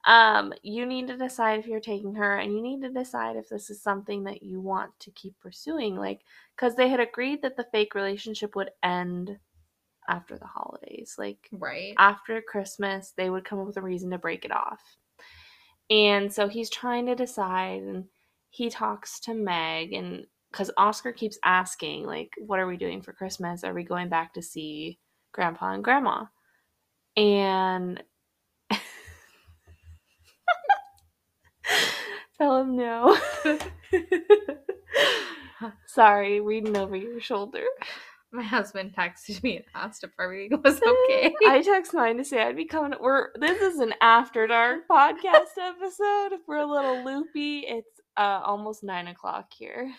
Um, 0.06 0.54
you 0.64 0.86
need 0.86 1.08
to 1.08 1.18
decide 1.18 1.60
if 1.60 1.68
you're 1.68 1.82
taking 1.82 2.16
her, 2.16 2.38
and 2.38 2.54
you 2.54 2.62
need 2.62 2.82
to 2.84 2.90
decide 2.90 3.36
if 3.36 3.50
this 3.50 3.70
is 3.70 3.84
something 3.84 4.24
that 4.24 4.44
you 4.44 4.62
want 4.62 4.98
to 5.02 5.12
keep 5.12 5.38
pursuing. 5.42 5.98
Like, 5.98 6.22
because 6.56 6.76
they 6.76 6.88
had 6.88 7.02
agreed 7.02 7.42
that 7.42 7.58
the 7.58 7.68
fake 7.74 7.94
relationship 7.94 8.56
would 8.56 8.72
end 8.82 9.40
after 10.08 10.38
the 10.38 10.46
holidays. 10.46 11.16
Like, 11.18 11.50
right. 11.52 11.94
after 11.98 12.42
Christmas, 12.42 13.14
they 13.16 13.30
would 13.30 13.46
come 13.46 13.60
up 13.60 13.68
with 13.68 13.78
a 13.78 13.82
reason 13.82 14.12
to 14.12 14.18
break 14.18 14.46
it 14.46 14.52
off. 14.52 14.82
And 15.90 16.32
so 16.34 16.48
he's 16.48 16.70
trying 16.70 17.06
to 17.08 17.16
decide, 17.16 17.82
and 17.82 18.06
he 18.50 18.70
talks 18.70 19.20
to 19.22 19.34
Meg, 19.34 19.94
and 19.94 20.26
because 20.52 20.72
Oscar 20.78 21.12
keeps 21.12 21.40
asking, 21.44 22.06
like, 22.06 22.32
what 22.38 22.60
are 22.60 22.68
we 22.68 22.78
doing 22.78 23.02
for 23.02 23.14
Christmas? 23.14 23.64
Are 23.64 23.74
we 23.74 23.84
going 23.84 24.10
back 24.10 24.34
to 24.34 24.42
see 24.42 25.00
Grandpa 25.32 25.72
and 25.74 25.84
Grandma? 25.84 26.26
And 27.16 28.04
tell 32.38 32.58
him 32.58 32.76
no. 32.76 33.18
Sorry, 35.86 36.40
reading 36.40 36.78
over 36.78 36.96
your 36.96 37.20
shoulder. 37.20 37.64
My 38.32 38.44
husband 38.44 38.94
texted 38.94 39.42
me 39.42 39.58
and 39.58 39.66
asked 39.74 40.04
if 40.04 40.12
everything 40.20 40.62
was 40.62 40.82
okay. 40.82 41.34
I 41.48 41.62
text 41.62 41.94
mine 41.94 42.18
to 42.18 42.26
say 42.26 42.44
I'd 42.44 42.58
be 42.58 42.66
coming. 42.66 42.94
We're 43.00 43.30
this 43.40 43.62
is 43.62 43.80
an 43.80 43.94
after 44.02 44.48
dark 44.48 44.88
podcast 44.90 45.58
episode. 45.58 46.34
If 46.34 46.42
we're 46.48 46.58
a 46.58 46.66
little 46.66 47.06
loopy, 47.06 47.60
it's 47.60 48.02
uh 48.18 48.42
almost 48.44 48.84
nine 48.84 49.08
o'clock 49.08 49.52
here. 49.58 49.92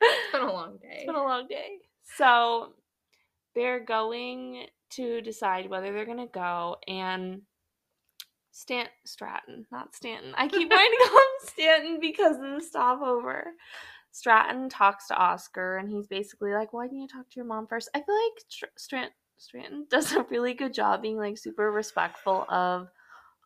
it's 0.00 0.32
been 0.32 0.42
a 0.42 0.52
long 0.52 0.78
day. 0.82 0.88
It's 0.98 1.06
been 1.06 1.14
a 1.16 1.24
long 1.24 1.48
day. 1.48 1.78
So 2.16 2.74
they're 3.56 3.84
going 3.84 4.66
to 4.90 5.20
decide 5.20 5.68
whether 5.68 5.92
they're 5.92 6.06
gonna 6.06 6.26
go 6.28 6.76
and 6.86 7.42
Stan 8.52 8.86
Stratton, 9.04 9.66
not 9.72 9.94
Stanton. 9.94 10.32
I 10.36 10.46
keep 10.46 10.70
wanting 10.70 10.98
to 10.98 11.08
call 11.08 11.18
him 11.18 11.48
Stanton 11.48 11.98
because 12.00 12.36
of 12.36 12.42
the 12.42 12.60
stopover. 12.60 13.52
Stratton 14.12 14.68
talks 14.68 15.06
to 15.08 15.14
Oscar 15.16 15.76
and 15.76 15.88
he's 15.88 16.06
basically 16.06 16.52
like, 16.52 16.72
Why 16.72 16.86
didn't 16.86 17.00
you 17.00 17.08
talk 17.08 17.28
to 17.30 17.36
your 17.36 17.44
mom 17.44 17.66
first? 17.66 17.88
I 17.94 18.00
feel 18.00 18.14
like 18.14 18.44
Str- 18.48 18.66
Strant- 18.78 19.14
Stratton 19.38 19.86
does 19.90 20.12
a 20.12 20.24
really 20.30 20.54
good 20.54 20.74
job 20.74 21.02
being 21.02 21.16
like 21.16 21.38
super 21.38 21.70
respectful 21.70 22.44
of 22.48 22.88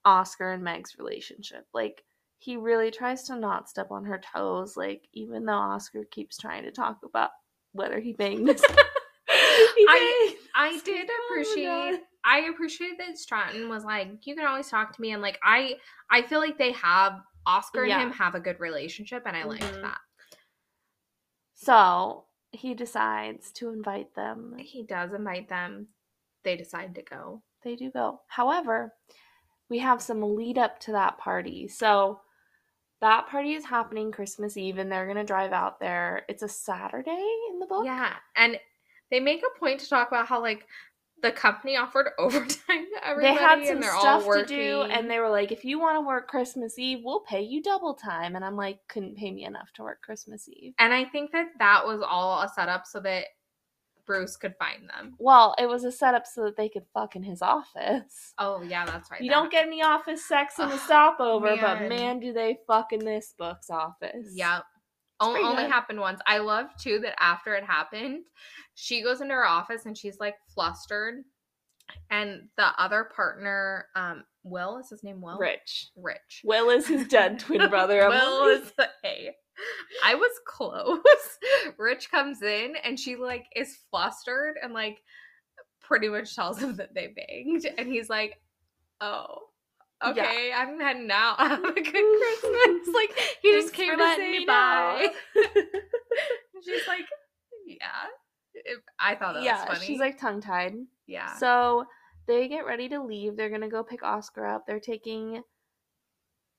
Oscar 0.04 0.52
and 0.52 0.62
Meg's 0.62 0.96
relationship. 0.98 1.66
Like, 1.72 2.02
he 2.38 2.56
really 2.58 2.90
tries 2.90 3.22
to 3.24 3.36
not 3.36 3.70
step 3.70 3.90
on 3.90 4.04
her 4.04 4.20
toes, 4.34 4.76
like, 4.76 5.08
even 5.14 5.46
though 5.46 5.54
Oscar 5.54 6.04
keeps 6.10 6.36
trying 6.36 6.64
to 6.64 6.70
talk 6.72 6.98
about 7.02 7.30
whether 7.72 8.00
he 8.00 8.12
banged 8.12 8.48
his. 8.48 8.62
He 9.76 9.86
I- 9.88 10.36
I 10.54 10.80
did 10.84 11.08
appreciate 11.26 11.64
not. 11.66 12.00
I 12.24 12.40
appreciate 12.52 12.98
that 12.98 13.18
Stratton 13.18 13.68
was 13.68 13.84
like, 13.84 14.08
you 14.26 14.34
can 14.36 14.46
always 14.46 14.68
talk 14.68 14.94
to 14.94 15.00
me 15.00 15.12
and 15.12 15.20
like 15.22 15.38
I 15.42 15.74
I 16.10 16.22
feel 16.22 16.38
like 16.40 16.58
they 16.58 16.72
have 16.72 17.20
Oscar 17.46 17.84
and 17.84 17.92
him 17.92 18.10
have 18.12 18.34
a 18.34 18.40
good 18.40 18.60
relationship 18.60 19.24
and 19.26 19.36
I 19.36 19.44
liked 19.44 19.62
Mhm. 19.62 19.82
that. 19.82 19.98
So 21.64 22.24
he 22.52 22.74
decides 22.74 23.50
to 23.52 23.70
invite 23.70 24.14
them. 24.14 24.54
He 24.58 24.82
does 24.82 25.12
invite 25.12 25.48
them. 25.48 25.88
They 26.44 26.56
decide 26.56 26.94
to 26.94 27.02
go. 27.02 27.42
They 27.62 27.74
do 27.74 27.90
go. 27.90 28.20
However, 28.28 28.92
we 29.70 29.78
have 29.78 30.02
some 30.02 30.36
lead 30.36 30.58
up 30.58 30.78
to 30.80 30.92
that 30.92 31.18
party. 31.18 31.68
So 31.68 32.20
that 33.00 33.28
party 33.28 33.54
is 33.54 33.64
happening 33.64 34.12
Christmas 34.12 34.56
Eve 34.56 34.78
and 34.78 34.90
they're 34.90 35.06
going 35.06 35.16
to 35.16 35.24
drive 35.24 35.52
out 35.52 35.80
there. 35.80 36.24
It's 36.28 36.42
a 36.42 36.48
Saturday 36.48 37.26
in 37.50 37.58
the 37.58 37.66
book. 37.66 37.84
Yeah. 37.84 38.12
And 38.36 38.58
they 39.10 39.20
make 39.20 39.42
a 39.42 39.58
point 39.58 39.80
to 39.80 39.88
talk 39.88 40.08
about 40.08 40.26
how 40.26 40.40
like 40.40 40.66
the 41.24 41.32
company 41.32 41.76
offered 41.76 42.08
overtime 42.18 42.86
to 42.94 43.06
everybody 43.06 43.34
They 43.34 43.40
had 43.40 43.64
some 43.64 43.74
and 43.76 43.82
they're 43.82 43.90
stuff 43.98 44.26
all 44.26 44.34
to 44.34 44.44
do 44.46 44.82
and 44.82 45.10
they 45.10 45.18
were 45.18 45.30
like 45.30 45.50
if 45.50 45.64
you 45.64 45.80
want 45.80 45.96
to 45.96 46.06
work 46.06 46.28
Christmas 46.28 46.78
Eve, 46.78 47.00
we'll 47.02 47.20
pay 47.20 47.40
you 47.42 47.62
double 47.62 47.94
time 47.94 48.36
and 48.36 48.44
I'm 48.44 48.56
like 48.56 48.78
couldn't 48.88 49.16
pay 49.16 49.30
me 49.32 49.44
enough 49.44 49.72
to 49.74 49.82
work 49.82 50.02
Christmas 50.02 50.48
Eve. 50.48 50.74
and 50.78 50.92
I 50.92 51.04
think 51.04 51.32
that 51.32 51.46
that 51.58 51.86
was 51.86 52.00
all 52.06 52.42
a 52.42 52.48
setup 52.48 52.86
so 52.86 53.00
that 53.00 53.24
Bruce 54.06 54.36
could 54.36 54.54
find 54.58 54.86
them. 54.86 55.14
Well, 55.18 55.54
it 55.58 55.66
was 55.66 55.84
a 55.84 55.90
setup 55.90 56.26
so 56.26 56.44
that 56.44 56.58
they 56.58 56.68
could 56.68 56.84
fuck 56.92 57.16
in 57.16 57.22
his 57.22 57.40
office. 57.40 58.34
Oh 58.38 58.60
yeah, 58.62 58.84
that's 58.84 59.10
right. 59.10 59.20
You 59.22 59.30
that- 59.30 59.36
don't 59.36 59.50
get 59.50 59.66
any 59.66 59.82
office 59.82 60.24
sex 60.24 60.58
in 60.58 60.68
the 60.68 60.76
stopover, 60.86 61.56
but 61.58 61.80
man. 61.80 61.88
man, 61.88 62.20
do 62.20 62.32
they 62.34 62.58
fuck 62.66 62.92
in 62.92 63.00
this 63.04 63.34
book's 63.38 63.70
office. 63.70 64.28
Yep. 64.34 64.64
O- 65.20 65.36
only 65.36 65.62
good. 65.64 65.70
happened 65.70 66.00
once. 66.00 66.20
I 66.26 66.38
love 66.38 66.66
too 66.78 66.98
that 67.00 67.14
after 67.22 67.54
it 67.54 67.64
happened, 67.64 68.24
she 68.74 69.02
goes 69.02 69.20
into 69.20 69.34
her 69.34 69.46
office 69.46 69.86
and 69.86 69.96
she's 69.96 70.18
like 70.18 70.34
flustered. 70.52 71.24
And 72.10 72.48
the 72.56 72.68
other 72.78 73.04
partner, 73.14 73.88
um, 73.94 74.24
Will, 74.42 74.78
is 74.78 74.88
his 74.88 75.04
name 75.04 75.20
Will? 75.20 75.38
Rich. 75.38 75.90
Rich. 75.96 76.42
Will 76.44 76.70
is 76.70 76.86
his 76.88 77.06
dead 77.08 77.38
twin 77.38 77.68
brother. 77.70 78.08
Will 78.08 78.48
is 78.48 78.72
the 78.76 78.88
A. 79.04 79.30
I 80.04 80.14
was 80.14 80.30
close. 80.46 80.98
Rich 81.78 82.10
comes 82.10 82.42
in 82.42 82.74
and 82.82 82.98
she 82.98 83.16
like 83.16 83.46
is 83.54 83.78
flustered 83.90 84.56
and 84.62 84.72
like 84.72 84.98
pretty 85.80 86.08
much 86.08 86.34
tells 86.34 86.58
him 86.58 86.74
that 86.76 86.94
they 86.94 87.08
banged. 87.14 87.66
And 87.78 87.86
he's 87.86 88.08
like, 88.08 88.40
Oh, 89.00 89.48
Yeah. 90.02 90.10
okay, 90.10 90.52
I'm 90.54 90.78
heading 90.80 91.10
out. 91.10 91.36
Have 91.38 91.64
a 91.64 91.72
good 91.72 91.84
Christmas. 91.84 92.88
Like 92.94 93.10
he 93.42 93.52
Thanks 93.52 93.64
just 93.66 93.74
came 93.74 93.96
to 93.98 94.14
say 94.16 94.44
bye. 94.44 95.08
She's 96.64 96.86
like, 96.86 97.06
Yeah. 97.66 97.86
It- 98.54 98.78
I 98.98 99.14
thought 99.14 99.34
that 99.34 99.42
yeah, 99.42 99.64
was 99.68 99.74
funny. 99.78 99.86
she's 99.86 100.00
like 100.00 100.18
tongue 100.18 100.40
tied. 100.40 100.74
Yeah. 101.06 101.34
So 101.36 101.84
they 102.26 102.48
get 102.48 102.66
ready 102.66 102.88
to 102.90 103.02
leave. 103.02 103.36
They're 103.36 103.50
gonna 103.50 103.68
go 103.68 103.82
pick 103.82 104.02
Oscar 104.02 104.46
up. 104.46 104.66
They're 104.66 104.80
taking 104.80 105.42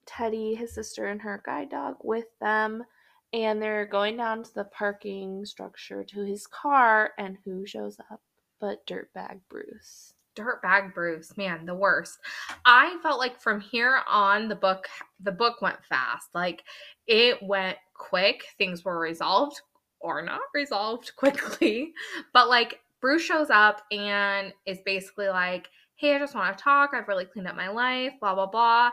Teddy, 0.06 0.54
his 0.56 0.74
sister, 0.74 1.08
and 1.08 1.22
her 1.22 1.42
guide 1.46 1.70
dog 1.70 1.96
with 2.04 2.26
them. 2.40 2.84
And 3.34 3.62
they're 3.62 3.86
going 3.86 4.18
down 4.18 4.44
to 4.44 4.54
the 4.54 4.66
parking 4.66 5.46
structure 5.46 6.04
to 6.04 6.24
his 6.26 6.48
car, 6.48 7.12
and 7.18 7.38
who 7.44 7.66
shows 7.66 8.00
up 8.12 8.22
but 8.62 8.86
Dirtbag 8.88 9.42
Bruce? 9.50 10.14
Dirtbag 10.36 10.94
Bruce, 10.94 11.36
man, 11.38 11.66
the 11.66 11.76
worst. 11.76 12.20
I 12.66 12.98
felt 13.02 13.20
like 13.20 13.40
from 13.40 13.60
here 13.60 14.02
on 14.08 14.48
the 14.48 14.56
book 14.56 14.88
the 15.20 15.32
book 15.32 15.62
went 15.62 15.84
fast. 15.86 16.30
Like 16.34 16.64
it 17.08 17.42
went 17.42 17.78
quick. 17.94 18.44
Things 18.58 18.84
were 18.84 19.00
resolved 19.00 19.62
or 20.00 20.22
not 20.22 20.42
resolved 20.54 21.14
quickly. 21.18 21.94
But 22.34 22.50
like 22.50 22.80
Bruce 23.02 23.24
shows 23.24 23.50
up 23.50 23.82
and 23.92 24.54
is 24.66 24.80
basically 24.86 25.28
like, 25.28 25.70
"Hey, 25.96 26.16
I 26.16 26.20
just 26.20 26.36
want 26.36 26.58
to 26.58 26.64
talk. 26.64 26.92
I've 26.94 27.08
really 27.08 27.26
cleaned 27.26 27.48
up 27.48 27.56
my 27.56 27.70
life, 27.70 28.14
blah 28.20 28.36
blah 28.36 28.48
blah." 28.48 28.92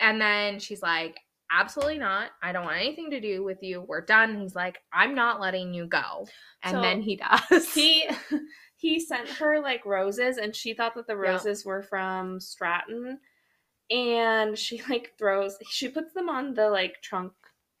And 0.00 0.20
then 0.20 0.58
she's 0.58 0.82
like, 0.82 1.18
"Absolutely 1.52 1.98
not. 1.98 2.30
I 2.42 2.52
don't 2.52 2.64
want 2.64 2.78
anything 2.78 3.10
to 3.10 3.20
do 3.20 3.44
with 3.44 3.62
you. 3.62 3.82
We're 3.82 4.04
done." 4.04 4.40
He's 4.40 4.54
like, 4.54 4.78
"I'm 4.92 5.14
not 5.14 5.40
letting 5.40 5.74
you 5.74 5.86
go." 5.86 6.26
And 6.62 6.76
So, 6.76 6.80
then 6.80 7.02
he 7.02 7.16
does. 7.16 7.72
He 7.74 8.08
he 8.76 8.98
sent 9.00 9.28
her 9.28 9.60
like 9.60 9.84
roses, 9.86 10.36
and 10.38 10.54
she 10.54 10.74
thought 10.74 10.94
that 10.94 11.06
the 11.06 11.14
Yeah. 11.14 11.30
roses 11.32 11.64
were 11.64 11.82
from 11.82 12.40
Stratton. 12.40 13.18
And 13.90 14.58
she 14.58 14.82
like 14.88 15.12
throws, 15.18 15.58
she 15.70 15.88
puts 15.88 16.12
them 16.14 16.28
on 16.28 16.54
the 16.54 16.70
like 16.70 17.02
trunk 17.02 17.32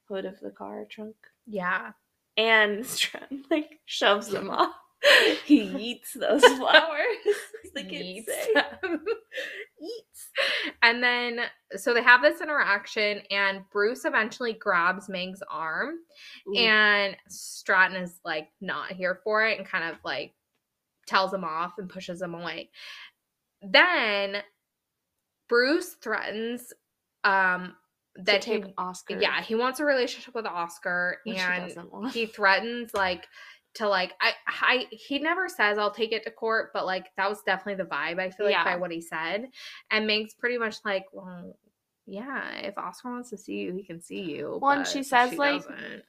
hood 0.08 0.24
of 0.26 0.38
the 0.40 0.50
car 0.50 0.84
trunk. 0.90 1.16
yeah. 1.46 1.92
and 2.36 2.84
Stratton 2.86 3.44
like 3.50 3.80
shoves 3.86 4.28
them 4.28 4.50
off. 4.50 4.74
he 5.44 5.60
eats 5.62 6.12
those 6.14 6.42
flowers, 6.56 7.36
the 7.74 7.84
kids 7.84 8.04
Yeets 8.04 8.24
say. 8.26 8.54
them. 8.82 9.04
Yeets. 9.82 10.72
And 10.82 11.02
then, 11.02 11.40
so 11.76 11.92
they 11.92 12.02
have 12.02 12.22
this 12.22 12.40
interaction, 12.40 13.20
and 13.30 13.64
Bruce 13.70 14.04
eventually 14.06 14.54
grabs 14.54 15.08
Meg's 15.10 15.42
arm, 15.50 15.96
Ooh. 16.48 16.54
and 16.56 17.16
Stratton 17.28 17.96
is 18.02 18.18
like 18.24 18.48
not 18.62 18.92
here 18.92 19.20
for 19.24 19.44
it 19.46 19.58
and 19.58 19.66
kind 19.68 19.84
of 19.90 19.96
like 20.04 20.32
tells 21.06 21.32
him 21.32 21.44
off 21.44 21.72
and 21.78 21.88
pushes 21.88 22.20
him 22.22 22.34
away. 22.34 22.70
Then 23.62 24.42
Bruce 25.48 25.94
threatens 25.94 26.72
um 27.24 27.74
To 28.16 28.22
that 28.24 28.42
take 28.42 28.66
he 28.66 28.74
Oscar. 28.78 29.18
yeah, 29.20 29.42
he 29.42 29.54
wants 29.54 29.80
a 29.80 29.84
relationship 29.84 30.34
with 30.34 30.46
Oscar 30.46 31.18
which 31.24 31.38
and 31.38 31.68
doesn't 31.68 32.12
he 32.12 32.26
threatens 32.26 32.92
like 32.94 33.26
to 33.74 33.88
like 33.88 34.12
I 34.20 34.32
I 34.46 34.86
he 34.90 35.18
never 35.18 35.48
says 35.48 35.78
I'll 35.78 35.90
take 35.90 36.12
it 36.12 36.22
to 36.24 36.30
court, 36.30 36.70
but 36.72 36.86
like 36.86 37.06
that 37.16 37.28
was 37.28 37.42
definitely 37.44 37.82
the 37.82 37.90
vibe 37.90 38.18
I 38.20 38.30
feel 38.30 38.46
like 38.46 38.52
Yeah. 38.52 38.64
by 38.64 38.76
what 38.76 38.92
he 38.92 39.00
said. 39.00 39.48
And 39.90 40.06
Meg's 40.06 40.34
pretty 40.34 40.58
much 40.58 40.76
like, 40.84 41.04
well, 41.12 41.58
yeah, 42.06 42.58
if 42.58 42.76
Oscar 42.78 43.10
wants 43.10 43.30
to 43.30 43.38
see 43.38 43.54
you, 43.54 43.74
he 43.74 43.82
can 43.82 44.00
see 44.00 44.20
you. 44.20 44.58
Well, 44.60 44.72
and 44.78 44.86
she 44.86 45.02
says, 45.02 45.32
like, 45.38 45.62
doesn't. 45.66 46.02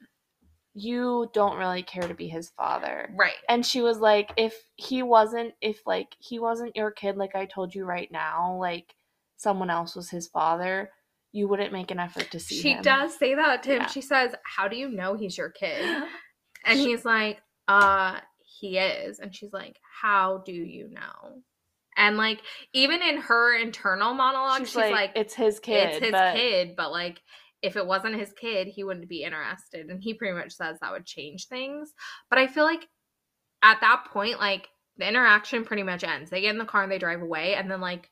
You 0.78 1.30
don't 1.32 1.56
really 1.56 1.82
care 1.82 2.06
to 2.06 2.12
be 2.12 2.28
his 2.28 2.50
father. 2.50 3.08
Right. 3.16 3.32
And 3.48 3.64
she 3.64 3.80
was 3.80 3.98
like, 3.98 4.30
if 4.36 4.54
he 4.76 5.02
wasn't, 5.02 5.54
if 5.62 5.80
like 5.86 6.14
he 6.18 6.38
wasn't 6.38 6.76
your 6.76 6.90
kid, 6.90 7.16
like 7.16 7.34
I 7.34 7.46
told 7.46 7.74
you 7.74 7.86
right 7.86 8.12
now, 8.12 8.58
like 8.60 8.94
someone 9.38 9.70
else 9.70 9.96
was 9.96 10.10
his 10.10 10.28
father, 10.28 10.90
you 11.32 11.48
wouldn't 11.48 11.72
make 11.72 11.90
an 11.90 11.98
effort 11.98 12.30
to 12.32 12.38
see 12.38 12.60
She 12.60 12.72
him. 12.72 12.82
does 12.82 13.16
say 13.18 13.34
that 13.34 13.62
to 13.62 13.70
him. 13.70 13.82
Yeah. 13.82 13.86
She 13.86 14.02
says, 14.02 14.34
How 14.44 14.68
do 14.68 14.76
you 14.76 14.90
know 14.90 15.16
he's 15.16 15.38
your 15.38 15.50
kid? 15.50 15.84
And 16.68 16.78
he's 16.78 17.04
like, 17.04 17.38
Uh, 17.68 18.18
he 18.60 18.76
is. 18.76 19.18
And 19.18 19.34
she's 19.34 19.52
like, 19.54 19.76
How 20.02 20.42
do 20.44 20.52
you 20.52 20.90
know? 20.90 21.42
And 21.96 22.18
like, 22.18 22.42
even 22.74 23.00
in 23.00 23.16
her 23.18 23.56
internal 23.56 24.12
monologue, 24.12 24.58
she's, 24.58 24.68
She's, 24.68 24.76
like, 24.76 24.92
like, 24.92 25.12
it's 25.14 25.32
his 25.32 25.58
kid. 25.58 25.88
It's 25.88 25.98
his 26.04 26.12
but 26.12 26.34
kid, 26.34 26.74
but 26.76 26.90
like, 26.92 27.22
if 27.62 27.76
it 27.76 27.86
wasn't 27.86 28.18
his 28.20 28.32
kid, 28.32 28.68
he 28.68 28.84
wouldn't 28.84 29.08
be 29.08 29.22
interested. 29.24 29.86
And 29.88 30.02
he 30.02 30.14
pretty 30.14 30.34
much 30.34 30.52
says 30.52 30.78
that 30.80 30.92
would 30.92 31.06
change 31.06 31.48
things. 31.48 31.92
But 32.30 32.38
I 32.38 32.46
feel 32.46 32.64
like 32.64 32.86
at 33.62 33.80
that 33.80 34.04
point, 34.12 34.38
like, 34.38 34.68
the 34.98 35.08
interaction 35.08 35.64
pretty 35.64 35.82
much 35.82 36.04
ends. 36.04 36.30
They 36.30 36.40
get 36.40 36.50
in 36.52 36.58
the 36.58 36.64
car 36.64 36.82
and 36.82 36.90
they 36.90 36.98
drive 36.98 37.20
away, 37.22 37.54
and 37.54 37.70
then 37.70 37.80
like, 37.80 38.10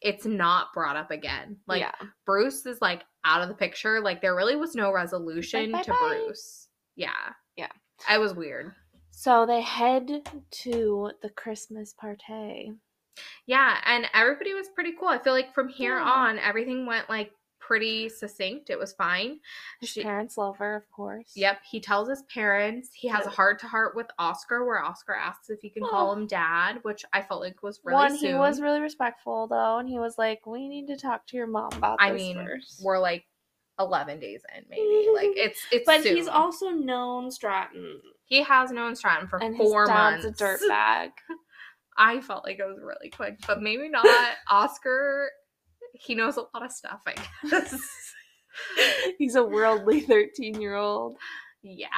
it's 0.00 0.26
not 0.26 0.68
brought 0.74 0.96
up 0.96 1.10
again. 1.10 1.56
Like, 1.66 1.80
yeah. 1.80 1.94
Bruce 2.26 2.66
is 2.66 2.78
like 2.82 3.02
out 3.24 3.40
of 3.42 3.48
the 3.48 3.54
picture. 3.54 4.00
Like 4.00 4.20
there 4.20 4.36
really 4.36 4.54
was 4.54 4.74
no 4.74 4.92
resolution 4.92 5.72
Like, 5.72 5.86
to. 5.86 5.92
Bruce. 5.94 6.68
Yeah. 6.94 7.08
Yeah. 7.56 7.70
It 8.12 8.20
was 8.20 8.34
weird. 8.34 8.72
So 9.10 9.46
they 9.46 9.62
head 9.62 10.10
to 10.50 11.10
the 11.22 11.30
Christmas 11.30 11.94
party. 11.94 12.72
Yeah, 13.46 13.78
and 13.86 14.06
everybody 14.12 14.52
was 14.54 14.68
pretty 14.74 14.92
cool. 14.98 15.08
I 15.08 15.18
feel 15.22 15.32
like 15.32 15.54
from 15.54 15.68
here 15.68 15.96
Yeah. 15.96 16.04
on 16.04 16.38
everything 16.38 16.84
went 16.84 17.08
like 17.08 17.30
pretty 17.66 18.08
succinct. 18.08 18.68
It 18.68 18.78
was 18.78 18.92
fine. 18.92 19.40
His 19.80 19.88
She- 19.90 20.02
parents 20.02 20.36
love 20.36 20.56
her, 20.58 20.76
of 20.76 20.90
course. 20.90 21.32
Yep, 21.34 21.60
he 21.70 21.80
tells 21.80 22.08
his 22.08 22.22
parents. 22.24 22.90
He 22.92 23.08
has 23.08 23.26
a 23.26 23.30
heart 23.30 23.58
to 23.60 23.66
heart 23.66 23.96
with 23.96 24.06
Oscar 24.18 24.64
where 24.66 24.82
Oscar 24.82 25.14
asks 25.14 25.48
if 25.50 25.60
he 25.60 25.70
can 25.70 25.82
call 25.84 26.10
Oh. 26.10 26.12
him 26.12 26.26
dad, 26.26 26.80
which 26.82 27.04
I 27.12 27.22
felt 27.22 27.40
like 27.40 27.62
was 27.62 27.80
really 27.84 27.94
One, 27.96 28.18
soon. 28.18 28.28
he 28.30 28.34
was 28.34 28.60
really 28.60 28.80
respectful 28.80 29.46
though, 29.46 29.78
and 29.78 29.88
he 29.88 29.98
was 29.98 30.18
like, 30.18 30.46
"We 30.46 30.68
need 30.68 30.86
to 30.88 30.96
talk 30.96 31.26
to 31.28 31.36
your 31.36 31.46
mom 31.46 31.72
about 31.74 31.96
I 32.00 32.12
this 32.12 32.20
mean, 32.20 32.36
first." 32.44 32.82
we're 32.84 32.98
like 32.98 33.24
11 33.80 34.20
days 34.20 34.42
in 34.56 34.64
maybe. 34.68 35.08
like 35.14 35.30
it's 35.36 35.60
it's 35.72 35.84
but 35.86 36.02
soon. 36.02 36.16
he's 36.16 36.28
also 36.28 36.68
known 36.70 37.30
Stratton, 37.30 38.00
he 38.24 38.42
has 38.42 38.70
known 38.70 38.94
Stratton 38.94 39.26
for 39.26 39.42
and 39.42 39.56
his 39.56 39.66
4 39.68 39.86
dad's 39.86 40.24
months. 40.24 40.40
a 40.40 40.44
dirt 40.44 40.60
bag 40.68 41.10
I 41.96 42.20
felt 42.20 42.44
like 42.44 42.58
it 42.58 42.64
was 42.66 42.80
really 42.82 43.08
quick, 43.10 43.38
but 43.46 43.62
maybe 43.62 43.88
not. 43.88 44.04
Oscar, 44.50 45.30
he 45.94 46.14
knows 46.14 46.36
a 46.36 46.42
lot 46.54 46.64
of 46.64 46.72
stuff, 46.72 47.00
I 47.06 47.14
guess. 47.48 47.74
He's 49.18 49.34
a 49.34 49.44
worldly 49.44 50.00
thirteen-year-old. 50.00 51.16
yeah, 51.62 51.88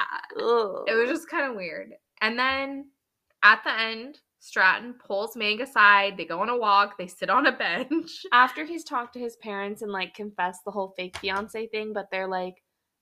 Ugh. 0.41 0.83
it 0.87 0.95
was 0.95 1.09
just 1.09 1.29
kind 1.29 1.49
of 1.49 1.55
weird. 1.55 1.91
And 2.21 2.37
then 2.39 2.85
at 3.43 3.63
the 3.63 3.79
end, 3.79 4.19
Stratton 4.39 4.95
pulls 5.05 5.35
Meg 5.35 5.61
aside. 5.61 6.17
They 6.17 6.25
go 6.25 6.41
on 6.41 6.49
a 6.49 6.57
walk. 6.57 6.97
They 6.97 7.07
sit 7.07 7.29
on 7.29 7.45
a 7.45 7.51
bench. 7.51 8.23
after 8.33 8.65
he's 8.65 8.83
talked 8.83 9.13
to 9.13 9.19
his 9.19 9.35
parents 9.37 9.81
and 9.81 9.91
like 9.91 10.13
confessed 10.15 10.61
the 10.65 10.71
whole 10.71 10.93
fake 10.97 11.17
fiance 11.17 11.67
thing, 11.67 11.93
but 11.93 12.07
they're 12.11 12.27
like, 12.27 12.55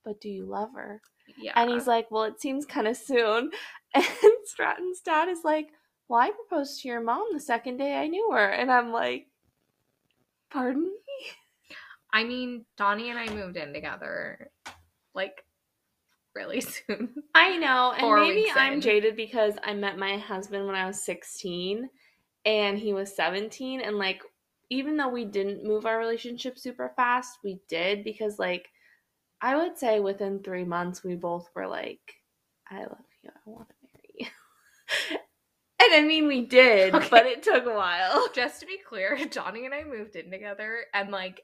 "But 0.03 0.19
do 0.19 0.29
you 0.29 0.45
love 0.45 0.69
her?" 0.75 1.01
Yeah, 1.41 1.53
And 1.55 1.71
he's 1.71 1.87
like, 1.87 2.11
Well, 2.11 2.23
it 2.25 2.39
seems 2.39 2.65
kind 2.65 2.87
of 2.87 2.97
soon. 2.97 3.51
And 3.95 4.05
Stratton's 4.43 4.99
dad 5.01 5.27
is 5.29 5.39
like, 5.43 5.69
Well, 6.07 6.19
I 6.19 6.29
proposed 6.31 6.81
to 6.81 6.87
your 6.87 7.01
mom 7.01 7.25
the 7.33 7.39
second 7.39 7.77
day 7.77 7.95
I 7.95 8.07
knew 8.07 8.29
her. 8.31 8.47
And 8.49 8.71
I'm 8.71 8.91
like, 8.91 9.25
Pardon 10.55 10.83
me? 10.83 11.27
I 12.13 12.23
mean, 12.23 12.65
Donnie 12.77 13.09
and 13.09 13.19
I 13.19 13.27
moved 13.27 13.57
in 13.57 13.73
together, 13.73 14.51
like 15.13 15.43
really 16.33 16.61
soon. 16.87 17.13
I 17.35 17.57
know. 17.57 17.91
And 17.91 17.99
Four 17.99 18.21
maybe 18.21 18.49
I'm 18.55 18.79
jaded 18.79 19.17
because 19.17 19.55
I 19.65 19.73
met 19.73 19.97
my 19.97 20.17
husband 20.17 20.65
when 20.65 20.75
I 20.75 20.87
was 20.87 21.03
16 21.03 21.89
and 22.45 22.79
he 22.79 22.93
was 22.93 23.13
17. 23.17 23.81
And 23.81 23.97
like, 23.97 24.21
even 24.69 24.95
though 24.95 25.09
we 25.09 25.25
didn't 25.25 25.65
move 25.65 25.85
our 25.85 25.99
relationship 25.99 26.57
super 26.57 26.93
fast, 26.95 27.39
we 27.43 27.59
did 27.67 28.05
because, 28.05 28.39
like, 28.39 28.69
I 29.41 29.57
would 29.57 29.77
say 29.77 29.99
within 29.99 30.39
three 30.39 30.63
months, 30.63 31.03
we 31.03 31.15
both 31.15 31.49
were 31.53 31.67
like, 31.67 31.99
I 32.71 32.79
love 32.79 33.05
you. 33.23 33.29
I 33.29 33.49
want 33.49 33.67
to 33.67 33.75
marry 33.93 34.31
you. 35.11 35.17
and 35.85 35.93
I 35.93 36.07
mean, 36.07 36.27
we 36.27 36.41
did, 36.45 36.93
Okay. 36.95 37.07
but 37.09 37.25
it 37.25 37.43
took 37.43 37.65
a 37.65 37.73
while. 37.73 38.27
Just 38.33 38.59
to 38.61 38.65
be 38.65 38.77
clear, 38.87 39.17
Johnny 39.31 39.65
and 39.65 39.73
I 39.73 39.83
moved 39.83 40.15
in 40.15 40.31
together, 40.31 40.85
and 40.93 41.09
like 41.11 41.41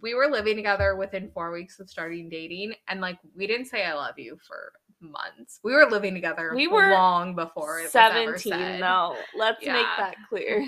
we 0.00 0.14
were 0.14 0.28
living 0.28 0.56
together 0.56 0.94
within 0.96 1.30
four 1.32 1.50
weeks 1.52 1.80
of 1.80 1.90
starting 1.90 2.28
dating, 2.28 2.74
and 2.88 3.00
like 3.00 3.18
we 3.36 3.46
didn't 3.46 3.66
say 3.66 3.84
"I 3.84 3.94
love 3.94 4.18
you" 4.18 4.38
for 4.46 4.72
months. 5.00 5.60
We 5.62 5.72
were 5.74 5.86
living 5.90 6.14
together. 6.14 6.52
We 6.54 6.68
were 6.68 6.90
long 6.92 7.34
before 7.34 7.80
it 7.80 7.84
was 7.84 7.94
ever 7.96 8.38
17, 8.38 8.52
said. 8.52 8.82
though. 8.82 9.16
Let's 9.36 9.64
make 9.64 9.86
that 9.98 10.14
clear. 10.28 10.66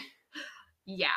Yeah, 0.87 1.09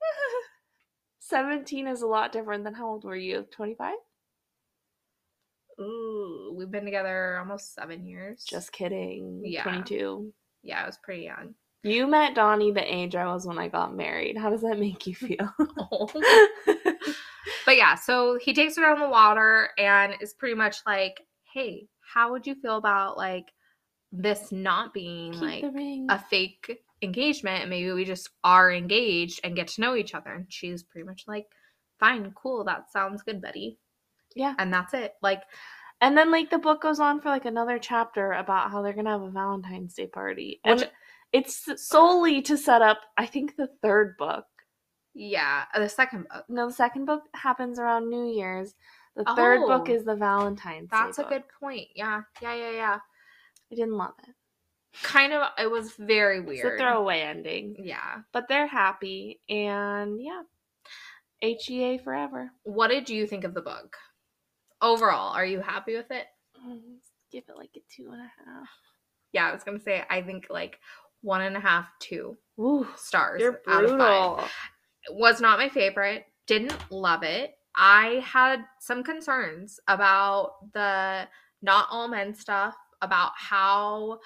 17 1.20 1.86
is 1.86 2.02
a 2.02 2.06
lot 2.06 2.32
different 2.32 2.64
than 2.64 2.74
how 2.74 2.88
old 2.88 3.04
were 3.04 3.16
you? 3.16 3.46
25? 3.52 3.94
ooh, 5.80 6.54
we've 6.56 6.70
been 6.70 6.84
together 6.84 7.38
almost 7.38 7.74
seven 7.74 8.04
years. 8.04 8.44
Just 8.44 8.72
kidding. 8.72 9.42
Yeah. 9.44 9.62
22. 9.64 10.32
Yeah, 10.62 10.82
I 10.82 10.86
was 10.86 10.98
pretty 11.02 11.24
young. 11.24 11.54
You 11.84 12.06
met 12.06 12.34
Donnie 12.34 12.70
the 12.70 12.94
age 12.94 13.16
I 13.16 13.26
was 13.26 13.46
when 13.46 13.58
I 13.58 13.68
got 13.68 13.96
married. 13.96 14.36
How 14.36 14.50
does 14.50 14.62
that 14.62 14.78
make 14.78 15.06
you 15.06 15.14
feel? 15.14 15.52
But 17.64 17.76
yeah, 17.76 17.94
so 17.94 18.38
he 18.40 18.52
takes 18.52 18.76
her 18.76 18.86
on 18.86 19.00
the 19.00 19.08
water 19.08 19.70
and 19.78 20.14
is 20.20 20.34
pretty 20.34 20.54
much 20.54 20.78
like, 20.86 21.20
"Hey, 21.52 21.88
how 22.00 22.32
would 22.32 22.46
you 22.46 22.54
feel 22.54 22.76
about 22.76 23.16
like 23.16 23.52
this 24.10 24.52
not 24.52 24.92
being 24.92 25.32
Keep 25.32 25.42
like 25.42 25.64
a 26.08 26.18
fake 26.18 26.80
engagement 27.02 27.62
and 27.62 27.70
maybe 27.70 27.90
we 27.92 28.04
just 28.04 28.30
are 28.44 28.70
engaged 28.70 29.40
and 29.42 29.56
get 29.56 29.68
to 29.68 29.80
know 29.80 29.96
each 29.96 30.14
other?" 30.14 30.32
And 30.32 30.52
she's 30.52 30.82
pretty 30.82 31.06
much 31.06 31.24
like, 31.26 31.46
"Fine, 31.98 32.32
cool, 32.34 32.64
that 32.64 32.90
sounds 32.92 33.22
good, 33.22 33.40
buddy. 33.40 33.78
Yeah. 34.34 34.54
And 34.58 34.72
that's 34.72 34.94
it. 34.94 35.14
Like, 35.22 35.42
And 36.02 36.18
then 36.18 36.30
like 36.30 36.50
the 36.50 36.58
book 36.58 36.82
goes 36.82 37.00
on 37.00 37.20
for 37.20 37.28
like 37.30 37.44
another 37.46 37.78
chapter 37.78 38.32
about 38.32 38.70
how 38.70 38.82
they're 38.82 38.92
gonna 38.92 39.10
have 39.10 39.22
a 39.22 39.30
Valentine's 39.30 39.94
Day 39.94 40.06
party. 40.08 40.60
And 40.64 40.80
Which- 40.80 40.90
it's 41.32 41.66
solely 41.88 42.42
to 42.42 42.58
set 42.58 42.82
up 42.82 43.00
I 43.16 43.24
think 43.24 43.56
the 43.56 43.68
third 43.80 44.16
book. 44.18 44.44
yeah, 45.14 45.64
uh, 45.74 45.78
the 45.80 45.88
second 45.88 46.26
book. 46.28 46.44
No, 46.48 46.66
the 46.66 46.72
second 46.74 47.06
book 47.06 47.22
happens 47.34 47.78
around 47.78 48.10
New 48.10 48.26
Year's. 48.34 48.74
The 49.16 49.24
third 49.36 49.60
book 49.60 49.86
Oh. 49.88 49.92
is 49.92 50.04
the 50.04 50.16
Valentine's 50.16 50.90
That's 50.90 51.16
Day 51.18 51.22
a 51.24 51.28
good 51.28 51.44
point. 51.60 51.88
Yeah, 51.94 52.22
yeah, 52.42 52.54
yeah, 52.54 52.70
yeah. 52.70 52.98
I 53.70 53.74
didn't 53.74 53.96
love 53.96 54.14
it. 54.26 54.34
Kind 55.02 55.32
of, 55.32 55.50
it 55.58 55.70
was 55.70 55.92
very 55.96 56.38
It's 56.38 56.46
a 56.46 56.48
weird. 56.48 56.78
throwaway 56.80 57.20
ending. 57.20 57.76
Yeah. 57.78 58.22
But 58.32 58.48
they're 58.48 58.66
happy 58.66 59.40
and 59.48 60.20
yeah. 60.20 60.42
HEA 61.42 61.98
forever. 61.98 62.50
What 62.64 62.88
did 62.88 63.08
you 63.10 63.26
think 63.26 63.44
of 63.44 63.54
the 63.54 63.62
book? 63.62 63.96
Overall, 64.82 65.32
are 65.32 65.46
you 65.46 65.60
happy 65.60 65.94
with 65.96 66.10
it? 66.10 66.26
Mm, 66.66 66.80
Give 67.30 67.44
it 67.48 67.56
like 67.56 67.70
a 67.76 67.80
two 67.94 68.10
and 68.10 68.20
a 68.20 68.30
half. 68.44 68.68
Yeah, 69.32 69.48
I 69.48 69.52
was 69.52 69.62
gonna 69.64 69.80
say 69.80 70.02
I 70.10 70.20
think 70.20 70.48
like 70.50 70.78
one 71.22 71.40
and 71.40 71.56
a 71.56 71.60
half, 71.60 71.86
two 72.00 72.36
Ooh, 72.58 72.86
stars 72.96 73.40
you're 73.40 73.60
out 73.68 73.84
of 73.84 73.90
five. 73.90 73.98
brutal. 73.98 74.44
Was 75.10 75.40
not 75.40 75.58
my 75.58 75.68
favorite. 75.68 76.26
Didn't 76.46 76.74
love 76.90 77.22
it. 77.22 77.54
I 77.74 78.22
had 78.24 78.64
some 78.80 79.02
concerns 79.02 79.80
about 79.88 80.72
the 80.74 81.26
not 81.62 81.86
all 81.90 82.08
men 82.08 82.34
stuff, 82.34 82.74
about 83.00 83.32
how 83.36 84.18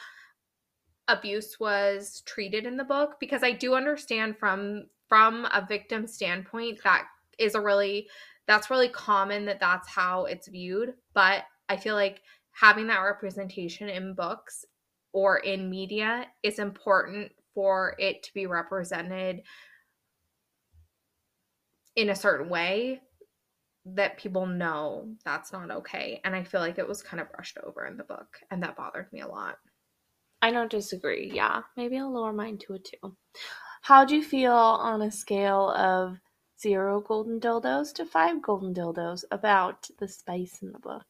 abuse 1.08 1.60
was 1.60 2.22
treated 2.26 2.66
in 2.66 2.76
the 2.76 2.82
book 2.84 3.14
because 3.20 3.42
I 3.44 3.52
do 3.52 3.74
understand 3.74 4.36
from 4.38 4.86
from 5.08 5.44
a 5.54 5.64
victim 5.66 6.06
standpoint 6.08 6.80
that 6.82 7.04
is 7.38 7.54
a 7.54 7.60
really 7.60 8.08
that's 8.46 8.70
really 8.70 8.88
common 8.88 9.44
that 9.46 9.60
that's 9.60 9.88
how 9.88 10.24
it's 10.26 10.48
viewed, 10.48 10.94
but 11.14 11.44
I 11.68 11.76
feel 11.76 11.94
like 11.94 12.22
having 12.52 12.86
that 12.86 13.00
representation 13.00 13.88
in 13.88 14.14
books 14.14 14.64
or 15.12 15.38
in 15.38 15.70
media 15.70 16.26
is 16.42 16.58
important 16.58 17.32
for 17.54 17.96
it 17.98 18.22
to 18.22 18.34
be 18.34 18.46
represented 18.46 19.42
in 21.96 22.10
a 22.10 22.14
certain 22.14 22.48
way 22.48 23.00
that 23.94 24.18
people 24.18 24.46
know 24.46 25.08
that's 25.24 25.52
not 25.52 25.70
okay. 25.70 26.20
And 26.24 26.34
I 26.34 26.44
feel 26.44 26.60
like 26.60 26.78
it 26.78 26.88
was 26.88 27.02
kind 27.02 27.20
of 27.20 27.30
brushed 27.30 27.58
over 27.64 27.86
in 27.86 27.96
the 27.96 28.04
book, 28.04 28.26
and 28.50 28.62
that 28.62 28.76
bothered 28.76 29.12
me 29.12 29.20
a 29.20 29.28
lot. 29.28 29.56
I 30.42 30.50
don't 30.50 30.70
disagree. 30.70 31.30
Yeah, 31.32 31.62
maybe 31.76 31.98
I'll 31.98 32.12
lower 32.12 32.32
mine 32.32 32.58
to 32.66 32.74
a 32.74 32.78
two. 32.78 33.16
How 33.82 34.04
do 34.04 34.16
you 34.16 34.22
feel 34.22 34.52
on 34.52 35.02
a 35.02 35.10
scale 35.10 35.70
of 35.70 36.18
zero 36.60 37.00
golden 37.00 37.40
dildos 37.40 37.92
to 37.94 38.04
five 38.04 38.42
golden 38.42 38.74
dildos 38.74 39.24
about 39.30 39.88
the 39.98 40.08
spice 40.08 40.60
in 40.62 40.72
the 40.72 40.78
book? 40.78 41.04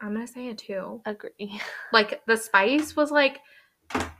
I'm 0.00 0.14
gonna 0.14 0.26
say 0.26 0.48
a 0.48 0.54
two. 0.54 1.00
Agree. 1.04 1.60
Like 1.92 2.22
the 2.26 2.36
spice 2.36 2.94
was 2.96 3.10
like, 3.10 3.40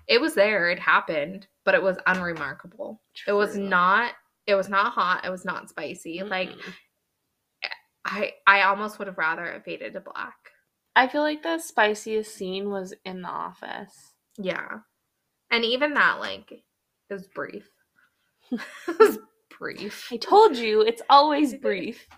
it 0.09 0.20
was 0.20 0.35
there, 0.35 0.70
it 0.70 0.78
happened, 0.78 1.47
but 1.64 1.74
it 1.74 1.83
was 1.83 1.99
unremarkable. 2.07 3.01
It 3.26 3.33
was 3.33 3.57
not. 3.57 4.12
It 4.47 4.55
was 4.55 4.68
not 4.68 4.93
hot. 4.93 5.24
It 5.24 5.31
was 5.31 5.45
not 5.45 5.68
spicy. 5.68 6.22
Like 6.22 6.51
Mm-mm. 6.51 6.72
I, 8.05 8.33
I 8.47 8.62
almost 8.62 8.99
would 8.99 9.09
have 9.09 9.18
rather 9.18 9.45
it 9.45 9.64
faded 9.64 9.93
to 9.95 10.01
black. 10.01 10.35
I 10.97 11.07
feel 11.07 11.22
like 11.22 11.43
the 11.43 11.59
spiciest 11.59 12.35
scene 12.35 12.70
was 12.70 12.95
in 13.05 13.22
the 13.22 13.28
office. 13.28 14.14
Yeah. 14.39 14.81
And 15.51 15.64
even 15.64 15.95
that, 15.95 16.18
like, 16.20 16.51
it 17.11 17.12
was 17.12 17.26
brief. 17.28 17.68
it 18.51 18.99
was 18.99 19.18
brief. 19.61 20.08
I 20.11 20.16
told 20.16 20.56
you 20.56 20.80
it's 20.80 21.02
always 21.08 21.54
brief. 21.62 22.08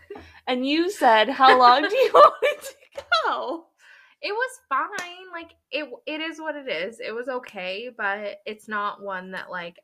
And 0.47 0.67
you 0.67 0.91
said, 0.91 1.29
How 1.29 1.59
long 1.59 1.83
do 1.83 1.95
you 1.95 2.11
want 2.15 2.35
it 2.43 2.63
to 2.63 3.05
go? 3.27 3.67
It 4.23 4.33
was 4.33 4.61
fine. 4.69 5.33
Like 5.33 5.51
it 5.71 5.91
it 6.07 6.21
is 6.21 6.39
what 6.41 6.55
it 6.57 6.69
is. 6.69 7.01
It 7.01 7.13
was 7.13 7.29
okay, 7.29 7.91
but 7.95 8.41
it's 8.47 8.69
not 8.69 9.03
one 9.03 9.33
that 9.33 9.51
like 9.51 9.77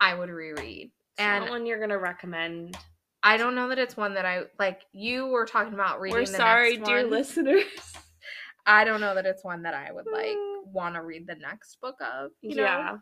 I 0.00 0.14
would 0.14 0.30
reread. 0.30 0.86
It's 0.86 1.20
And 1.20 1.50
one 1.50 1.66
you're 1.66 1.80
gonna 1.80 1.98
recommend. 1.98 2.76
I 3.22 3.36
don't 3.36 3.54
know 3.54 3.68
that 3.68 3.78
it's 3.78 3.96
one 3.96 4.14
that 4.14 4.24
I 4.24 4.44
like 4.58 4.82
you 4.92 5.26
were 5.26 5.44
talking 5.46 5.74
about 5.74 6.00
reading 6.00 6.18
We're 6.18 6.26
the 6.26 6.32
sorry, 6.32 6.78
dear 6.78 7.02
one. 7.02 7.10
listeners. 7.10 7.64
I 8.66 8.84
don't 8.84 9.00
know 9.00 9.14
that 9.14 9.26
it's 9.26 9.44
one 9.44 9.62
that 9.62 9.74
I 9.74 9.92
would 9.92 10.06
like 10.10 10.36
mm. 10.36 10.66
want 10.72 10.94
to 10.94 11.02
read 11.02 11.26
the 11.26 11.34
next 11.34 11.78
book 11.82 11.96
of, 12.00 12.30
you 12.40 12.56
know. 12.56 12.62
yeah. 12.62 12.96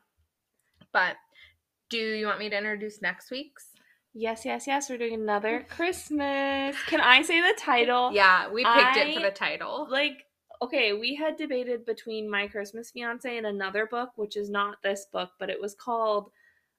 But 0.92 1.16
do 1.88 1.98
you 1.98 2.26
want 2.26 2.40
me 2.40 2.50
to 2.50 2.56
introduce 2.56 3.00
next 3.00 3.30
week's? 3.30 3.68
Yes, 4.14 4.44
yes, 4.44 4.66
yes. 4.66 4.90
We're 4.90 4.98
doing 4.98 5.14
another 5.14 5.66
Christmas. 5.68 6.76
Can 6.86 7.00
I 7.00 7.22
say 7.22 7.40
the 7.40 7.54
title? 7.58 8.12
Yeah, 8.12 8.50
we 8.50 8.64
picked 8.64 8.96
it 8.96 9.14
for 9.14 9.22
the 9.22 9.30
title. 9.30 9.86
Like, 9.90 10.26
okay, 10.60 10.92
we 10.92 11.14
had 11.14 11.36
debated 11.36 11.86
between 11.86 12.30
My 12.30 12.46
Christmas 12.46 12.90
Fiance 12.90 13.36
and 13.36 13.46
another 13.46 13.86
book, 13.86 14.10
which 14.16 14.36
is 14.36 14.50
not 14.50 14.82
this 14.82 15.06
book, 15.12 15.30
but 15.38 15.50
it 15.50 15.60
was 15.60 15.74
called. 15.74 16.30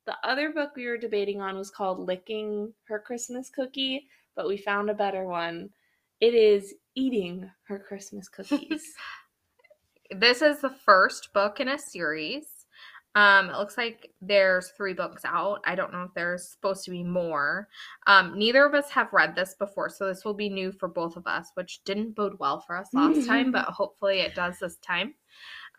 The 0.06 0.16
other 0.24 0.52
book 0.52 0.72
we 0.76 0.86
were 0.86 0.98
debating 0.98 1.42
on 1.42 1.58
was 1.58 1.72
called 1.72 2.00
Licking 2.00 2.74
Her 2.84 3.00
Christmas 3.00 3.50
Cookie, 3.50 4.08
but 4.36 4.48
we 4.48 4.58
found 4.58 4.90
a 4.90 4.94
better 4.94 5.26
one. 5.26 5.70
It 6.20 6.34
is 6.36 6.76
Eating 6.94 7.50
Her 7.68 7.80
Christmas 7.80 8.28
Cookies. 8.30 8.94
this 10.12 10.42
is 10.42 10.60
the 10.60 10.70
first 10.70 11.34
book 11.34 11.60
in 11.60 11.68
a 11.68 11.80
series. 11.80 12.46
Um, 13.16 13.50
it 13.50 13.58
looks 13.58 13.78
like 13.78 14.12
there's 14.22 14.70
three 14.70 14.94
books 14.94 15.24
out. 15.24 15.60
I 15.66 15.76
don't 15.76 15.94
know 15.94 16.04
if 16.04 16.14
there's 16.16 16.50
supposed 16.50 16.84
to 16.86 16.92
be 16.92 17.04
more. 17.04 17.68
Um, 18.08 18.38
neither 18.38 18.66
of 18.66 18.74
us 18.74 18.90
have 18.90 19.14
read 19.14 19.36
this 19.36 19.54
before, 19.54 19.90
so 19.90 20.08
this 20.08 20.26
will 20.26 20.34
be 20.34 20.50
new 20.50 20.72
for 20.72 20.88
both 20.88 21.16
of 21.16 21.28
us, 21.28 21.52
which 21.54 21.84
didn't 21.84 22.16
bode 22.16 22.40
well 22.40 22.60
for 22.60 22.76
us 22.76 22.90
last 22.94 23.28
time, 23.28 23.52
but 23.52 23.66
hopefully 23.68 24.22
it 24.22 24.34
does 24.34 24.58
this 24.60 24.78
time. 24.78 25.14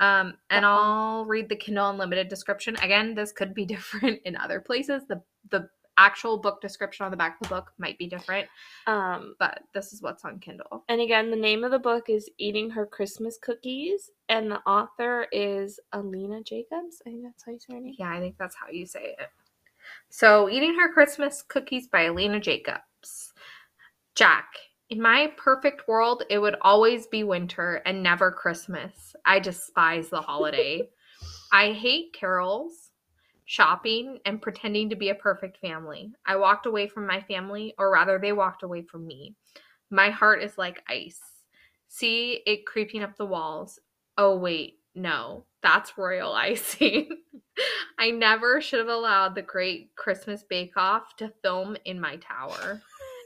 Um, 0.01 0.35
and 0.51 0.65
I'll 0.65 1.25
read 1.27 1.49
the 1.49 1.57
Kindle 1.57 1.91
Unlimited 1.91 2.29
description. 2.29 2.77
Again, 2.83 3.15
this 3.15 3.33
could 3.33 3.55
be 3.55 3.65
different 3.67 4.21
in 4.25 4.37
other 4.37 4.61
places. 4.61 5.03
The 5.09 5.23
the 5.51 5.69
actual 5.99 6.39
book 6.39 6.61
description 6.61 7.05
on 7.05 7.11
the 7.11 7.17
back 7.17 7.37
of 7.41 7.49
the 7.49 7.55
book 7.55 7.73
might 7.79 7.99
be 7.99 8.07
different, 8.07 8.49
um, 8.87 9.35
but 9.39 9.61
this 9.73 9.93
is 9.93 10.03
what's 10.03 10.25
on 10.25 10.39
Kindle. 10.39 10.85
and 10.89 11.01
again, 11.01 11.31
the 11.31 11.37
name 11.37 11.65
of 11.65 11.71
the 11.71 11.79
book 11.79 12.09
is 12.09 12.31
Eating 12.39 12.71
Her 12.71 12.87
Christmas 12.87 13.39
Cookies, 13.41 14.11
and 14.29 14.51
the 14.51 14.61
author 14.61 15.27
is 15.33 15.81
Alina 15.93 16.43
Jacobs. 16.43 17.03
I 17.07 17.11
think 17.11 17.23
that's 17.23 17.45
how 17.45 17.53
you 17.53 17.59
say 17.59 17.75
her 17.75 17.81
name. 17.81 17.95
Yeah, 17.99 18.13
I 18.13 18.21
think 18.21 18.37
that's 18.39 18.57
how 18.57 18.69
you 18.71 18.87
say 18.87 19.15
it. 19.19 19.29
So, 20.09 20.49
Eating 20.49 20.75
Her 20.75 20.93
Christmas 20.93 21.43
Cookies 21.43 21.89
by 21.89 22.03
Alina 22.03 22.41
Jacobs. 22.41 23.33
Jack, 24.15 24.47
in 24.91 25.01
my 25.01 25.33
perfect 25.37 25.89
world, 25.89 26.23
it 26.31 26.39
would 26.39 26.57
always 26.61 27.07
be 27.07 27.25
winter 27.25 27.83
and 27.85 28.03
never 28.03 28.31
Christmas. 28.31 29.17
I 29.25 29.41
despise 29.41 30.09
the 30.09 30.21
holiday. 30.21 30.89
I 31.53 31.73
hate 31.73 32.13
carols, 32.13 32.84
shopping, 33.45 34.19
and 34.25 34.43
pretending 34.43 34.91
to 34.91 34.97
be 34.97 35.11
a 35.11 35.15
perfect 35.15 35.59
family. 35.59 36.13
I 36.27 36.37
walked 36.37 36.67
away 36.67 36.89
from 36.89 37.07
my 37.07 37.21
family, 37.23 37.75
or 37.79 37.91
rather, 37.91 38.19
they 38.19 38.33
walked 38.33 38.63
away 38.63 38.83
from 38.83 39.07
me. 39.07 39.35
My 39.91 40.11
heart 40.11 40.43
is 40.43 40.59
like 40.59 40.83
ice. 40.89 41.21
See 41.89 42.43
it 42.47 42.67
creeping 42.67 43.03
up 43.03 43.17
the 43.17 43.27
walls. 43.27 43.79
Oh, 44.17 44.37
wait, 44.37 44.81
no, 44.95 45.45
that's 45.63 45.99
royal 45.99 46.33
icing. 46.35 47.09
I 47.99 48.11
never 48.11 48.61
should 48.61 48.81
have 48.81 48.89
allowed 48.89 49.35
the 49.35 49.43
great 49.43 49.95
Christmas 49.97 50.43
Bake 50.43 50.77
Off 50.77 51.17
to 51.17 51.33
film 51.43 51.77
in 51.85 52.01
my 52.01 52.17
tower. 52.17 52.83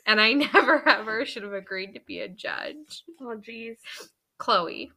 And 0.07 0.21
I 0.21 0.33
never 0.53 0.87
ever 0.89 1.25
should 1.25 1.43
have 1.43 1.53
agreed 1.53 1.95
to 1.95 2.01
be 2.07 2.21
a 2.21 2.29
judge. 2.29 3.05
Oh, 3.21 3.37
jeez. 3.37 3.77
Chloe, 4.39 4.93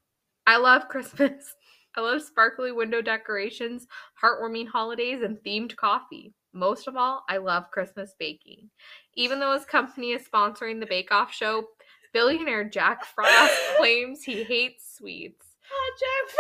I 0.45 0.57
love 0.57 0.87
Christmas. 0.87 1.55
I 1.95 2.01
love 2.01 2.21
sparkly 2.21 2.71
window 2.71 3.01
decorations, 3.01 3.87
heartwarming 4.21 4.67
holidays, 4.67 5.21
and 5.21 5.37
themed 5.45 5.75
coffee. 5.75 6.33
Most 6.53 6.87
of 6.87 6.95
all, 6.95 7.23
I 7.29 7.37
love 7.37 7.71
Christmas 7.71 8.15
baking. 8.17 8.69
Even 9.15 9.39
though 9.39 9.53
his 9.53 9.65
company 9.65 10.11
is 10.11 10.27
sponsoring 10.27 10.79
the 10.79 10.85
Bake 10.85 11.11
Off 11.11 11.33
show, 11.33 11.65
billionaire 12.13 12.63
Jack 12.69 13.05
Frost 13.05 13.53
claims 13.77 14.23
he 14.23 14.43
hates 14.43 14.95
sweets. 14.97 15.45
Oh, 15.71 15.91
Jack 15.99 16.35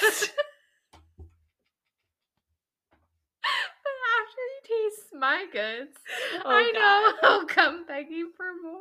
Frost! 0.00 0.32
But 1.16 1.26
after 4.20 4.42
he 4.52 4.74
tastes 4.88 5.10
my 5.12 5.46
goods, 5.52 5.96
Oh, 6.44 6.50
I 6.50 6.70
know 6.72 7.12
God. 7.12 7.14
he'll 7.40 7.46
come 7.46 7.86
begging 7.86 8.30
for 8.36 8.46
more. 8.62 8.78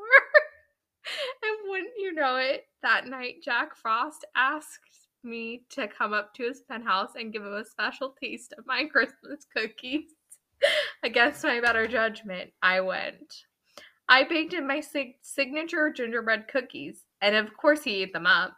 and 1.43 1.69
wouldn't 1.69 1.93
you 1.97 2.13
know 2.13 2.37
it, 2.37 2.65
that 2.81 3.07
night 3.07 3.35
Jack 3.43 3.75
Frost 3.75 4.25
asked 4.35 5.04
me 5.25 5.63
to 5.71 5.87
come 5.87 6.13
up 6.13 6.33
to 6.35 6.43
his 6.43 6.61
penthouse 6.61 7.11
and 7.15 7.33
give 7.33 7.41
him 7.41 7.53
a 7.53 7.65
special 7.65 8.15
taste 8.21 8.53
of 8.57 8.65
my 8.65 8.85
Christmas 8.91 9.45
cookies. 9.55 10.11
Against 11.03 11.43
my 11.43 11.59
better 11.59 11.87
judgment, 11.87 12.51
I 12.61 12.79
went. 12.81 13.43
I 14.07 14.23
baked 14.23 14.53
him 14.53 14.67
my 14.67 14.79
sig- 14.79 15.17
signature 15.21 15.89
gingerbread 15.89 16.47
cookies, 16.47 17.03
and 17.21 17.35
of 17.35 17.57
course 17.57 17.83
he 17.83 18.03
ate 18.03 18.13
them 18.13 18.27
up. 18.27 18.55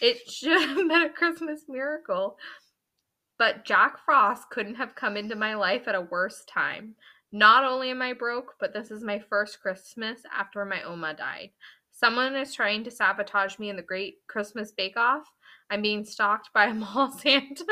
It 0.00 0.18
should 0.30 0.60
have 0.60 0.76
been 0.76 1.02
a 1.02 1.10
Christmas 1.10 1.62
miracle. 1.68 2.36
But 3.38 3.64
Jack 3.64 3.98
Frost 4.04 4.50
couldn't 4.50 4.76
have 4.76 4.94
come 4.94 5.16
into 5.16 5.34
my 5.34 5.54
life 5.54 5.88
at 5.88 5.94
a 5.94 6.00
worse 6.00 6.44
time. 6.46 6.94
Not 7.32 7.64
only 7.64 7.90
am 7.90 8.00
I 8.00 8.12
broke, 8.12 8.54
but 8.60 8.72
this 8.72 8.92
is 8.92 9.02
my 9.02 9.18
first 9.18 9.60
Christmas 9.60 10.20
after 10.32 10.64
my 10.64 10.82
Oma 10.82 11.14
died. 11.14 11.50
Someone 11.90 12.36
is 12.36 12.54
trying 12.54 12.84
to 12.84 12.92
sabotage 12.92 13.58
me 13.58 13.70
in 13.70 13.76
the 13.76 13.82
Great 13.82 14.18
Christmas 14.28 14.70
Bake 14.70 14.96
Off. 14.96 15.24
I'm 15.70 15.82
being 15.82 16.04
stalked 16.04 16.50
by 16.52 16.66
a 16.66 16.74
mall 16.74 17.12
Santa. 17.12 17.64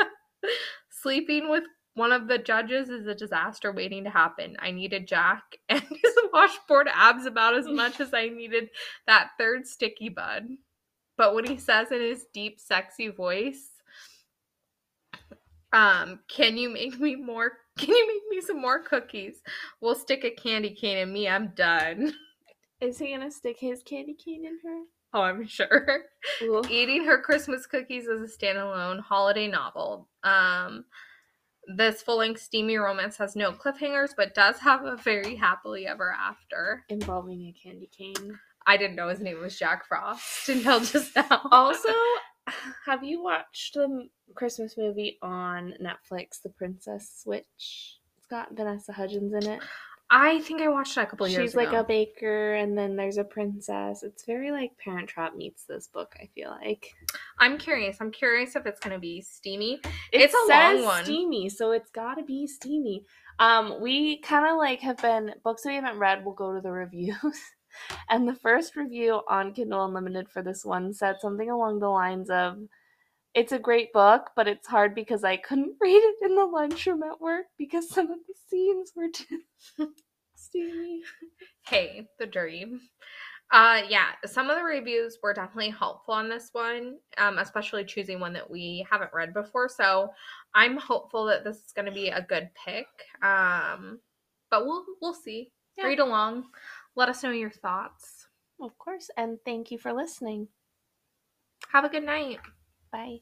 Sleeping 0.89 1.49
with 1.49 1.63
one 1.95 2.11
of 2.11 2.27
the 2.27 2.37
judges 2.37 2.89
is 2.89 3.07
a 3.07 3.15
disaster 3.15 3.71
waiting 3.71 4.03
to 4.03 4.09
happen. 4.09 4.57
I 4.59 4.71
needed 4.71 5.07
Jack 5.07 5.43
and 5.69 5.81
his 5.81 6.15
washboard 6.33 6.87
abs 6.91 7.25
about 7.25 7.55
as 7.55 7.67
much 7.67 7.99
as 7.99 8.13
I 8.13 8.29
needed 8.29 8.69
that 9.07 9.31
third 9.37 9.67
sticky 9.67 10.09
bud. 10.09 10.47
But 11.17 11.35
when 11.35 11.45
he 11.45 11.57
says 11.57 11.91
in 11.91 12.01
his 12.01 12.25
deep, 12.33 12.59
sexy 12.59 13.09
voice, 13.09 13.69
um, 15.71 16.19
can 16.27 16.57
you 16.57 16.69
make 16.69 16.99
me 16.99 17.15
more? 17.15 17.53
Can 17.79 17.89
you 17.89 18.07
make 18.07 18.21
me 18.29 18.39
some 18.39 18.61
more 18.61 18.83
cookies? 18.83 19.41
We'll 19.81 19.95
stick 19.95 20.23
a 20.23 20.29
candy 20.29 20.75
cane 20.75 20.99
in 20.99 21.11
me. 21.11 21.27
I'm 21.27 21.53
done. 21.55 22.13
Is 22.79 22.99
he 22.99 23.11
gonna 23.11 23.31
stick 23.31 23.57
his 23.57 23.81
candy 23.81 24.13
cane 24.13 24.45
in 24.45 24.59
her? 24.63 24.81
Oh, 25.13 25.21
I'm 25.21 25.47
sure. 25.47 26.03
Ooh. 26.41 26.61
Eating 26.69 27.05
Her 27.05 27.21
Christmas 27.21 27.65
Cookies 27.65 28.07
is 28.07 28.33
a 28.33 28.37
standalone 28.37 28.99
holiday 28.99 29.47
novel. 29.47 30.07
Um, 30.23 30.85
this 31.67 32.01
full 32.01 32.17
length 32.17 32.41
steamy 32.41 32.77
romance 32.77 33.17
has 33.17 33.35
no 33.35 33.51
cliffhangers, 33.51 34.11
but 34.17 34.35
does 34.35 34.59
have 34.59 34.83
a 34.83 34.97
very 34.97 35.35
happily 35.35 35.87
ever 35.87 36.11
after. 36.11 36.83
Involving 36.89 37.41
a 37.43 37.53
candy 37.53 37.89
cane. 37.95 38.37
I 38.65 38.77
didn't 38.77 38.95
know 38.95 39.09
his 39.09 39.19
name 39.19 39.39
was 39.41 39.57
Jack 39.57 39.85
Frost 39.87 40.49
until 40.49 40.79
just 40.79 41.15
now. 41.15 41.41
Also, 41.51 41.89
have 42.85 43.03
you 43.03 43.21
watched 43.23 43.75
the 43.75 44.07
Christmas 44.35 44.77
movie 44.77 45.17
on 45.21 45.73
Netflix, 45.81 46.41
The 46.41 46.49
Princess 46.49 47.21
Switch? 47.23 47.99
It's 48.17 48.27
got 48.29 48.55
Vanessa 48.55 48.93
Hudgens 48.93 49.33
in 49.33 49.51
it. 49.51 49.61
I 50.15 50.41
think 50.41 50.61
I 50.61 50.67
watched 50.67 50.95
it 50.95 51.01
a 51.01 51.05
couple 51.07 51.27
years 51.27 51.37
ago. 51.37 51.43
She's 51.43 51.55
like 51.55 51.73
a 51.73 51.83
baker, 51.83 52.53
and 52.53 52.77
then 52.77 52.95
there's 52.95 53.17
a 53.17 53.23
princess. 53.23 54.03
It's 54.03 54.25
very 54.25 54.51
like 54.51 54.77
Parent 54.77 55.09
Trap 55.09 55.35
meets 55.35 55.65
this 55.65 55.87
book. 55.87 56.15
I 56.21 56.29
feel 56.35 56.51
like 56.51 56.93
I'm 57.39 57.57
curious. 57.57 57.97
I'm 57.99 58.11
curious 58.11 58.55
if 58.55 58.67
it's 58.67 58.79
gonna 58.79 58.99
be 58.99 59.21
steamy. 59.21 59.79
it 60.11 60.21
It's 60.21 60.35
a 60.35 60.51
long 60.51 60.83
one. 60.83 61.03
steamy, 61.03 61.49
so 61.49 61.71
it's 61.71 61.89
got 61.89 62.13
to 62.19 62.23
be 62.23 62.45
steamy. 62.45 63.05
Um, 63.39 63.81
we 63.81 64.19
kind 64.19 64.45
of 64.47 64.57
like 64.57 64.81
have 64.81 64.97
been 64.97 65.33
books 65.43 65.65
we 65.65 65.73
haven't 65.73 65.97
read. 65.97 66.23
We'll 66.23 66.35
go 66.35 66.53
to 66.53 66.61
the 66.61 66.71
reviews, 66.71 67.17
and 68.09 68.27
the 68.27 68.35
first 68.35 68.75
review 68.75 69.21
on 69.27 69.51
Kindle 69.55 69.83
Unlimited 69.83 70.29
for 70.29 70.43
this 70.43 70.63
one 70.63 70.93
said 70.93 71.15
something 71.21 71.49
along 71.49 71.79
the 71.79 71.89
lines 71.89 72.29
of. 72.29 72.59
It's 73.33 73.51
a 73.51 73.59
great 73.59 73.91
book, 73.93 74.29
but 74.35 74.47
it's 74.47 74.67
hard 74.67 74.93
because 74.93 75.23
I 75.23 75.37
couldn't 75.37 75.75
read 75.81 75.97
it 76.03 76.15
in 76.23 76.35
the 76.35 76.45
lunchroom 76.45 77.03
at 77.03 77.19
work 77.21 77.45
because 77.57 77.89
some 77.89 78.11
of 78.11 78.19
the 78.27 78.33
scenes 78.49 78.91
were 78.95 79.09
too 79.09 79.41
steamy. 80.35 81.01
Hey, 81.65 82.07
the 82.19 82.25
dream. 82.25 82.81
Uh 83.51 83.81
yeah, 83.87 84.07
some 84.25 84.49
of 84.49 84.57
the 84.57 84.63
reviews 84.63 85.17
were 85.21 85.33
definitely 85.33 85.69
helpful 85.69 86.13
on 86.13 86.29
this 86.29 86.49
one, 86.53 86.97
um, 87.17 87.37
especially 87.37 87.83
choosing 87.85 88.19
one 88.19 88.33
that 88.33 88.49
we 88.49 88.85
haven't 88.89 89.11
read 89.13 89.33
before. 89.33 89.69
So 89.69 90.09
I'm 90.55 90.77
hopeful 90.77 91.25
that 91.25 91.43
this 91.43 91.57
is 91.57 91.73
gonna 91.75 91.91
be 91.91 92.09
a 92.09 92.21
good 92.21 92.49
pick. 92.65 92.87
Um, 93.21 93.99
but 94.49 94.65
we'll 94.65 94.85
we'll 95.01 95.13
see. 95.13 95.51
Yeah. 95.77 95.85
Read 95.85 95.99
along. 95.99 96.45
Let 96.95 97.09
us 97.09 97.23
know 97.23 97.31
your 97.31 97.51
thoughts. 97.51 98.27
Of 98.61 98.77
course, 98.77 99.09
and 99.17 99.37
thank 99.45 99.71
you 99.71 99.77
for 99.77 99.93
listening. 99.93 100.47
Have 101.71 101.85
a 101.85 101.89
good 101.89 102.03
night. 102.05 102.39
Bye. 102.93 103.21